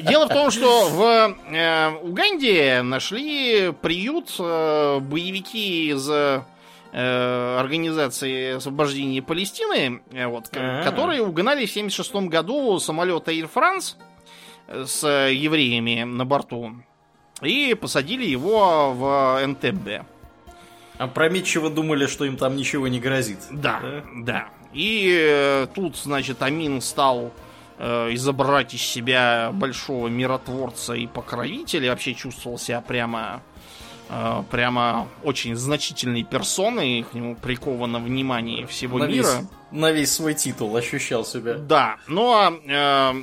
[0.00, 6.42] Дело в том, что в э, Уганде нашли приют э, боевики из э,
[6.92, 10.82] организации освобождения Палестины, вот, А-а-а.
[10.82, 13.96] которые угнали в 76 году самолет Air France
[14.66, 16.72] с евреями на борту
[17.42, 20.15] и посадили его в НТБ.
[20.98, 23.38] Опрометчиво думали, что им там ничего не грозит.
[23.50, 24.02] Да, да.
[24.14, 24.48] да.
[24.72, 27.32] И э, тут, значит, Амин стал
[27.78, 31.90] э, изображать из себя большого миротворца и покровителя.
[31.90, 33.42] Вообще чувствовал себя прямо,
[34.08, 37.04] э, прямо очень значительной персоной.
[37.10, 39.26] К нему приковано внимание всего на мира.
[39.26, 41.54] Весь, на весь свой титул ощущал себя.
[41.54, 43.14] Да, но э,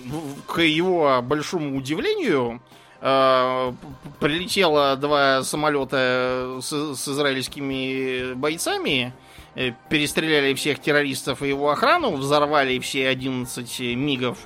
[0.48, 2.62] к его большому удивлению
[3.04, 9.14] прилетело два самолета с, с израильскими бойцами,
[9.56, 14.38] э, перестреляли всех террористов и его охрану, взорвали все 11 мигов,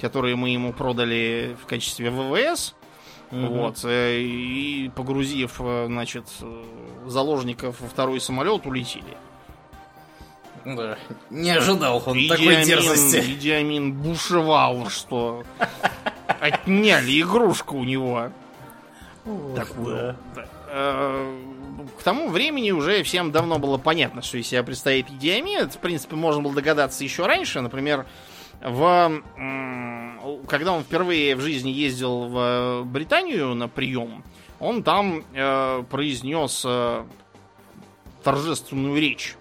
[0.00, 2.76] которые мы ему продали в качестве ВВС.
[3.32, 3.46] Угу.
[3.46, 6.26] Вот, э, и погрузив, э, значит,
[7.06, 9.16] заложников во второй самолет, улетели.
[10.64, 10.98] Да.
[11.30, 13.32] Не ожидал он Идиамин, такой дерзости.
[13.32, 15.44] Идиамин бушевал, что
[16.26, 18.30] отняли игрушку у него.
[19.26, 20.16] Ох, такую.
[20.34, 20.46] Да.
[20.68, 21.38] Э,
[21.98, 25.70] к тому времени уже всем давно было понятно, что из себя предстоит Идиамин.
[25.70, 27.60] в принципе, можно было догадаться еще раньше.
[27.60, 28.06] Например,
[28.60, 29.22] в,
[30.46, 34.22] когда он впервые в жизни ездил в Британию на прием,
[34.58, 37.04] он там э, произнес э,
[38.22, 39.36] торжественную речь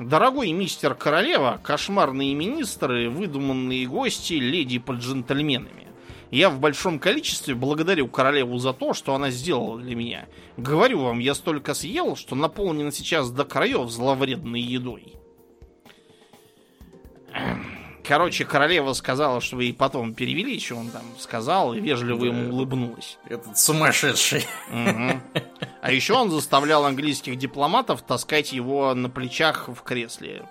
[0.00, 5.88] Дорогой мистер Королева, кошмарные министры, выдуманные гости, леди под джентльменами.
[6.30, 10.26] Я в большом количестве благодарю королеву за то, что она сделала для меня.
[10.56, 15.16] Говорю вам, я столько съел, что наполнен сейчас до краев зловредной едой.
[18.04, 22.26] Короче, королева сказала, что вы и потом перевели, что он там сказал, и вежливо да,
[22.26, 23.18] ему улыбнулась.
[23.26, 24.46] Этот сумасшедший.
[24.70, 25.42] Угу.
[25.82, 30.42] А еще он заставлял английских дипломатов таскать его на плечах в кресле.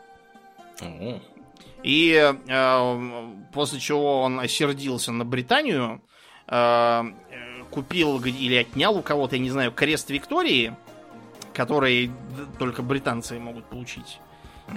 [0.82, 1.22] Угу.
[1.84, 6.02] И э, после чего он осердился на Британию,
[6.48, 7.04] э,
[7.72, 10.76] купил или отнял у кого-то, я не знаю, крест Виктории,
[11.54, 12.12] который
[12.58, 14.20] только британцы могут получить.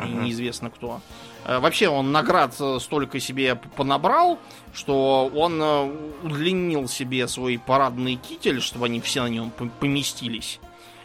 [0.04, 1.00] И неизвестно кто.
[1.44, 4.38] Э, вообще он наград столько себе понабрал,
[4.72, 10.60] что он э, удлинил себе свой парадный китель, чтобы они все на нем поместились.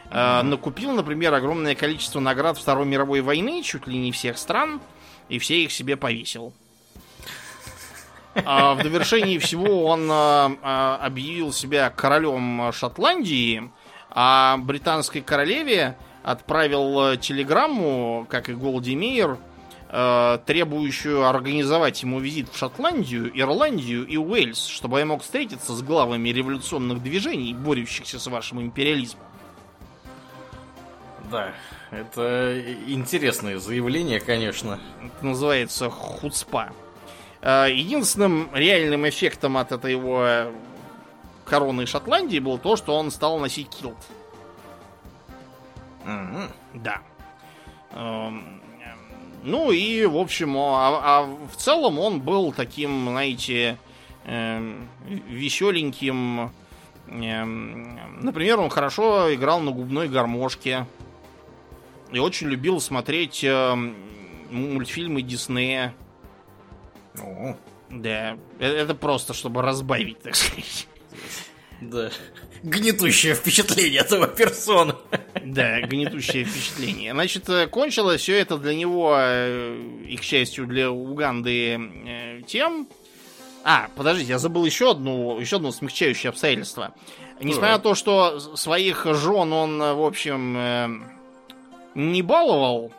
[0.09, 4.79] Накупил, например, огромное количество наград Второй мировой войны, чуть ли не всех стран,
[5.27, 6.53] и все их себе повесил.
[8.33, 13.69] А в довершении всего он объявил себя королем Шотландии,
[14.09, 15.97] а британской королеве
[16.27, 19.37] отправил телеграмму, как и Голди Мейер,
[19.89, 25.81] э, требующую организовать ему визит в Шотландию, Ирландию и Уэльс, чтобы я мог встретиться с
[25.81, 29.23] главами революционных движений, борющихся с вашим империализмом.
[31.31, 31.53] Да,
[31.91, 34.81] это интересное заявление, конечно.
[35.01, 36.73] Это называется хуцпа.
[37.41, 40.51] Э, единственным реальным эффектом от этой его
[41.45, 43.95] короны Шотландии было то, что он стал носить килт.
[46.07, 46.49] Mm-hmm.
[46.75, 47.01] Да.
[47.91, 48.61] Эм,
[49.43, 53.77] Ну и, в общем, а, а в целом он был таким, знаете,
[54.25, 54.75] э,
[55.05, 56.51] веселеньким.
[57.07, 60.85] Э, например, он хорошо играл на губной гармошке.
[62.11, 63.75] И очень любил смотреть э,
[64.49, 65.93] мультфильмы Диснея.
[67.19, 67.55] О,
[67.89, 70.87] Да, э- это просто, чтобы разбавить, так сказать.
[71.81, 72.09] да.
[72.63, 74.97] Гнетущее впечатление этого персона.
[75.43, 77.13] Да, гнетущее впечатление.
[77.13, 82.87] Значит, э, кончилось все это для него, э, и, к счастью, для Уганды э, тем...
[83.63, 86.93] А, подождите, я забыл еще одну, еще одно смягчающее обстоятельство.
[87.41, 91.03] Несмотря на то, что своих жен он, в общем,
[91.93, 92.93] не баловал,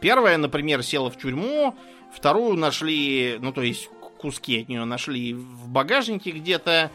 [0.00, 1.74] первая, например, села в тюрьму,
[2.14, 6.90] вторую нашли, ну, то есть куски от нее нашли в багажнике где-то,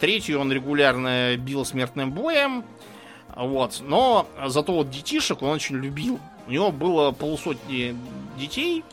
[0.00, 2.64] третью он регулярно бил смертным боем,
[3.36, 3.80] вот.
[3.80, 6.18] Но зато вот детишек он очень любил.
[6.46, 7.96] У него было полусотни
[8.36, 8.84] детей.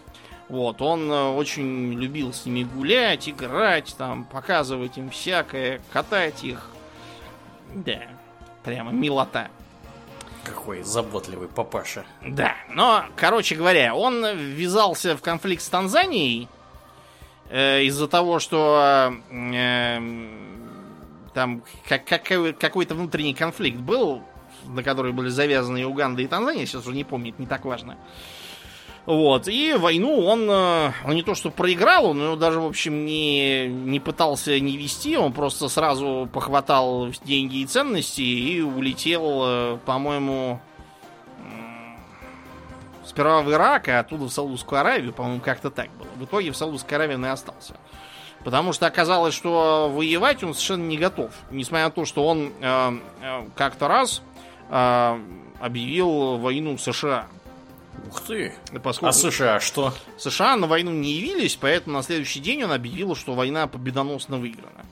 [0.49, 6.69] Вот, он э, очень любил с ними гулять, играть, там, показывать им всякое, катать их.
[7.73, 7.99] Да,
[8.63, 9.49] прямо милота.
[10.45, 12.05] Какой заботливый папаша.
[12.25, 16.47] Да, но, короче говоря, он ввязался в конфликт с Танзанией
[17.49, 19.99] э, из-за того, что э,
[21.37, 24.23] там как- какой- какой-то внутренний конфликт был,
[24.65, 27.95] на который были завязаны и Уганда, и Танзания, сейчас уже не помню, не так важно.
[29.05, 33.05] Вот, и войну он, э, он не то что проиграл, он его даже, в общем,
[33.05, 39.77] не, не пытался не вести, он просто сразу похватал деньги и ценности и улетел, э,
[39.85, 40.59] по-моему,
[43.05, 46.09] Сперва в Ирак, а оттуда в Саудовскую Аравию, по-моему, как-то так было.
[46.17, 47.75] В итоге в Саудовской Аравии он и остался.
[48.47, 51.33] Потому что оказалось, что воевать он совершенно не готов.
[51.51, 54.21] Несмотря на то, что он э, э, как-то раз
[54.69, 55.19] э,
[55.59, 57.27] объявил войну США.
[58.07, 58.53] Ух ты.
[58.81, 59.93] Поскольку А США что?
[60.17, 64.85] США на войну не явились, поэтому на следующий день он объявил, что война победоносно выиграна.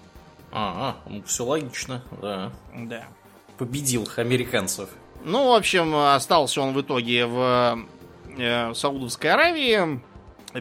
[0.52, 2.52] А, ну все логично, да.
[2.76, 3.06] Да.
[3.57, 4.90] Победил американцев.
[5.23, 7.80] Ну, в общем, остался он в итоге в
[8.38, 10.02] э, Саудовской Аравии.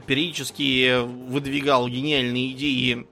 [0.00, 3.06] Периодически выдвигал гениальные идеи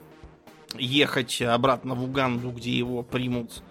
[0.77, 3.63] ехать обратно в Уганду, где его примут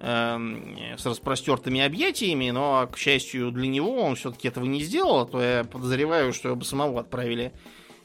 [0.00, 5.26] э, с распростертыми объятиями, но, к счастью для него, он все-таки этого не сделал, а
[5.26, 7.52] то я подозреваю, что его самого отправили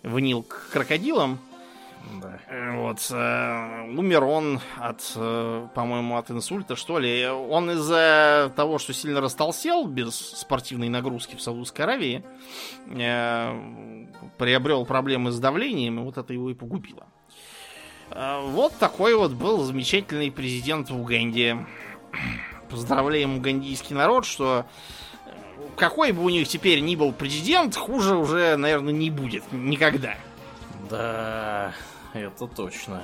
[0.04, 1.40] в Нил к крокодилам.
[2.22, 2.40] Да.
[2.48, 3.08] Э, Вот.
[3.12, 7.28] э, Умер он от, э, по-моему, от инсульта, что ли.
[7.28, 12.24] Он из-за того, что сильно растолстел без спортивной нагрузки в Саудовской Аравии,
[14.38, 17.08] приобрел проблемы с давлением, и вот это его и погубило.
[18.12, 21.66] Вот такой вот был замечательный президент в Уганде.
[22.70, 24.66] Поздравляем угандийский народ, что
[25.76, 29.44] какой бы у них теперь ни был президент, хуже уже, наверное, не будет.
[29.52, 30.16] Никогда.
[30.90, 31.74] Да,
[32.14, 33.04] это точно.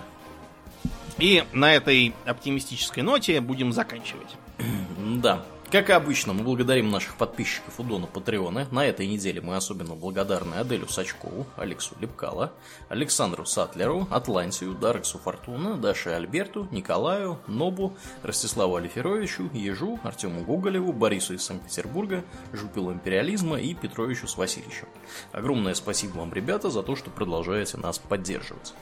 [1.17, 4.35] И на этой оптимистической ноте будем заканчивать.
[4.99, 5.43] Да.
[5.71, 8.67] Как и обычно, мы благодарим наших подписчиков у Дона Патреона.
[8.71, 12.53] На этой неделе мы особенно благодарны Аделю Сачкову, Алексу Лепкала,
[12.89, 21.35] Александру Сатлеру, Атлантию, Дарексу Фортуна, Даше Альберту, Николаю, Нобу, Ростиславу Алиферовичу, Ежу, Артему Гоголеву, Борису
[21.35, 24.87] из Санкт-Петербурга, Жупилу Империализма и Петровичу с Васильевичем.
[25.33, 28.73] Огромное спасибо вам, ребята, за то, что продолжаете нас поддерживать.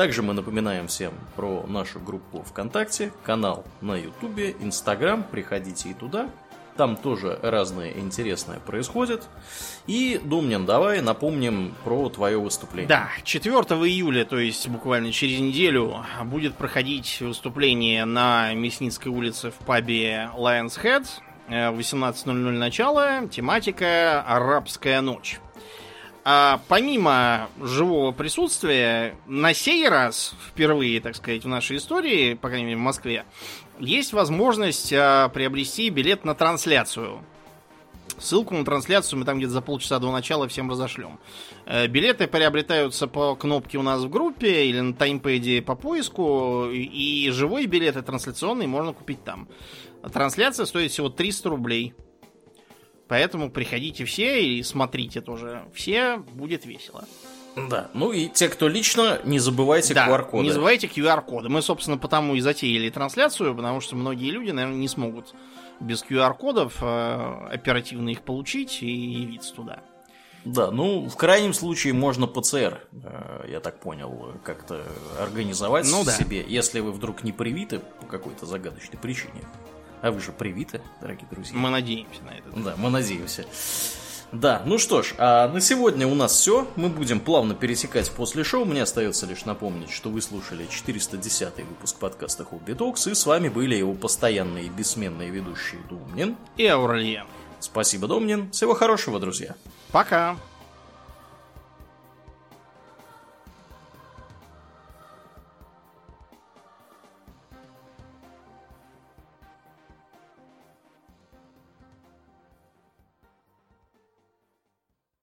[0.00, 6.30] Также мы напоминаем всем про нашу группу ВКонтакте, канал на Ютубе, Инстаграм, приходите и туда.
[6.78, 9.28] Там тоже разное интересное происходит.
[9.86, 12.88] И, Думнин, давай напомним про твое выступление.
[12.88, 19.66] Да, 4 июля, то есть буквально через неделю, будет проходить выступление на Мясницкой улице в
[19.66, 21.06] пабе Lion's Head.
[21.48, 23.28] Э, В 18.00 начало.
[23.28, 25.40] Тематика «Арабская ночь».
[26.22, 32.66] А помимо живого присутствия, на сей раз, впервые, так сказать, в нашей истории, по крайней
[32.66, 33.24] мере в Москве,
[33.78, 37.24] есть возможность а, приобрести билет на трансляцию.
[38.18, 41.18] Ссылку на трансляцию мы там где-то за полчаса до начала всем разошлем.
[41.64, 46.68] Э, Билеты приобретаются по кнопке у нас в группе или на таймпеде по поиску.
[46.70, 49.48] И живой билет и трансляционный можно купить там.
[50.12, 51.94] Трансляция стоит всего 300 рублей.
[53.10, 55.64] Поэтому приходите все и смотрите тоже.
[55.74, 57.04] Все будет весело.
[57.56, 57.90] Да.
[57.92, 60.44] Ну и те, кто лично, не забывайте Да, QR-коды.
[60.44, 61.48] не забывайте QR-коды.
[61.48, 65.34] Мы, собственно, потому и затеяли трансляцию, потому что многие люди, наверное, не смогут
[65.80, 69.80] без QR-кодов э, оперативно их получить и явиться туда.
[70.44, 74.86] Да, ну, в крайнем случае можно ПЦР, э, я так понял, как-то
[75.18, 76.12] организовать Ну да.
[76.12, 79.42] себе, если вы вдруг не привиты по какой-то загадочной причине.
[80.02, 81.56] А вы же привиты, дорогие друзья.
[81.56, 82.50] Мы надеемся на это.
[82.56, 83.44] Да, мы надеемся.
[84.32, 86.68] Да, ну что ж, а на сегодня у нас все.
[86.76, 88.64] Мы будем плавно пересекать после шоу.
[88.64, 93.48] Мне остается лишь напомнить, что вы слушали 410 выпуск подкаста Хобби Токс, и с вами
[93.48, 97.26] были его постоянные и бессменные ведущие Думнин и Аурельен.
[97.58, 98.50] Спасибо, Домнин.
[98.52, 99.56] Всего хорошего, друзья.
[99.90, 100.36] Пока.